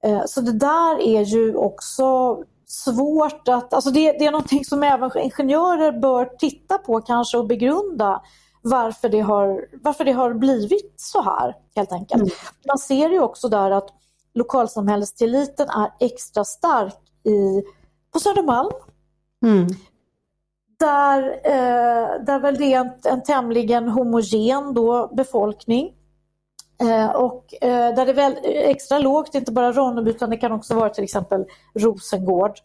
Eh, 0.04 0.22
så 0.26 0.40
det 0.40 0.52
där 0.52 1.00
är 1.00 1.22
ju 1.22 1.54
också 1.54 2.38
svårt 2.66 3.48
att, 3.48 3.74
alltså 3.74 3.90
det, 3.90 4.12
det 4.12 4.26
är 4.26 4.30
någonting 4.30 4.64
som 4.64 4.82
även 4.82 5.10
ingenjörer 5.18 5.92
bör 5.92 6.24
titta 6.24 6.78
på 6.78 7.00
kanske 7.00 7.38
och 7.38 7.46
begrunda 7.46 8.22
varför 8.62 9.08
det 9.08 9.20
har, 9.20 9.66
varför 9.82 10.04
det 10.04 10.12
har 10.12 10.34
blivit 10.34 10.94
så 10.96 11.22
här 11.22 11.56
helt 11.76 11.92
enkelt. 11.92 12.22
Mm. 12.22 12.34
Man 12.66 12.78
ser 12.78 13.10
ju 13.10 13.20
också 13.20 13.48
där 13.48 13.70
att 13.70 13.88
lokalsamhällestilliten 14.34 15.68
är 15.68 15.92
extra 16.00 16.44
stark 16.44 16.98
i, 17.24 17.62
på 18.12 18.20
Södermalm. 18.20 18.70
Mm. 19.44 19.66
Där, 20.84 21.22
eh, 21.44 22.24
där 22.24 22.38
väl 22.38 22.56
det 22.56 22.74
är 22.74 22.80
en, 22.80 22.92
en 23.04 23.22
tämligen 23.22 23.88
homogen 23.88 24.74
då 24.74 25.10
befolkning. 25.16 25.92
Eh, 26.80 27.10
och 27.10 27.54
eh, 27.60 27.94
där 27.94 28.06
det 28.06 28.12
är 28.12 28.14
väl 28.14 28.36
extra 28.44 28.98
lågt, 28.98 29.34
inte 29.34 29.52
bara 29.52 29.72
Ronneby 29.72 30.10
utan 30.10 30.30
det 30.30 30.36
kan 30.36 30.52
också 30.52 30.74
vara 30.74 30.90
till 30.90 31.04
exempel 31.04 31.44
Rosengård. 31.74 32.58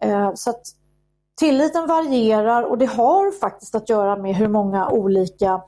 Eh, 0.00 0.34
så 0.34 0.50
att 0.50 0.62
tilliten 1.38 1.86
varierar 1.86 2.62
och 2.62 2.78
det 2.78 2.86
har 2.86 3.38
faktiskt 3.40 3.74
att 3.74 3.88
göra 3.88 4.16
med 4.16 4.34
hur 4.34 4.48
många 4.48 4.88
olika 4.88 5.62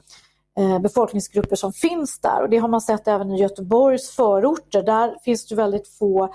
eh, 0.58 0.78
befolkningsgrupper 0.78 1.56
som 1.56 1.72
finns 1.72 2.20
där. 2.20 2.42
Och 2.42 2.50
det 2.50 2.58
har 2.58 2.68
man 2.68 2.80
sett 2.80 3.08
även 3.08 3.30
i 3.30 3.40
Göteborgs 3.40 4.10
förorter. 4.10 4.82
Där 4.82 5.16
finns 5.24 5.46
det 5.48 5.54
väldigt 5.54 5.88
få 5.88 6.34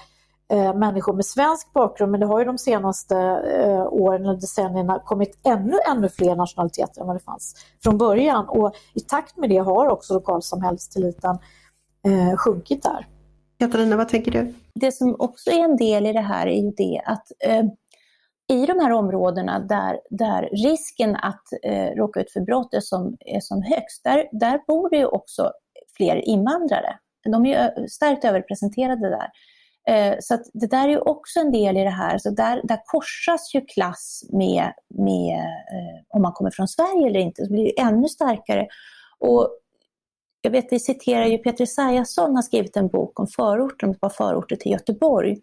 eh, 0.52 0.74
människor 0.74 1.14
med 1.14 1.26
svensk 1.26 1.74
bakgrund 1.74 2.12
men 2.12 2.20
det 2.20 2.26
har 2.26 2.40
ju 2.40 2.46
de 2.46 2.58
senaste 2.58 3.16
eh, 3.58 3.94
åren 3.94 4.22
eller 4.22 4.34
decennierna 4.34 5.00
kommit 5.06 5.40
ännu, 5.44 5.78
ännu 5.92 6.10
fler 6.10 6.36
nationaliteter 6.36 7.02
än 7.02 7.08
vad 7.08 7.16
det 7.16 7.24
fanns 7.24 7.56
från 7.84 7.98
början 7.98 8.50
och 8.50 8.76
i 8.94 9.00
takt 9.00 9.38
med 9.38 9.50
det 9.50 9.58
har 9.58 9.88
också 9.88 10.14
lokalsamhällstilliten 10.14 11.38
eh, 12.08 12.38
sjunkit 12.38 12.84
där. 12.84 13.08
Katarina, 13.60 13.98
vad 13.98 14.10
tänker 14.10 14.32
du? 14.32 14.54
Det 14.76 14.92
som 14.92 15.16
också 15.20 15.50
är 15.50 15.64
en 15.64 15.78
del 15.78 16.06
i 16.06 16.14
det 16.14 16.22
här 16.22 16.48
är 16.48 16.62
ju 16.62 16.72
det 16.72 17.02
att 17.06 17.32
eh, 17.46 17.64
i 18.52 18.66
de 18.66 18.80
här 18.80 18.92
områdena 18.92 19.60
där, 19.60 20.00
där 20.10 20.50
risken 20.52 21.16
att 21.16 21.44
eh, 21.64 21.96
råka 21.96 22.22
ut 22.22 22.32
för 22.32 22.42
brott 22.42 22.74
är 22.74 22.80
som, 22.80 23.18
är 23.20 23.40
som 23.40 23.62
högst, 23.62 24.04
där, 24.04 24.30
där 24.32 24.60
bor 24.68 24.90
det 24.90 24.98
ju 24.98 25.06
också 25.06 25.52
fler 25.98 26.16
invandrare. 26.16 26.98
De 27.32 27.46
är 27.46 27.88
starkt 27.88 28.26
överrepresenterade 28.26 29.10
där. 29.10 29.28
Eh, 29.90 30.16
så 30.20 30.38
det 30.54 30.68
där 30.68 30.90
är 30.90 31.08
också 31.08 31.40
en 31.40 31.52
del 31.52 31.78
i 31.78 31.84
det 31.84 31.90
här. 31.90 32.18
Så 32.18 32.30
där, 32.30 32.62
där 32.64 32.80
korsas 32.86 33.56
ju 33.56 33.62
klass 33.62 34.24
med, 34.30 34.74
med 34.90 35.40
eh, 35.40 36.16
om 36.16 36.22
man 36.22 36.32
kommer 36.32 36.52
från 36.52 36.68
Sverige 36.68 37.08
eller 37.08 37.20
inte. 37.20 37.46
Så 37.46 37.52
blir 37.52 37.64
det 37.64 37.82
ännu 37.82 38.08
starkare. 38.08 38.68
Och 39.20 39.58
jag 40.42 40.52
vet, 40.52 40.68
vi 40.72 40.80
citerar 40.80 41.26
ju 41.26 41.38
Peter 41.38 41.64
Esaiasson 41.64 42.36
har 42.36 42.42
skrivit 42.42 42.78
en 42.78 42.88
bok 42.88 43.20
om 43.20 43.28
förorter, 43.28 43.88
om 43.88 43.92
ett 43.92 44.02
par 44.02 44.10
förorter 44.10 44.56
till 44.56 44.72
Göteborg. 44.72 45.38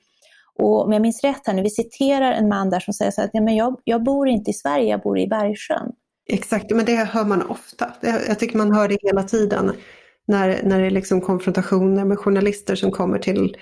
Och 0.58 0.84
om 0.84 0.92
jag 0.92 1.02
minns 1.02 1.24
rätt 1.24 1.46
här 1.46 1.54
nu, 1.54 1.62
vi 1.62 1.70
citerar 1.70 2.32
en 2.32 2.48
man 2.48 2.70
där 2.70 2.80
som 2.80 2.94
säger 2.94 3.10
så 3.10 3.22
att 3.22 3.30
ja, 3.32 3.40
men 3.40 3.56
jag, 3.56 3.80
jag 3.84 4.02
bor 4.02 4.28
inte 4.28 4.50
i 4.50 4.54
Sverige, 4.54 4.90
jag 4.90 5.00
bor 5.00 5.18
i 5.18 5.26
Bergsjön. 5.26 5.92
Exakt, 6.30 6.70
men 6.70 6.84
det 6.84 6.94
hör 6.94 7.24
man 7.24 7.42
ofta. 7.42 7.92
Jag 8.02 8.38
tycker 8.38 8.58
man 8.58 8.72
hör 8.72 8.88
det 8.88 8.98
hela 9.02 9.22
tiden 9.22 9.72
när, 10.26 10.60
när 10.62 10.80
det 10.80 10.86
är 10.86 10.90
liksom 10.90 11.20
konfrontationer 11.20 12.04
med 12.04 12.18
journalister 12.18 12.74
som 12.74 12.90
kommer 12.90 13.18
till 13.18 13.56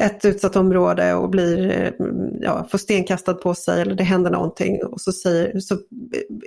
ett 0.00 0.24
utsatt 0.24 0.56
område 0.56 1.14
och 1.14 1.30
blir, 1.30 1.92
ja, 2.40 2.66
får 2.70 2.78
stenkastad 2.78 3.34
på 3.34 3.54
sig 3.54 3.82
eller 3.82 3.94
det 3.94 4.04
händer 4.04 4.30
någonting 4.30 4.84
och 4.84 5.00
så, 5.00 5.12
säger, 5.12 5.60
så 5.60 5.74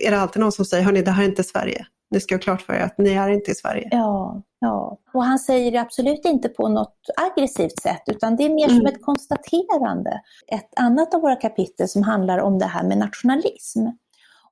är 0.05 0.11
det 0.11 0.19
alltid 0.19 0.41
någon 0.41 0.51
som 0.51 0.65
säger, 0.65 0.83
hörni 0.83 1.01
det 1.01 1.11
här 1.11 1.23
är 1.23 1.27
inte 1.27 1.43
Sverige. 1.43 1.85
Ni 2.11 2.19
ska 2.19 2.35
ha 2.35 2.39
klart 2.39 2.61
för 2.61 2.73
er 2.73 2.79
att 2.79 2.97
ni 2.97 3.13
är 3.13 3.29
inte 3.29 3.51
i 3.51 3.55
Sverige. 3.55 3.87
Ja, 3.91 4.41
ja. 4.59 4.99
och 5.13 5.23
han 5.23 5.39
säger 5.39 5.71
det 5.71 5.81
absolut 5.81 6.25
inte 6.25 6.49
på 6.49 6.69
något 6.69 6.97
aggressivt 7.31 7.79
sätt 7.81 8.03
utan 8.07 8.35
det 8.35 8.43
är 8.43 8.49
mer 8.49 8.69
mm. 8.69 8.77
som 8.77 8.85
ett 8.85 9.01
konstaterande. 9.01 10.21
Ett 10.47 10.69
annat 10.75 11.13
av 11.13 11.21
våra 11.21 11.35
kapitel 11.35 11.87
som 11.87 12.03
handlar 12.03 12.37
om 12.37 12.59
det 12.59 12.65
här 12.65 12.83
med 12.83 12.97
nationalism. 12.97 13.79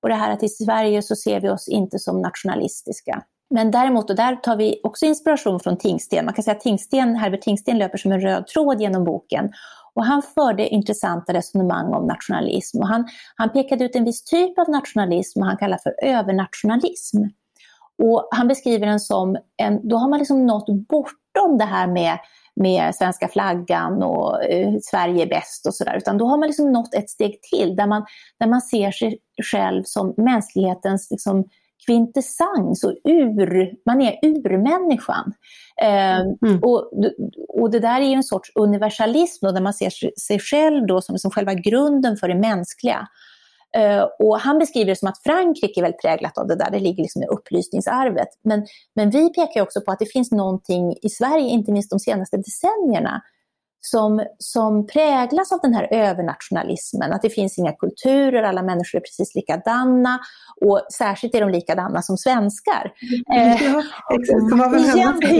Och 0.02 0.10
det 0.10 0.16
här 0.16 0.34
att 0.34 0.44
i 0.44 0.50
Sverige 0.50 1.02
så 1.02 1.16
ser 1.16 1.42
vi 1.42 1.50
oss 1.50 1.68
inte 1.68 2.00
som 2.00 2.22
nationalistiska. 2.22 3.24
Men 3.54 3.72
däremot, 3.72 4.10
och 4.10 4.16
där 4.16 4.36
tar 4.36 4.56
vi 4.56 4.80
också 4.84 5.06
inspiration 5.06 5.60
från 5.60 5.78
Tingsten. 5.78 6.26
Man 6.26 6.34
kan 6.34 6.44
säga 6.44 6.56
att 6.56 6.62
Tingsten, 6.62 7.16
Herbert 7.16 7.42
Tingsten 7.42 7.78
löper 7.78 7.98
som 7.98 8.12
en 8.12 8.22
röd 8.22 8.48
tråd 8.48 8.82
genom 8.82 9.04
boken. 9.04 9.52
Och 9.94 10.06
han 10.06 10.22
förde 10.22 10.68
intressanta 10.68 11.34
resonemang 11.34 11.94
om 11.94 12.08
nationalism. 12.08 12.80
Och 12.80 12.88
han, 12.88 13.08
han 13.36 13.50
pekade 13.50 13.86
ut 13.86 13.96
en 13.96 14.06
viss 14.06 14.24
typ 14.24 14.60
av 14.60 14.70
nationalism 14.70 15.40
och 15.40 15.46
han 15.46 15.58
kallar 15.58 15.78
för 15.78 15.96
övernationalism. 16.04 17.18
Och 18.04 18.28
han 18.32 18.48
beskriver 18.48 18.86
den 18.86 19.00
som, 19.00 19.38
en, 19.58 19.88
då 19.90 19.98
har 19.98 20.10
man 20.10 20.20
liksom 20.20 20.46
nått 20.46 20.68
bortom 20.90 21.58
det 21.58 21.66
här 21.66 21.88
med, 21.88 22.18
med 22.56 22.96
svenska 22.96 23.28
flaggan 23.28 24.04
och 24.04 24.44
eh, 24.44 24.74
Sverige 24.82 25.24
är 25.24 25.30
bäst 25.30 25.68
och 25.68 25.76
sådär. 25.76 25.98
Utan 25.98 26.18
då 26.18 26.28
har 26.28 26.38
man 26.38 26.48
liksom 26.48 26.72
nått 26.72 26.94
ett 26.94 27.10
steg 27.10 27.42
till 27.42 27.76
där 27.76 27.88
man, 27.88 28.06
där 28.40 28.48
man 28.48 28.62
ser 28.62 28.92
sig 28.92 29.18
själv 29.52 29.84
som 29.86 30.14
mänsklighetens 30.18 31.12
liksom, 31.12 31.46
kvintessens 31.86 32.84
och 32.84 32.94
ur, 33.04 33.72
man 33.86 34.02
är 34.02 34.20
urmänniskan. 34.22 35.34
Eh, 35.82 36.20
mm. 36.20 36.60
och, 36.62 36.92
och 37.48 37.72
det 37.72 37.80
där 37.80 38.02
är 38.02 38.06
ju 38.06 38.14
en 38.14 38.24
sorts 38.24 38.52
universalism 38.56 39.46
då, 39.46 39.52
där 39.52 39.62
man 39.62 39.74
ser 39.74 40.20
sig 40.20 40.40
själv 40.40 40.88
då 40.88 41.02
som, 41.02 41.18
som 41.18 41.32
själva 41.32 41.54
grunden 41.54 42.18
för 42.18 42.28
det 42.28 42.36
mänskliga. 42.36 43.08
Uh, 43.78 44.06
och 44.20 44.40
han 44.40 44.60
beskriver 44.60 44.86
det 44.86 44.96
som 44.96 45.08
att 45.08 45.24
Frankrike 45.24 45.80
är 45.80 45.82
väldigt 45.82 46.02
präglat 46.02 46.38
av 46.38 46.48
det 46.48 46.56
där, 46.56 46.72
det 46.72 46.80
ligger 46.80 47.04
liksom 47.04 47.24
i 47.24 47.26
upplysningsarvet. 47.26 48.28
Men, 48.44 48.66
men 48.96 49.10
vi 49.10 49.30
pekar 49.34 49.62
också 49.62 49.82
på 49.82 49.92
att 49.92 50.00
det 50.00 50.06
finns 50.06 50.32
någonting 50.32 50.96
i 51.02 51.10
Sverige, 51.10 51.50
inte 51.50 51.72
minst 51.72 51.90
de 51.90 52.00
senaste 52.00 52.38
decennierna, 52.38 53.22
som, 53.86 54.26
som 54.38 54.88
präglas 54.88 55.52
av 55.52 55.60
den 55.62 55.74
här 55.74 55.88
övernationalismen, 55.92 57.14
att 57.14 57.22
det 57.22 57.30
finns 57.30 57.58
inga 57.58 57.72
kulturer, 57.72 58.44
alla 58.44 58.62
människor 58.62 58.98
är 58.98 59.02
precis 59.02 59.36
likadana 59.36 60.20
och 60.62 60.82
särskilt 60.98 61.36
är 61.36 61.42
de 61.42 61.50
likadana 61.50 62.02
som 62.02 62.18
svenskar. 62.18 62.94
Mm. 63.30 63.52
Eh, 63.52 63.62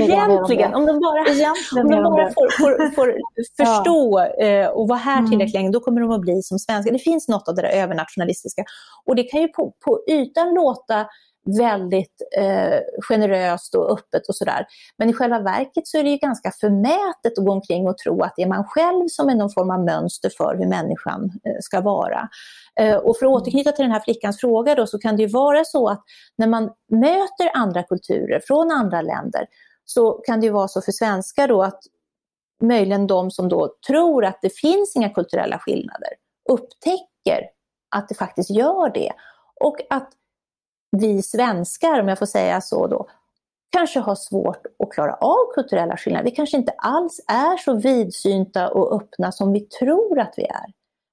egentligen, 0.06 0.74
om 0.74 0.86
de 0.86 1.00
bara, 1.00 1.82
om 1.82 1.90
de 1.92 2.04
bara 2.04 2.30
får, 2.34 2.62
får, 2.62 2.96
får 2.96 3.16
förstå 3.58 4.20
eh, 4.20 4.68
och 4.68 4.88
vara 4.88 5.00
här 5.00 5.18
mm. 5.18 5.30
tillräckligt 5.30 5.54
länge, 5.54 5.72
då 5.72 5.80
kommer 5.80 6.02
de 6.02 6.12
att 6.12 6.22
bli 6.22 6.42
som 6.42 6.60
svenskar. 6.60 6.94
Det 6.94 7.00
finns 7.00 7.28
något 7.28 7.48
av 7.48 7.56
det 7.56 7.62
där 7.62 7.70
övernationalistiska. 7.70 8.64
Och 9.06 9.16
det 9.16 9.24
kan 9.24 9.42
ju 9.42 9.48
på, 9.48 9.74
på 9.86 10.00
ytan 10.10 10.54
låta 10.54 11.06
väldigt 11.46 12.22
eh, 12.38 12.80
generöst 13.10 13.76
och 13.76 13.92
öppet 13.92 14.28
och 14.28 14.36
sådär. 14.36 14.66
Men 14.98 15.10
i 15.10 15.14
själva 15.14 15.40
verket 15.40 15.88
så 15.88 15.98
är 15.98 16.04
det 16.04 16.10
ju 16.10 16.18
ganska 16.18 16.52
förmätet 16.52 17.38
att 17.38 17.46
gå 17.46 17.52
omkring 17.52 17.88
och 17.88 17.98
tro 17.98 18.24
att 18.24 18.34
det 18.36 18.44
är 18.44 18.48
man 18.48 18.64
själv 18.64 19.08
som 19.08 19.30
är 19.30 19.36
någon 19.36 19.50
form 19.50 19.72
av 19.72 19.86
mönster 19.86 20.32
för 20.38 20.56
hur 20.58 20.68
människan 20.68 21.24
eh, 21.24 21.56
ska 21.60 21.82
vara. 21.82 22.30
Eh, 22.80 22.96
och 22.96 23.18
för 23.18 23.26
att 23.26 23.32
återknyta 23.32 23.72
till 23.72 23.84
den 23.84 23.92
här 23.92 24.00
flickans 24.00 24.40
fråga 24.40 24.76
då, 24.76 24.88
så 24.88 25.00
kan 25.00 25.16
det 25.16 25.24
ju 25.24 25.30
vara 25.30 25.64
så 25.66 25.88
att 25.90 26.04
när 26.38 26.48
man 26.48 26.64
möter 26.92 27.52
andra 27.54 27.84
kulturer 27.84 28.42
från 28.48 28.72
andra 28.72 29.02
länder 29.02 29.46
så 29.86 30.12
kan 30.12 30.40
det 30.40 30.46
ju 30.46 30.52
vara 30.52 30.68
så 30.68 30.82
för 30.82 30.92
svenskar 30.92 31.48
då 31.48 31.64
att 31.64 31.80
möjligen 32.62 33.08
de 33.08 33.32
som 33.32 33.50
då 33.50 33.76
tror 33.88 34.26
att 34.26 34.40
det 34.42 34.58
finns 34.58 34.96
inga 34.96 35.10
kulturella 35.10 35.60
skillnader 35.60 36.10
upptäcker 36.50 37.50
att 37.96 38.10
det 38.10 38.16
faktiskt 38.16 38.50
gör 38.50 38.94
det. 38.94 39.12
Och 39.62 39.78
att 39.90 40.10
vi 40.98 41.22
svenskar, 41.22 42.00
om 42.00 42.08
jag 42.08 42.20
får 42.20 42.26
säga 42.26 42.62
så 42.62 42.88
då, 42.88 43.08
kanske 43.72 44.00
har 44.00 44.16
svårt 44.16 44.66
att 44.80 44.92
klara 44.92 45.14
av 45.14 45.54
kulturella 45.56 45.98
skillnader. 45.98 46.26
Vi 46.26 46.36
kanske 46.36 46.58
inte 46.58 46.74
alls 46.78 47.20
är 47.28 47.58
så 47.58 47.74
vidsynta 47.74 48.70
och 48.70 48.96
öppna 48.96 49.32
som 49.32 49.54
vi 49.54 49.60
tror 49.60 50.20
att 50.20 50.34
vi 50.38 50.44
är. 50.44 50.66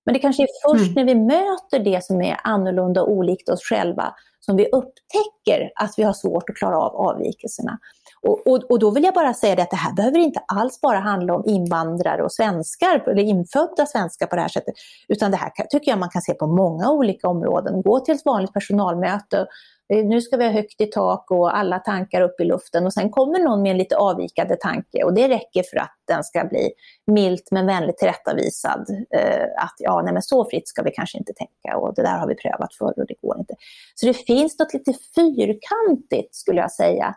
Men 0.05 0.15
det 0.15 0.19
kanske 0.19 0.43
är 0.43 0.49
först 0.69 0.91
mm. 0.91 0.95
när 0.95 1.05
vi 1.05 1.21
möter 1.21 1.79
det 1.79 2.05
som 2.05 2.23
är 2.23 2.41
annorlunda 2.45 3.03
och 3.03 3.11
olikt 3.13 3.49
oss 3.49 3.63
själva 3.63 4.15
som 4.41 4.57
vi 4.57 4.67
upptäcker 4.67 5.73
att 5.75 5.95
vi 5.97 6.03
har 6.03 6.13
svårt 6.13 6.51
att 6.51 6.57
klara 6.57 6.79
av 6.79 6.97
avvikelserna. 6.97 7.79
Och, 8.23 8.47
och, 8.47 8.71
och, 8.71 8.79
då 8.79 8.91
vill 8.91 9.05
jag 9.05 9.15
bara 9.15 9.35
säga 9.35 9.55
det 9.55 9.63
att 9.63 9.71
det 9.71 9.77
här 9.77 9.93
behöver 9.93 10.19
inte 10.19 10.41
alls 10.47 10.81
bara 10.81 10.99
handla 10.99 11.35
om 11.35 11.43
invandrare 11.47 12.23
och 12.23 12.33
svenskar, 12.33 13.09
eller 13.11 13.23
infödda 13.23 13.87
svenskar 13.87 14.27
på 14.27 14.37
det 14.37 14.43
här 14.43 14.49
sättet, 14.49 14.75
utan 15.09 15.31
det 15.31 15.37
här 15.37 15.51
tycker 15.71 15.91
jag 15.91 15.99
man 15.99 16.11
kan 16.11 16.23
se 16.23 16.35
på 16.35 16.47
många 16.47 16.91
olika 16.91 17.29
områden. 17.29 17.83
Gå 17.83 18.01
till 18.01 18.15
ett 18.15 18.25
vanligt 18.25 18.53
personalmöte, 18.53 19.47
eh, 19.93 20.05
nu 20.05 20.21
ska 20.21 20.37
vi 20.37 20.45
ha 20.45 20.53
högt 20.53 20.81
i 20.81 20.87
tak 20.87 21.31
och 21.31 21.57
alla 21.57 21.79
tankar 21.79 22.21
upp 22.21 22.41
i 22.41 22.45
luften 22.45 22.87
och 22.87 22.93
sen 22.93 23.11
kommer 23.11 23.39
någon 23.39 23.63
med 23.63 23.71
en 23.71 23.79
lite 23.79 23.97
avvikande 23.97 24.57
tanke 24.57 25.05
och 25.05 25.15
det 25.15 25.29
räcker 25.29 25.63
för 25.63 25.77
att 25.77 25.97
den 26.09 26.25
ska 26.25 26.45
bli 26.45 26.71
milt 27.07 27.49
men 27.51 27.67
vänligt 27.67 27.99
tillrättavisad. 27.99 28.87
Eh, 29.17 29.45
att 29.65 29.75
ja, 29.79 30.03
nej 30.05 30.13
men 30.13 30.23
så 30.23 30.45
fritt 30.45 30.69
ska 30.69 30.83
vi 30.83 30.91
kanske 30.91 31.19
inte 31.19 31.33
tänka 31.33 31.79
och 31.79 31.95
det 31.95 32.03
där 32.03 32.19
har 32.19 32.29
vi 32.29 32.35
prövat 32.35 32.75
förr 32.75 32.95
och 32.97 33.07
det 33.09 33.15
går 33.23 33.39
inte. 33.39 33.55
Så 33.95 34.07
det 34.07 34.15
finns 34.15 34.59
något 34.59 34.75
lite 34.75 34.93
fyrkantigt 35.15 36.35
skulle 36.35 36.61
jag 36.61 36.73
säga 36.73 37.15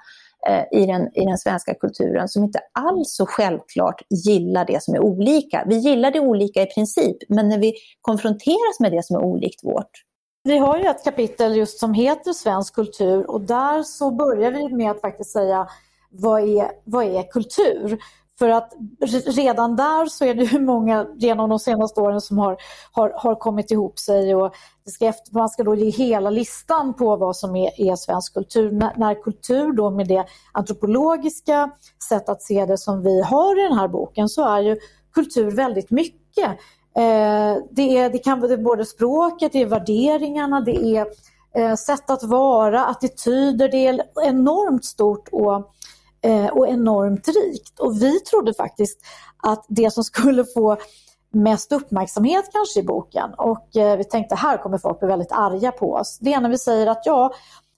Eh, 0.49 0.81
i 0.81 0.85
den, 0.85 1.17
i 1.17 1.25
den 1.25 1.37
svenska 1.37 1.73
kulturen 1.73 2.27
som 2.27 2.43
inte 2.43 2.59
alls 2.71 3.15
så 3.15 3.25
självklart 3.25 4.01
gillar 4.09 4.65
det 4.65 4.83
som 4.83 4.93
är 4.93 4.99
olika. 4.99 5.63
Vi 5.67 5.75
gillar 5.75 6.11
det 6.11 6.19
olika 6.19 6.61
i 6.61 6.65
princip, 6.65 7.17
men 7.29 7.49
när 7.49 7.57
vi 7.57 7.73
konfronteras 8.01 8.79
med 8.79 8.91
det 8.91 9.05
som 9.05 9.15
är 9.15 9.23
olikt 9.23 9.63
vårt. 9.63 9.91
Vi 10.43 10.57
har 10.57 10.77
ju 10.77 10.85
ett 10.85 11.03
kapitel 11.03 11.55
just 11.55 11.79
som 11.79 11.93
heter 11.93 12.33
Svensk 12.33 12.75
kultur 12.75 13.31
och 13.31 13.41
där 13.41 13.83
så 13.83 14.11
börjar 14.11 14.51
vi 14.51 14.75
med 14.75 14.91
att 14.91 15.01
faktiskt 15.01 15.31
säga 15.31 15.67
vad 16.09 16.41
är, 16.41 16.71
vad 16.83 17.05
är 17.05 17.31
kultur? 17.31 17.97
För 18.39 18.49
att 18.49 18.73
redan 19.25 19.75
där 19.75 20.05
så 20.05 20.25
är 20.25 20.33
det 20.33 20.43
ju 20.43 20.59
många 20.59 21.07
genom 21.15 21.49
de 21.49 21.59
senaste 21.59 22.01
åren 22.01 22.21
som 22.21 22.37
har, 22.37 22.57
har, 22.91 23.13
har 23.15 23.35
kommit 23.35 23.71
ihop 23.71 23.99
sig 23.99 24.35
och 24.35 24.53
ska 24.85 25.05
efter, 25.05 25.33
man 25.33 25.49
ska 25.49 25.63
då 25.63 25.75
ge 25.75 25.89
hela 25.89 26.29
listan 26.29 26.93
på 26.93 27.15
vad 27.15 27.35
som 27.35 27.55
är, 27.55 27.81
är 27.81 27.95
svensk 27.95 28.33
kultur. 28.33 28.71
När, 28.71 28.93
när, 28.95 29.23
kultur 29.23 29.71
då 29.71 29.89
med 29.89 30.07
det 30.07 30.25
antropologiska 30.51 31.71
sätt 32.09 32.29
att 32.29 32.41
se 32.41 32.65
det 32.65 32.77
som 32.77 33.03
vi 33.03 33.21
har 33.21 33.59
i 33.59 33.69
den 33.69 33.77
här 33.79 33.87
boken 33.87 34.29
så 34.29 34.45
är 34.45 34.61
ju 34.61 34.77
kultur 35.13 35.51
väldigt 35.51 35.91
mycket. 35.91 36.49
Eh, 36.95 37.57
det, 37.71 37.97
är, 37.97 38.09
det 38.09 38.17
kan 38.17 38.39
vara 38.39 38.57
både 38.57 38.85
språket, 38.85 39.51
det 39.51 39.61
är 39.61 39.65
värderingarna, 39.65 40.61
det 40.61 40.97
är 40.97 41.07
eh, 41.55 41.75
sätt 41.75 42.09
att 42.09 42.23
vara, 42.23 42.85
attityder, 42.85 43.69
det 43.69 43.87
är 43.87 44.01
enormt 44.23 44.85
stort 44.85 45.29
och 45.31 45.73
Eh, 46.23 46.47
och 46.47 46.67
enormt 46.67 47.27
rikt. 47.27 47.79
Och 47.79 48.01
vi 48.01 48.19
trodde 48.19 48.53
faktiskt 48.53 48.99
att 49.37 49.65
det 49.67 49.91
som 49.93 50.03
skulle 50.03 50.45
få 50.45 50.77
mest 51.33 51.71
uppmärksamhet 51.71 52.49
kanske 52.53 52.79
i 52.79 52.83
boken 52.83 53.33
och 53.37 53.77
eh, 53.77 53.97
vi 53.97 54.03
tänkte 54.03 54.35
här 54.35 54.57
kommer 54.57 54.77
folk 54.77 54.99
bli 54.99 55.07
väldigt 55.07 55.31
arga 55.31 55.71
på 55.71 55.93
oss. 55.93 56.17
Det 56.21 56.33
är 56.33 56.41
när 56.41 56.49
vi 56.49 56.57
säger 56.57 56.87
att 56.87 57.05
ja, 57.05 57.33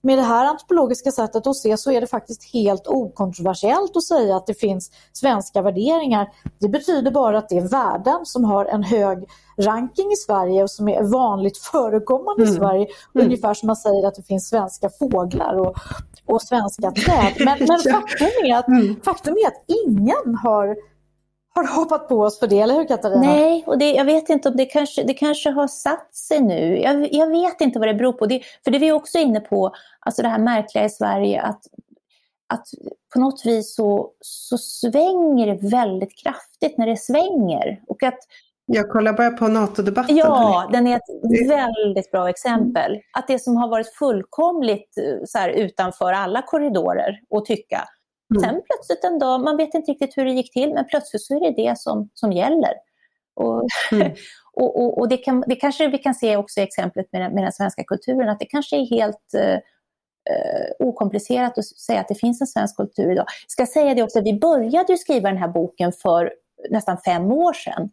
med 0.05 0.17
det 0.17 0.23
här 0.23 0.45
antropologiska 0.45 1.11
sättet 1.11 1.47
att 1.47 1.55
se 1.55 1.77
så 1.77 1.91
är 1.91 2.01
det 2.01 2.07
faktiskt 2.07 2.53
helt 2.53 2.87
okontroversiellt 2.87 3.97
att 3.97 4.03
säga 4.03 4.35
att 4.35 4.47
det 4.47 4.53
finns 4.53 4.91
svenska 5.13 5.61
värderingar. 5.61 6.27
Det 6.59 6.69
betyder 6.69 7.11
bara 7.11 7.37
att 7.37 7.49
det 7.49 7.57
är 7.57 7.67
värden 7.67 8.25
som 8.25 8.43
har 8.43 8.65
en 8.65 8.83
hög 8.83 9.17
ranking 9.57 10.11
i 10.11 10.15
Sverige 10.15 10.63
och 10.63 10.71
som 10.71 10.87
är 10.87 11.03
vanligt 11.03 11.57
förekommande 11.57 12.43
mm. 12.43 12.53
i 12.55 12.57
Sverige. 12.57 12.87
Mm. 13.15 13.25
Ungefär 13.25 13.53
som 13.53 13.67
man 13.67 13.75
säger 13.75 14.07
att 14.07 14.15
det 14.15 14.23
finns 14.23 14.49
svenska 14.49 14.89
fåglar 14.99 15.59
och, 15.59 15.75
och 16.25 16.41
svenska 16.41 16.91
träd. 16.91 17.33
Men, 17.39 17.57
men 17.59 17.79
faktum, 17.93 18.27
är 18.43 18.55
att, 18.55 18.67
mm. 18.67 18.95
faktum 19.05 19.33
är 19.33 19.47
att 19.47 19.63
ingen 19.67 20.35
har 20.35 20.75
har 21.55 21.75
hoppat 21.75 22.07
på 22.07 22.21
oss 22.21 22.39
för 22.39 22.47
det, 22.47 22.59
eller 22.59 22.73
hur 22.73 22.87
Katarina? 22.87 23.21
Nej, 23.21 23.63
och 23.67 23.77
det, 23.77 23.91
jag 23.91 24.05
vet 24.05 24.29
inte 24.29 24.49
om 24.49 24.55
det 24.55 24.65
kanske, 24.65 25.03
det 25.03 25.13
kanske 25.13 25.49
har 25.49 25.67
satt 25.67 26.15
sig 26.15 26.41
nu. 26.41 26.79
Jag, 26.81 27.13
jag 27.13 27.27
vet 27.29 27.61
inte 27.61 27.79
vad 27.79 27.87
det 27.87 27.93
beror 27.93 28.13
på. 28.13 28.25
Det, 28.25 28.41
för 28.63 28.71
det 28.71 28.77
är 28.77 28.79
vi 28.79 28.91
också 28.91 29.17
inne 29.17 29.39
på, 29.39 29.75
alltså 29.99 30.21
det 30.21 30.27
här 30.27 30.39
märkliga 30.39 30.85
i 30.85 30.89
Sverige 30.89 31.41
att, 31.41 31.61
att 32.53 32.67
på 33.13 33.19
något 33.19 33.45
vis 33.45 33.75
så, 33.75 34.11
så 34.19 34.57
svänger 34.57 35.47
det 35.47 35.69
väldigt 35.69 36.23
kraftigt 36.23 36.77
när 36.77 36.87
det 36.87 36.97
svänger. 36.97 37.81
Och 37.87 38.03
att 38.03 38.19
Jag 38.65 38.89
kollar 38.89 39.13
bara 39.13 39.31
på 39.31 39.47
NATO-debatten. 39.47 40.15
Ja, 40.15 40.69
den 40.71 40.87
är 40.87 40.95
ett 40.95 41.49
väldigt 41.49 42.11
bra 42.11 42.29
exempel. 42.29 42.99
Att 43.13 43.27
det 43.27 43.39
som 43.39 43.55
har 43.55 43.67
varit 43.67 43.93
fullkomligt 43.93 44.97
eh, 44.97 45.25
så 45.25 45.37
här, 45.37 45.49
utanför 45.49 46.13
alla 46.13 46.41
korridorer 46.41 47.19
att 47.29 47.45
tycka. 47.45 47.87
Mm. 48.33 48.41
Sen 48.41 48.61
plötsligt 48.65 49.03
en 49.03 49.19
dag, 49.19 49.41
man 49.41 49.57
vet 49.57 49.73
inte 49.73 49.91
riktigt 49.91 50.17
hur 50.17 50.25
det 50.25 50.31
gick 50.31 50.53
till, 50.53 50.73
men 50.73 50.85
plötsligt 50.85 51.21
så 51.21 51.35
är 51.35 51.39
det 51.39 51.63
det 51.63 51.79
som, 51.79 52.09
som 52.13 52.31
gäller. 52.31 52.73
Och, 53.35 53.67
mm. 53.91 54.11
och, 54.53 54.83
och, 54.83 54.97
och, 54.97 55.09
det, 55.09 55.17
kan, 55.17 55.43
det 55.47 55.55
kanske 55.55 55.87
vi 55.87 55.97
kan 55.97 56.15
se 56.15 56.37
också 56.37 56.59
i 56.59 56.63
exemplet 56.63 57.07
med 57.11 57.21
den, 57.21 57.33
med 57.33 57.43
den 57.43 57.51
svenska 57.51 57.83
kulturen, 57.83 58.29
att 58.29 58.39
det 58.39 58.45
kanske 58.45 58.75
är 58.75 58.85
helt 58.85 59.33
eh, 59.37 59.53
eh 59.53 60.71
okomplicerat 60.79 61.57
att 61.57 61.65
säga 61.65 61.99
att 61.99 62.07
det 62.07 62.15
finns 62.15 62.41
en 62.41 62.47
svensk 62.47 62.77
kultur 62.77 63.11
idag. 63.11 63.25
Jag 63.27 63.51
ska 63.51 63.65
säga 63.65 63.93
det 63.93 64.03
också, 64.03 64.21
vi 64.21 64.39
började 64.39 64.97
skriva 64.97 65.29
den 65.29 65.37
här 65.37 65.47
boken 65.47 65.91
för 65.91 66.33
nästan 66.69 66.97
fem 67.05 67.31
år 67.31 67.53
sedan. 67.53 67.89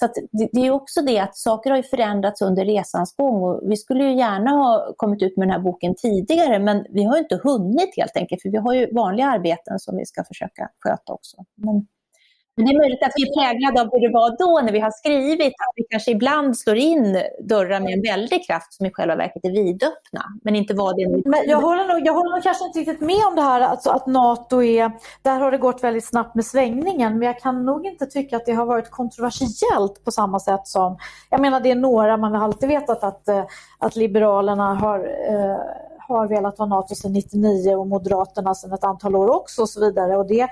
Så 0.00 0.06
det, 0.32 0.48
det, 0.52 0.66
är 0.66 0.70
också 0.70 1.02
det 1.02 1.18
att 1.18 1.36
saker 1.36 1.70
har 1.70 1.82
förändrats 1.82 2.42
under 2.42 2.64
resans 2.64 3.16
gång 3.16 3.42
och 3.42 3.60
vi 3.70 3.76
skulle 3.76 4.04
ju 4.04 4.16
gärna 4.16 4.50
ha 4.50 4.94
kommit 4.96 5.22
ut 5.22 5.36
med 5.36 5.48
den 5.48 5.52
här 5.52 5.60
boken 5.60 5.94
tidigare 5.94 6.58
men 6.58 6.86
vi 6.90 7.04
har 7.04 7.18
inte 7.18 7.40
hunnit 7.42 7.96
helt 7.96 8.16
enkelt 8.16 8.42
för 8.42 8.48
vi 8.48 8.58
har 8.58 8.74
ju 8.74 8.94
vanliga 8.94 9.26
arbeten 9.26 9.78
som 9.78 9.96
vi 9.96 10.06
ska 10.06 10.24
försöka 10.24 10.68
sköta 10.78 11.12
också. 11.12 11.36
Men 11.54 11.86
men 12.56 12.66
det 12.66 12.72
är 12.72 12.78
möjligt 12.78 13.02
att 13.02 13.12
vi 13.16 13.22
är 13.22 13.34
präglade 13.40 13.80
av 13.80 13.88
hur 13.92 14.00
det 14.00 14.12
var 14.12 14.30
då 14.38 14.66
när 14.66 14.72
vi 14.72 14.80
har 14.80 14.90
skrivit, 14.90 15.52
att 15.52 15.74
vi 15.76 15.82
kanske 15.90 16.10
ibland 16.10 16.58
slår 16.58 16.76
in 16.76 17.22
dörrar 17.40 17.80
med 17.80 17.92
en 17.92 18.02
väldig 18.02 18.46
kraft 18.46 18.74
som 18.74 18.86
i 18.86 18.90
själva 18.90 19.16
verket 19.16 19.44
är 19.44 19.50
vidöppna, 19.50 20.22
men 20.42 20.56
inte 20.56 20.74
var 20.74 20.94
det. 20.94 21.28
Men 21.28 21.48
jag 21.48 21.60
håller 21.60 21.84
nog, 21.84 22.06
jag 22.06 22.12
håller 22.12 22.30
nog 22.30 22.42
kanske 22.42 22.64
inte 22.64 22.78
riktigt 22.78 23.00
med 23.00 23.26
om 23.28 23.36
det 23.36 23.42
här 23.42 23.60
alltså 23.60 23.90
att 23.90 24.06
NATO 24.06 24.62
är, 24.62 24.92
där 25.22 25.40
har 25.40 25.50
det 25.50 25.58
gått 25.58 25.84
väldigt 25.84 26.04
snabbt 26.04 26.34
med 26.34 26.46
svängningen, 26.46 27.18
men 27.18 27.26
jag 27.26 27.40
kan 27.40 27.64
nog 27.64 27.86
inte 27.86 28.06
tycka 28.06 28.36
att 28.36 28.46
det 28.46 28.52
har 28.52 28.66
varit 28.66 28.90
kontroversiellt 28.90 30.04
på 30.04 30.10
samma 30.10 30.40
sätt 30.40 30.66
som, 30.66 30.98
jag 31.30 31.40
menar 31.40 31.60
det 31.60 31.70
är 31.70 31.74
några, 31.74 32.16
man 32.16 32.34
har 32.34 32.44
alltid 32.44 32.68
vetat 32.68 33.04
att, 33.04 33.28
eh, 33.28 33.44
att 33.78 33.96
Liberalerna 33.96 34.74
har 34.74 34.98
eh, 34.98 35.58
har 36.08 36.28
velat 36.28 36.58
ha 36.58 36.66
NATO 36.66 36.94
sedan 36.94 37.12
99 37.12 37.76
och 37.76 37.86
Moderaterna 37.86 38.54
sedan 38.54 38.72
ett 38.72 38.84
antal 38.84 39.16
år 39.16 39.30
också 39.30 39.62
och 39.62 39.68
så 39.68 39.80
vidare. 39.80 40.16
Och 40.16 40.26
det 40.26 40.48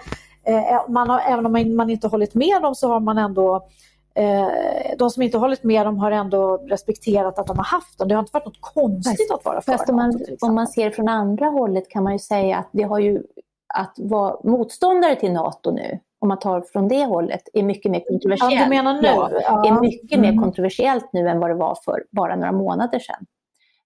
man 0.88 1.11
har, 1.11 1.20
även 1.20 1.46
om 1.46 1.76
man 1.76 1.90
inte 1.90 2.09
hållit 2.09 2.34
med 2.34 2.62
dem 2.62 2.74
så 2.74 2.88
har 2.88 3.01
man 3.01 3.18
ändå 3.18 3.68
eh, 4.14 4.49
de 4.99 5.11
som 5.11 5.22
inte 5.22 5.38
hållit 5.38 5.64
med 5.64 5.86
dem 5.86 5.99
har 5.99 6.11
ändå 6.11 6.57
respekterat 6.57 7.38
att 7.38 7.46
de 7.46 7.57
har 7.57 7.64
haft 7.64 7.99
dem. 7.99 8.09
Det 8.09 8.14
har 8.14 8.22
inte 8.22 8.32
varit 8.32 8.46
något 8.46 8.61
konstigt 8.61 9.30
att 9.32 9.44
vara 9.44 9.61
för 9.61 9.72
Fast 9.72 9.88
om 9.88 9.96
man, 9.96 10.20
om 10.40 10.55
man 10.55 10.66
ser 10.66 10.90
från 10.90 11.09
andra 11.09 11.46
hållet 11.46 11.88
kan 11.88 12.05
man 12.05 12.12
ju 12.12 12.18
säga 12.18 12.57
att 12.57 12.68
det 12.72 12.82
har 12.82 12.99
ju 12.99 13.22
att 13.74 13.94
vara 13.96 14.36
motståndare 14.44 15.16
till 15.16 15.32
NATO 15.32 15.70
nu, 15.70 15.99
om 16.18 16.28
man 16.28 16.38
tar 16.38 16.61
från 16.61 16.88
det 16.88 17.05
hållet, 17.05 17.49
är 17.53 17.62
mycket 17.62 17.92
mer 17.92 18.03
kontroversiellt. 18.11 18.55
Ja, 18.55 18.64
du 18.64 18.70
menar 18.70 18.94
nu? 18.94 19.09
Ja, 19.42 19.66
är 19.66 19.80
mycket 19.80 20.18
mm. 20.18 20.36
mer 20.36 20.42
kontroversiellt 20.42 21.12
nu 21.12 21.28
än 21.28 21.40
vad 21.40 21.51
det 21.51 21.55
var 21.55 21.78
för 21.84 22.05
bara 22.11 22.36
några 22.36 22.53
månader 22.53 22.99
sedan. 22.99 23.26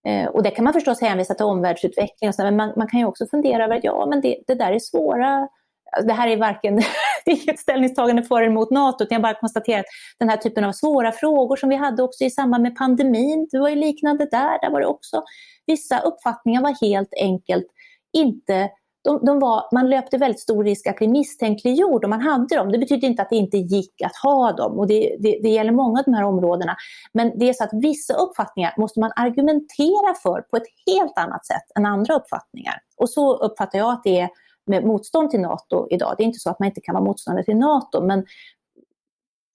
Eh, 0.04 0.28
och 0.28 0.42
det 0.42 0.50
kan 0.50 0.64
man 0.64 0.72
förstås 0.72 1.00
hänvisa 1.00 1.34
till 1.34 1.44
omvärldsutveckling, 1.46 2.28
och 2.28 2.34
så, 2.34 2.42
men 2.42 2.56
man, 2.56 2.72
man, 2.76 2.88
kan 2.88 3.00
ju 3.00 3.06
också 3.06 3.26
fundera 3.26 3.64
över 3.64 3.76
att 3.76 3.84
ja, 3.84 4.06
men 4.06 4.20
det, 4.20 4.36
det 4.46 4.54
där 4.54 4.72
är 4.72 4.78
svåra 4.78 5.48
Alltså, 5.97 6.07
det 6.09 6.12
här 6.12 6.28
är 6.28 6.36
varken 6.36 6.78
ett 7.49 7.59
ställningstagande 7.59 8.22
för 8.22 8.36
eller 8.36 8.51
emot 8.51 8.70
NATO, 8.70 9.05
utan 9.05 9.14
jag 9.14 9.22
bara 9.22 9.34
konstaterar 9.34 9.80
att 9.80 9.86
den 10.18 10.28
här 10.28 10.36
typen 10.36 10.64
av 10.64 10.72
svåra 10.72 11.12
frågor 11.12 11.57
som 11.57 11.68
vi 11.68 11.76
hade 11.76 12.03
också 12.03 12.24
i 12.24 12.30
samband 12.30 12.62
med 12.62 12.76
pandemin, 12.76 13.49
det 13.51 13.59
var 13.59 13.68
ju 13.68 13.76
liknande 13.76 14.24
där, 14.30 14.61
där 14.61 14.70
var 14.70 14.80
det 14.80 14.86
också 14.86 15.24
vissa 15.66 16.01
uppfattningar 16.01 16.62
var 16.62 16.88
helt 16.88 17.14
enkelt 17.20 17.66
inte 18.12 18.70
de, 19.05 19.24
de 19.24 19.38
var, 19.38 19.68
man 19.72 19.90
löpte 19.90 20.18
väldigt 20.18 20.40
stor 20.40 20.64
risk 20.64 20.86
att 20.86 20.97
bli 20.97 21.09
misstänkliggjord 21.09 22.05
om 22.05 22.11
man 22.11 22.20
hade 22.20 22.57
dem. 22.57 22.72
Det 22.72 22.78
betyder 22.78 23.09
inte 23.09 23.22
att 23.22 23.30
det 23.30 23.36
inte 23.36 23.57
gick 23.57 24.03
att 24.03 24.16
ha 24.16 24.53
dem 24.53 24.78
och 24.78 24.86
det, 24.86 25.16
det, 25.20 25.40
det, 25.43 25.49
gäller 25.49 25.72
många 25.72 25.99
av 25.99 26.05
de 26.05 26.14
här 26.14 26.24
områdena. 26.24 26.76
Men 27.12 27.38
det 27.38 27.49
är 27.49 27.53
så 27.53 27.64
att 27.64 27.72
vissa 27.72 28.14
uppfattningar 28.14 28.74
måste 28.78 29.01
man 29.01 29.12
argumentera 29.16 30.14
för 30.22 30.40
på 30.40 30.57
ett 30.57 30.66
helt 30.86 31.18
annat 31.18 31.47
sätt 31.47 31.62
än 31.78 31.86
andra 31.86 32.14
uppfattningar. 32.14 32.74
Och 32.97 33.11
så 33.11 33.36
uppfattar 33.36 33.78
jag 33.78 33.93
att 33.93 34.05
det 34.05 34.20
är 34.20 34.28
med 34.66 34.84
motstånd 34.84 35.30
till 35.30 35.40
NATO 35.40 35.86
idag. 35.90 36.14
Det 36.18 36.22
är 36.22 36.26
inte 36.26 36.38
så 36.38 36.50
att 36.50 36.58
man 36.58 36.66
inte 36.68 36.80
kan 36.80 36.94
vara 36.94 37.04
motståndare 37.04 37.44
till 37.44 37.56
NATO, 37.56 38.06
men 38.06 38.26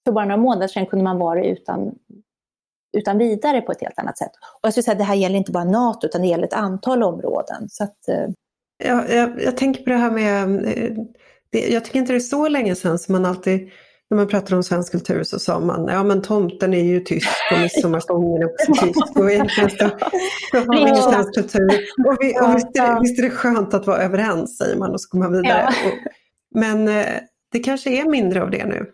för 0.04 0.12
bara 0.12 0.24
några 0.24 0.42
månader 0.42 0.68
sedan 0.68 0.86
kunde 0.86 1.04
man 1.04 1.18
vara 1.18 1.40
det 1.40 1.46
utan, 1.48 1.94
utan 2.96 3.18
vidare 3.18 3.60
på 3.60 3.72
ett 3.72 3.80
helt 3.80 3.98
annat 3.98 4.18
sätt. 4.18 4.32
Och 4.34 4.60
jag 4.62 4.72
skulle 4.72 4.82
säga 4.82 4.92
att 4.92 4.98
det 4.98 5.04
här 5.04 5.14
gäller 5.14 5.36
inte 5.36 5.52
bara 5.52 5.64
NATO, 5.64 6.06
utan 6.06 6.20
det 6.20 6.28
gäller 6.28 6.44
ett 6.44 6.52
antal 6.52 7.02
områden. 7.02 7.68
Så 7.68 7.84
att, 7.84 8.08
eh... 8.08 8.26
jag, 8.84 9.42
jag, 9.42 9.56
tänker 9.56 9.82
på 9.82 9.90
det 9.90 9.96
här 9.96 10.10
med, 10.10 10.66
eh, 10.66 10.92
det, 11.50 11.68
jag 11.68 11.84
tycker 11.84 11.98
inte 11.98 12.12
det 12.12 12.16
är 12.16 12.20
så 12.20 12.48
länge 12.48 12.74
sedan 12.74 12.98
som 12.98 13.12
man 13.12 13.24
alltid 13.24 13.70
när 14.10 14.16
man 14.16 14.28
pratade 14.28 14.56
om 14.56 14.62
svensk 14.62 14.92
kultur 14.92 15.22
så 15.22 15.38
sa 15.38 15.60
man, 15.60 15.86
ja 15.88 16.02
men 16.02 16.22
tomten 16.22 16.74
är 16.74 16.84
ju 16.84 17.00
tysk 17.00 17.28
och 17.52 17.58
midsommarstången 17.62 18.42
är 18.42 18.46
också 18.46 18.86
tysk 18.86 19.16
och 19.16 19.30
egentligen 19.30 19.70
så, 19.70 19.76
så 20.50 20.56
har 20.56 20.74
vi 20.74 20.80
ingen 20.80 20.96
svensk 20.96 21.34
kultur. 21.34 21.70
Och, 22.06 22.16
vi, 22.20 22.40
och 22.40 22.56
visst, 22.56 22.76
är 22.78 22.94
det, 22.94 23.00
visst 23.00 23.18
är 23.18 23.22
det 23.22 23.30
skönt 23.30 23.74
att 23.74 23.86
vara 23.86 23.98
överens 23.98 24.58
säger 24.58 24.76
man 24.76 24.90
och 24.90 25.00
så 25.00 25.08
går 25.10 25.18
man 25.18 25.32
vidare. 25.32 25.68
Ja. 25.82 25.88
Och, 25.88 25.98
men 26.60 26.88
eh, 26.88 27.06
det 27.52 27.58
kanske 27.58 27.90
är 27.90 28.10
mindre 28.10 28.42
av 28.42 28.50
det 28.50 28.66
nu. 28.66 28.86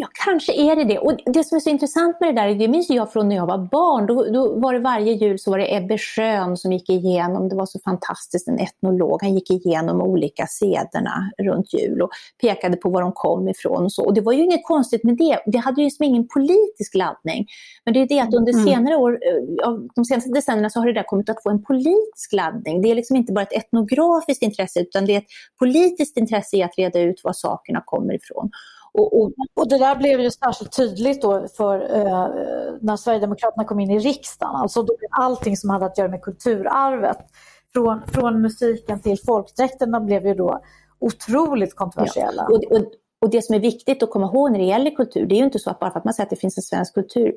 Ja, 0.00 0.08
kanske 0.24 0.52
är 0.52 0.76
det 0.76 0.84
det. 0.84 0.98
Och 0.98 1.12
det 1.26 1.44
som 1.44 1.56
är 1.56 1.60
så 1.60 1.70
intressant 1.70 2.20
med 2.20 2.34
det 2.34 2.40
där, 2.40 2.54
det 2.54 2.68
minns 2.68 2.90
jag 2.90 3.12
från 3.12 3.28
när 3.28 3.36
jag 3.36 3.46
var 3.46 3.58
barn. 3.58 4.06
Då, 4.06 4.24
då 4.24 4.60
var 4.60 4.72
det 4.72 4.78
varje 4.78 5.12
jul 5.12 5.38
så 5.38 5.50
var 5.50 5.58
det 5.58 5.74
Ebbe 5.74 5.98
Schön 5.98 6.56
som 6.56 6.72
gick 6.72 6.90
igenom, 6.90 7.48
det 7.48 7.56
var 7.56 7.66
så 7.66 7.78
fantastiskt, 7.84 8.48
en 8.48 8.58
etnolog, 8.58 9.22
han 9.22 9.34
gick 9.34 9.50
igenom 9.50 10.02
olika 10.02 10.46
sederna 10.46 11.30
runt 11.38 11.72
jul 11.72 12.02
och 12.02 12.10
pekade 12.40 12.76
på 12.76 12.90
var 12.90 13.02
de 13.02 13.12
kom 13.12 13.48
ifrån 13.48 13.84
och 13.84 13.92
så. 13.92 14.04
Och 14.04 14.14
det 14.14 14.20
var 14.20 14.32
ju 14.32 14.44
inget 14.44 14.64
konstigt 14.64 15.04
med 15.04 15.16
det, 15.16 15.38
det 15.46 15.58
hade 15.58 15.80
ju 15.80 15.84
liksom 15.84 16.04
ingen 16.04 16.28
politisk 16.28 16.94
laddning. 16.94 17.46
Men 17.84 17.94
det 17.94 18.00
är 18.00 18.08
det 18.08 18.20
att 18.20 18.34
under 18.34 18.52
mm. 18.52 18.66
senare 18.66 18.96
år, 18.96 19.12
eh, 19.12 19.72
de 19.94 20.04
senaste 20.04 20.30
decennierna 20.30 20.70
så 20.70 20.80
har 20.80 20.86
det 20.86 20.92
där 20.92 21.02
kommit 21.02 21.28
att 21.28 21.42
få 21.42 21.50
en 21.50 21.62
politisk 21.62 22.32
laddning. 22.32 22.82
Det 22.82 22.90
är 22.90 22.94
liksom 22.94 23.16
inte 23.16 23.32
bara 23.32 23.42
ett 23.42 23.52
etnografiskt 23.52 24.42
intresse 24.42 24.80
utan 24.80 25.06
det 25.06 25.14
är 25.14 25.18
ett 25.18 25.30
politiskt 25.58 26.16
intresse 26.16 26.56
i 26.56 26.62
att 26.62 26.78
reda 26.78 27.00
ut 27.00 27.20
var 27.24 27.32
sakerna 27.32 27.82
kommer 27.86 28.14
ifrån. 28.14 28.50
Och, 28.98 29.20
och, 29.20 29.32
och, 29.54 29.68
det 29.68 29.78
där 29.78 29.96
blev 29.96 30.20
ju 30.20 30.30
särskilt 30.30 30.76
tydligt 30.76 31.22
då 31.22 31.48
för 31.56 31.96
eh, 31.96 32.28
när 32.80 32.96
Sverigedemokraterna 32.96 33.64
kom 33.64 33.80
in 33.80 33.90
i 33.90 33.98
riksdagen. 33.98 34.56
Alltså 34.56 34.82
då 34.82 34.96
blev 34.98 35.08
allting 35.10 35.56
som 35.56 35.70
hade 35.70 35.86
att 35.86 35.98
göra 35.98 36.08
med 36.08 36.22
kulturarvet, 36.22 37.18
från, 37.72 38.02
från 38.06 38.42
musiken 38.42 39.00
till 39.00 39.18
folkdräkterna 39.26 40.00
blev 40.00 40.26
ju 40.26 40.34
då 40.34 40.60
otroligt 41.00 41.74
kontroversiella. 41.74 42.46
Ja. 42.48 42.54
Och, 42.56 42.72
och, 42.72 42.92
och 43.20 43.30
det 43.30 43.42
som 43.42 43.54
är 43.54 43.60
viktigt 43.60 44.02
att 44.02 44.10
komma 44.10 44.26
ihåg 44.26 44.52
när 44.52 44.58
det 44.58 44.64
gäller 44.64 44.90
kultur, 44.90 45.26
det 45.26 45.34
är 45.34 45.38
ju 45.38 45.44
inte 45.44 45.58
så 45.58 45.70
att 45.70 45.78
bara 45.78 45.90
för 45.90 45.98
att 45.98 46.04
man 46.04 46.14
säger 46.14 46.26
att 46.26 46.30
det 46.30 46.36
finns 46.36 46.58
en 46.58 46.62
svensk 46.62 46.94
kultur, 46.94 47.32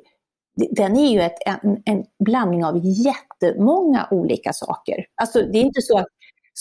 den 0.55 0.97
är 0.97 1.11
ju 1.11 1.21
ett, 1.21 1.37
en, 1.45 1.81
en 1.85 2.05
blandning 2.25 2.65
av 2.65 2.79
jättemånga 2.83 4.07
olika 4.11 4.53
saker. 4.53 5.05
Alltså 5.21 5.39
det 5.39 5.57
är 5.57 5.63
inte 5.63 5.81
så 5.81 5.97
att 5.97 6.07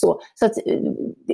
så, 0.01 0.21
så 0.35 0.45
att, 0.45 0.57
eh, 0.65 0.79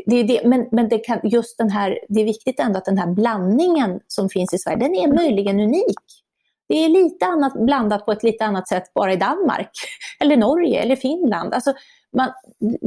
det, 0.06 0.24
det, 0.24 0.42
men 0.46 0.68
men 0.72 0.90
det, 0.90 0.98
kan, 0.98 1.20
just 1.24 1.58
den 1.58 1.70
här, 1.70 2.00
det 2.10 2.22
är 2.22 2.26
viktigt 2.26 2.60
ändå 2.60 2.78
att 2.78 2.86
den 2.86 2.98
här 2.98 3.08
blandningen 3.14 4.00
som 4.08 4.30
finns 4.30 4.54
i 4.54 4.58
Sverige, 4.58 4.78
den 4.78 4.96
är 4.96 5.14
möjligen 5.14 5.60
unik. 5.60 6.24
Det 6.70 6.86
är 6.86 6.90
lite 6.90 7.26
annat 7.26 7.54
blandat 7.54 8.06
på 8.06 8.12
ett 8.12 8.24
lite 8.24 8.46
annat 8.46 8.68
sätt 8.68 8.94
bara 8.94 9.14
i 9.14 9.16
Danmark, 9.16 9.70
eller 10.20 10.38
Norge 10.38 10.82
eller 10.82 10.96
Finland. 10.96 11.54
Alltså, 11.54 11.74
man, 12.16 12.32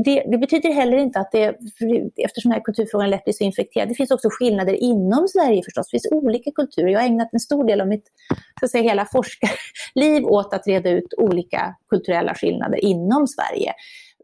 det, 0.05 0.25
det, 0.31 0.39
betyder 0.39 0.73
heller 0.73 0.97
inte 0.97 1.21
att 1.21 1.33
det, 1.33 1.47
eftersom 2.17 2.51
den 2.51 2.53
här 2.53 2.65
kulturfrågan 2.65 3.11
lätt 3.11 3.25
blir 3.25 3.35
så 3.35 3.45
infekterad, 3.45 3.89
det 3.89 3.95
finns 3.95 4.11
också 4.11 4.29
skillnader 4.31 4.75
inom 4.75 5.29
Sverige 5.29 5.63
förstås. 5.65 5.87
Det 5.87 5.91
finns 5.91 6.13
olika 6.13 6.51
kulturer. 6.51 6.89
Jag 6.89 7.01
har 7.01 7.07
ägnat 7.07 7.29
en 7.33 7.41
stor 7.41 7.65
del 7.65 7.81
av 7.81 7.89
mitt 7.89 8.05
så 8.61 8.65
att 8.65 8.71
säga, 8.71 8.83
hela 8.83 9.05
forskarliv 9.05 10.25
åt 10.25 10.55
att 10.55 10.67
reda 10.67 10.91
ut 10.91 11.15
olika 11.17 11.75
kulturella 11.89 12.35
skillnader 12.35 12.85
inom 12.85 13.27
Sverige. 13.27 13.73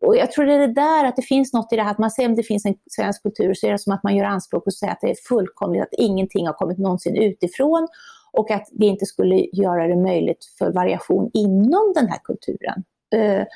Och 0.01 0.17
jag 0.17 0.33
tror 0.33 0.47
det 0.47 0.55
är 0.55 0.59
det 0.59 0.75
där 0.75 1.05
att 1.05 1.17
det 1.17 1.23
finns 1.23 1.53
något 1.53 1.73
i 1.73 1.77
det 1.77 1.83
här 1.83 1.91
att 1.91 1.99
man 1.99 2.11
ser 2.11 2.27
om 2.27 2.35
det 2.35 2.43
finns 2.43 2.67
en 2.67 2.75
svensk 2.91 3.23
kultur 3.23 3.55
så 3.55 3.67
är 3.67 3.73
det 3.73 3.79
som 3.79 3.93
att 3.93 4.03
man 4.03 4.17
gör 4.17 4.25
anspråk 4.25 4.65
på 4.65 4.69
att 4.69 4.75
säga 4.75 4.93
att 4.93 5.01
det 5.01 5.11
är 5.11 5.17
fullkomligt, 5.29 5.83
att 5.83 5.93
ingenting 5.93 6.47
har 6.47 6.55
kommit 6.55 6.79
någonsin 6.79 7.17
utifrån 7.17 7.89
och 8.33 8.51
att 8.51 8.69
det 8.73 8.87
inte 8.87 9.07
skulle 9.07 9.47
göra 9.53 9.87
det 9.87 9.97
möjligt 9.97 10.45
för 10.59 10.73
variation 10.73 11.31
inom 11.35 11.93
den 11.95 12.09
här 12.09 12.19
kulturen. 12.25 12.85
Eh, 13.15 13.47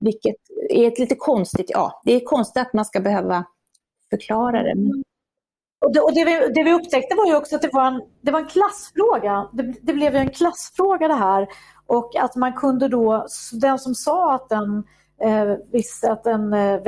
vilket 0.00 0.36
är 0.70 0.88
ett 0.88 0.98
lite 0.98 1.14
konstigt, 1.14 1.66
ja, 1.68 2.02
det 2.04 2.12
är 2.12 2.20
konstigt 2.20 2.62
att 2.62 2.72
man 2.72 2.84
ska 2.84 3.00
behöva 3.00 3.44
förklara 4.10 4.62
det. 4.62 4.74
Och 5.84 5.92
det, 5.92 6.00
och 6.00 6.14
det, 6.14 6.24
vi, 6.24 6.52
det 6.54 6.62
vi 6.62 6.72
upptäckte 6.72 7.14
var 7.16 7.26
ju 7.26 7.36
också 7.36 7.56
att 7.56 7.62
det 7.62 7.70
var 7.72 7.86
en, 7.86 8.02
det 8.20 8.30
var 8.30 8.40
en 8.40 8.46
klassfråga. 8.46 9.48
Det, 9.52 9.74
det 9.82 9.92
blev 9.92 10.12
ju 10.12 10.18
en 10.18 10.30
klassfråga 10.30 11.08
det 11.08 11.14
här. 11.14 11.48
Och 11.86 12.16
att 12.16 12.36
man 12.36 12.52
kunde 12.52 12.88
då, 12.88 13.26
den 13.52 13.78
som 13.78 13.94
sa 13.94 14.34
att 14.34 14.48
den 14.48 14.84
eh, 15.20 15.56
visste 15.72 16.12
att 16.12 16.26
en 16.26 16.52
eh, 16.52 16.80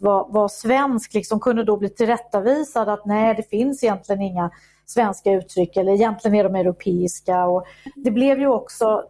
var, 0.00 0.32
var 0.32 0.48
svensk 0.48 1.14
liksom 1.14 1.40
kunde 1.40 1.64
då 1.64 1.76
bli 1.76 1.88
tillrättavisad 1.88 2.88
att 2.88 3.06
nej 3.06 3.34
det 3.34 3.42
finns 3.42 3.84
egentligen 3.84 4.22
inga 4.22 4.50
svenska 4.86 5.32
uttryck 5.32 5.76
eller 5.76 5.92
egentligen 5.92 6.34
är 6.34 6.44
de 6.44 6.54
europeiska. 6.54 7.46
Och 7.46 7.66
det 7.94 8.10
blev 8.10 8.40
ju 8.40 8.48
också 8.48 9.04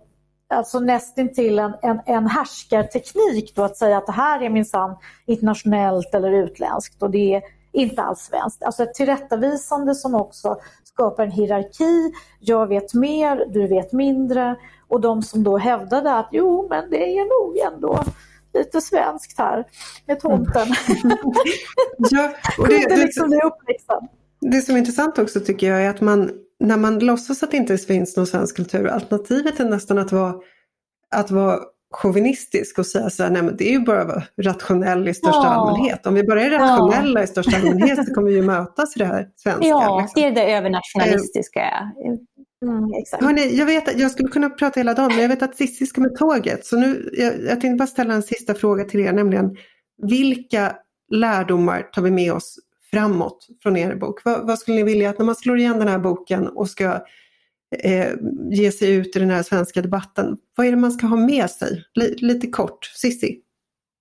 alltså 0.49 0.81
nästintill 0.81 1.59
en, 1.59 1.75
en, 1.83 2.01
en 2.07 2.27
härskarteknik 2.27 3.55
då 3.55 3.63
att 3.63 3.77
säga 3.77 3.99
att 3.99 4.07
det 4.07 4.13
här 4.13 4.43
är 4.43 4.51
minsann 4.51 4.97
internationellt 5.27 6.15
eller 6.15 6.33
utländskt 6.33 7.03
och 7.03 7.11
det 7.11 7.35
är 7.35 7.43
inte 7.73 8.03
alls 8.03 8.21
svenskt. 8.21 8.63
Alltså 8.63 8.83
ett 8.83 8.95
tillrättavisande 8.95 9.95
som 9.95 10.15
också 10.15 10.57
skapar 10.85 11.23
en 11.23 11.31
hierarki, 11.31 12.13
jag 12.41 12.67
vet 12.67 12.95
mer, 12.95 13.47
du 13.49 13.67
vet 13.67 13.93
mindre. 13.93 14.57
Och 14.89 15.01
de 15.01 15.23
som 15.23 15.45
då 15.45 15.59
hävdade 15.59 16.15
att 16.15 16.29
jo 16.33 16.67
men 16.71 16.91
det 16.91 17.19
är 17.19 17.43
nog 17.43 17.75
ändå 17.75 18.05
lite 18.55 18.81
svenskt 18.81 19.39
här 19.39 19.65
med 20.07 20.21
tomten. 20.21 20.69
ja, 22.11 22.33
och 22.59 22.69
det, 22.69 22.87
det, 22.89 22.97
liksom 22.97 23.31
det, 23.31 23.51
det 24.41 24.61
som 24.61 24.75
är 24.75 24.79
intressant 24.79 25.19
också 25.19 25.41
tycker 25.41 25.71
jag 25.71 25.83
är 25.83 25.91
att 25.91 26.01
man 26.01 26.31
när 26.61 26.77
man 26.77 26.99
låtsas 26.99 27.43
att 27.43 27.51
det 27.51 27.57
inte 27.57 27.79
finns 27.79 28.17
någon 28.17 28.27
svensk 28.27 28.57
kultur, 28.57 28.87
alternativet 28.87 29.61
är 29.61 29.65
nästan 29.65 29.99
att 29.99 30.13
vara, 30.13 30.35
att 31.15 31.31
vara 31.31 31.59
chauvinistisk 31.95 32.79
och 32.79 32.87
säga 32.87 33.11
så 33.11 33.23
här, 33.23 33.31
nej 33.31 33.43
men 33.43 33.57
det 33.57 33.69
är 33.69 33.73
ju 33.73 33.81
bara 33.81 34.01
att 34.01 34.09
vara 34.09 34.23
rationell 34.43 35.09
i 35.09 35.15
största 35.15 35.41
ja. 35.45 35.49
allmänhet. 35.49 36.07
Om 36.07 36.15
vi 36.15 36.25
bara 36.25 36.43
är 36.43 36.51
rationella 36.51 37.21
ja. 37.21 37.25
i 37.25 37.27
största 37.27 37.57
allmänhet 37.57 38.07
så 38.07 38.15
kommer 38.15 38.29
vi 38.29 38.37
ju 38.37 38.43
mötas 38.43 38.97
i 38.97 38.99
det 38.99 39.05
här 39.05 39.29
svenska. 39.37 39.69
Ja, 39.69 40.01
liksom. 40.01 40.23
det 40.23 40.29
är 40.29 40.33
det 40.33 40.53
övernationalistiska. 40.55 41.93
Mm, 42.63 42.93
exakt. 43.01 43.25
Hörrni, 43.25 43.57
jag 43.57 43.67
vet 43.67 43.89
att 43.89 43.99
jag 43.99 44.11
skulle 44.11 44.29
kunna 44.29 44.51
prata 44.51 44.81
hela 44.81 44.95
dagen 44.95 45.09
men 45.09 45.23
jag 45.23 45.29
vet 45.29 45.43
att 45.43 45.57
Cissi 45.57 45.87
ska 45.87 46.01
med 46.01 46.17
tåget. 46.17 46.67
Så 46.67 46.77
nu, 46.77 47.11
jag, 47.13 47.35
jag 47.45 47.61
tänkte 47.61 47.77
bara 47.77 47.87
ställa 47.87 48.15
en 48.15 48.23
sista 48.23 48.55
fråga 48.55 48.85
till 48.85 49.01
er, 49.01 49.13
nämligen 49.13 49.57
vilka 50.03 50.77
lärdomar 51.11 51.83
tar 51.83 52.03
vi 52.03 52.11
med 52.11 52.33
oss 52.33 52.59
framåt 52.91 53.47
från 53.63 53.77
er 53.77 53.95
bok? 53.95 54.25
Vad, 54.25 54.47
vad, 54.47 54.59
skulle 54.59 54.77
ni 54.77 54.83
vilja 54.83 55.11
att 55.11 55.19
när 55.19 55.27
man 55.27 55.37
slår 55.37 55.59
igen 55.59 55.79
den 55.79 55.89
här 55.89 55.99
boken 55.99 56.49
och 56.49 56.71
ska 56.71 57.05
eh, 57.85 58.13
ge 58.51 58.73
sig 58.73 58.95
ut 58.95 59.17
i 59.17 59.19
den 59.19 59.31
här 59.31 59.43
svenska 59.43 59.83
debatten, 59.83 60.37
vad 60.57 60.67
är 60.67 60.71
det 60.71 60.77
man 60.77 60.93
ska 60.93 61.07
ha 61.07 61.17
med 61.17 61.51
sig? 61.51 61.85
L 62.01 62.15
lite 62.17 62.47
kort, 62.47 62.85
Sissi. 62.85 63.41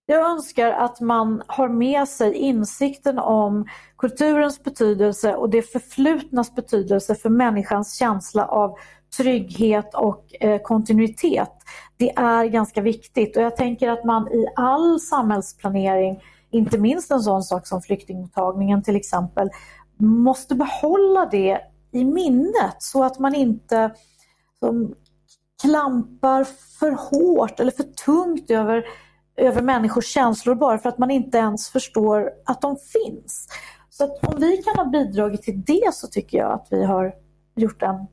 Jag 0.10 0.32
önskar 0.32 0.72
att 0.72 1.02
man 1.02 1.44
har 1.48 1.70
med 1.70 2.08
sig 2.08 2.34
insikten 2.34 3.20
om 3.20 3.66
kulturens 3.98 4.64
betydelse 4.64 5.36
och 5.36 5.50
det 5.50 5.62
förflutnas 5.62 6.56
betydelse 6.56 7.16
för 7.16 7.30
människans 7.30 7.96
känsla 7.96 8.46
av 8.46 8.76
trygghet 9.18 9.96
och 9.96 10.26
eh, 10.40 10.62
kontinuitet. 10.62 11.52
Det 11.98 12.16
är 12.16 12.46
ganska 12.46 12.82
viktigt 12.82 13.38
och 13.38 13.44
jag 13.44 13.56
tänker 13.56 13.90
att 13.90 14.04
man 14.04 14.28
i 14.28 14.48
all 14.56 15.00
samhällsplanering 15.00 16.22
inte 16.52 16.78
minst 16.78 17.12
en 17.12 17.22
sån 17.22 17.44
sak 17.44 17.68
som 17.68 17.82
flyktingmottagningen 17.82 18.84
till 18.84 18.96
exempel, 18.96 19.50
måste 19.98 20.56
behålla 20.56 21.26
det 21.26 21.62
i 21.92 22.04
minnet 22.06 22.76
så 22.80 23.04
att 23.04 23.20
man 23.20 23.36
inte 23.36 23.92
som, 24.60 24.96
klampar 25.62 26.44
för 26.80 26.92
hårt 26.92 27.60
eller 27.60 27.72
för 27.72 27.84
tungt 27.84 28.52
över, 28.52 28.86
över 29.38 29.62
människors 29.62 30.06
känslor 30.06 30.56
bara 30.56 30.78
för 30.78 30.90
att 30.90 30.98
man 30.98 31.12
inte 31.12 31.38
ens 31.38 31.70
förstår 31.70 32.32
att 32.46 32.62
de 32.62 32.78
finns. 32.78 33.48
Så 33.90 34.04
att 34.04 34.28
om 34.28 34.42
vi 34.42 34.58
kan 34.58 34.76
ha 34.76 34.86
bidragit 34.86 35.42
till 35.42 35.62
det 35.62 35.94
så 35.94 36.08
tycker 36.08 36.38
jag 36.38 36.52
att 36.52 36.68
vi 36.72 36.84
har 36.84 37.14
gjort 37.56 37.84
en 37.84 38.08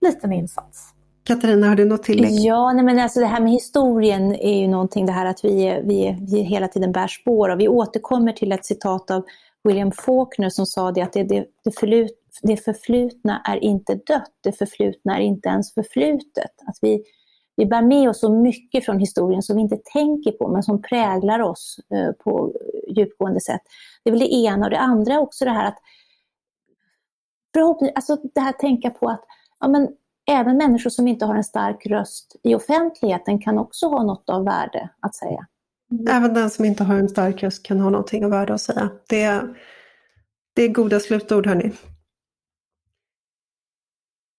liten 0.00 0.32
insats. 0.32 0.92
Katarina, 1.24 1.68
har 1.68 1.74
du 1.74 1.84
något 1.84 2.02
tillägg? 2.02 2.32
Ja, 2.32 2.72
nej 2.72 2.84
men 2.84 2.98
alltså 2.98 3.20
det 3.20 3.26
här 3.26 3.40
med 3.40 3.52
historien 3.52 4.34
är 4.34 4.60
ju 4.60 4.68
någonting 4.68 5.06
det 5.06 5.12
här 5.12 5.26
att 5.26 5.44
vi, 5.44 5.82
vi, 5.84 6.16
vi 6.20 6.40
hela 6.40 6.68
tiden 6.68 6.92
bär 6.92 7.08
spår 7.08 7.48
av. 7.48 7.58
Vi 7.58 7.68
återkommer 7.68 8.32
till 8.32 8.52
ett 8.52 8.64
citat 8.64 9.10
av 9.10 9.24
William 9.64 9.92
Faulkner 9.92 10.50
som 10.50 10.66
sa 10.66 10.92
det 10.92 11.02
att 11.02 11.12
det, 11.12 11.22
det, 11.22 11.46
det, 11.64 11.78
förlut, 11.78 12.18
det 12.42 12.56
förflutna 12.56 13.42
är 13.44 13.64
inte 13.64 13.94
dött, 13.94 14.32
det 14.40 14.52
förflutna 14.52 15.18
är 15.18 15.20
inte 15.20 15.48
ens 15.48 15.74
förflutet. 15.74 16.50
Att 16.66 16.78
vi, 16.80 17.02
vi 17.56 17.66
bär 17.66 17.82
med 17.82 18.08
oss 18.08 18.20
så 18.20 18.32
mycket 18.32 18.84
från 18.84 18.98
historien 18.98 19.42
som 19.42 19.56
vi 19.56 19.62
inte 19.62 19.78
tänker 19.92 20.32
på 20.32 20.48
men 20.48 20.62
som 20.62 20.82
präglar 20.82 21.40
oss 21.40 21.80
eh, 21.94 22.12
på 22.12 22.52
djupgående 22.96 23.40
sätt. 23.40 23.62
Det 24.04 24.10
är 24.10 24.12
väl 24.12 24.20
det 24.20 24.34
ena 24.34 24.64
och 24.64 24.70
det 24.70 24.78
andra 24.78 25.14
är 25.14 25.18
också 25.18 25.44
det 25.44 25.50
här 25.50 25.68
att 25.68 25.78
förhoppningsvis, 27.54 27.96
alltså 27.96 28.18
det 28.34 28.40
här 28.40 28.52
tänka 28.52 28.90
på 28.90 29.08
att 29.08 29.24
ja, 29.60 29.68
men 29.68 29.88
även 30.30 30.56
människor 30.56 30.90
som 30.90 31.08
inte 31.08 31.24
har 31.24 31.34
en 31.34 31.44
stark 31.44 31.86
röst 31.86 32.36
i 32.42 32.54
offentligheten 32.54 33.38
kan 33.38 33.58
också 33.58 33.86
ha 33.86 34.02
något 34.02 34.30
av 34.30 34.44
värde 34.44 34.90
att 35.00 35.14
säga. 35.14 35.46
Mm. 35.90 36.06
Även 36.10 36.34
den 36.34 36.50
som 36.50 36.64
inte 36.64 36.84
har 36.84 36.94
en 36.94 37.08
stark 37.08 37.42
röst 37.42 37.66
kan 37.66 37.80
ha 37.80 37.90
någonting 37.90 38.24
av 38.24 38.30
värde 38.30 38.54
att 38.54 38.60
säga. 38.60 38.90
Det 39.08 39.22
är, 39.22 39.58
det 40.54 40.62
är 40.62 40.68
goda 40.68 41.00
slutord 41.00 41.46
hörni. 41.46 41.72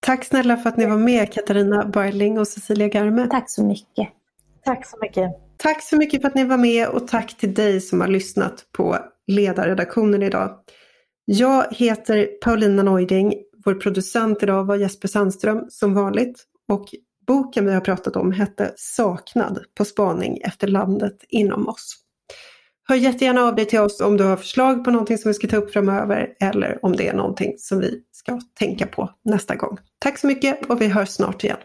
Tack 0.08 0.26
snälla 0.26 0.58
för 0.58 0.70
att 0.70 0.78
ni 0.78 0.86
var 0.86 0.98
med 0.98 1.34
Katarina 1.34 1.86
Barling 1.86 2.40
och 2.40 2.48
Cecilia 2.48 2.88
Garme. 2.88 3.28
Tack 3.28 3.50
så 3.50 3.64
mycket. 3.64 4.10
Tack 4.66 4.86
så 4.86 4.98
mycket. 5.02 5.32
Tack 5.58 5.84
så 5.84 5.98
mycket 5.98 6.22
för 6.22 6.28
att 6.28 6.36
ni 6.36 6.44
var 6.44 6.58
med 6.58 6.88
och 6.88 7.08
tack 7.08 7.38
till 7.38 7.54
dig 7.54 7.82
som 7.82 8.02
har 8.02 8.08
lyssnat 8.08 8.66
på 8.72 8.98
ledarredaktionen 9.28 10.24
idag. 10.24 10.60
Jag 11.26 11.66
heter 11.72 12.26
Paulina 12.26 12.84
Neuding. 12.84 13.34
Vår 13.66 13.74
producent 13.74 14.44
idag 14.44 14.64
var 14.64 14.76
Jesper 14.76 15.08
Sandström 15.08 15.66
som 15.70 15.94
vanligt 15.94 16.44
och 16.68 16.86
boken 17.28 17.66
vi 17.66 17.74
har 17.74 17.82
pratat 17.82 18.16
om 18.16 18.32
hette 18.32 18.74
Saknad 18.76 19.60
på 19.78 19.86
spaning 19.86 20.38
efter 20.38 20.68
landet 20.68 21.18
inom 21.30 21.68
oss. 21.68 21.96
Hör 22.90 22.96
jättegärna 22.96 23.42
av 23.42 23.56
dig 23.56 23.66
till 23.66 23.80
oss 23.80 24.02
om 24.02 24.18
du 24.18 24.24
har 24.24 24.38
förslag 24.38 24.84
på 24.84 24.92
någonting 24.92 25.18
som 25.18 25.30
vi 25.30 25.34
ska 25.34 25.48
ta 25.48 25.58
upp 25.58 25.74
framöver 25.74 26.28
eller 26.40 26.86
om 26.86 26.96
det 26.96 27.08
är 27.08 27.14
någonting 27.14 27.54
som 27.58 27.80
vi 27.80 28.02
ska 28.12 28.40
tänka 28.60 28.88
på 28.88 29.10
nästa 29.26 29.56
gång. 29.56 29.78
Tack 30.00 30.18
så 30.18 30.28
mycket 30.28 30.66
och 30.66 30.82
vi 30.82 30.88
hörs 30.88 31.10
snart 31.10 31.44
igen. 31.44 31.58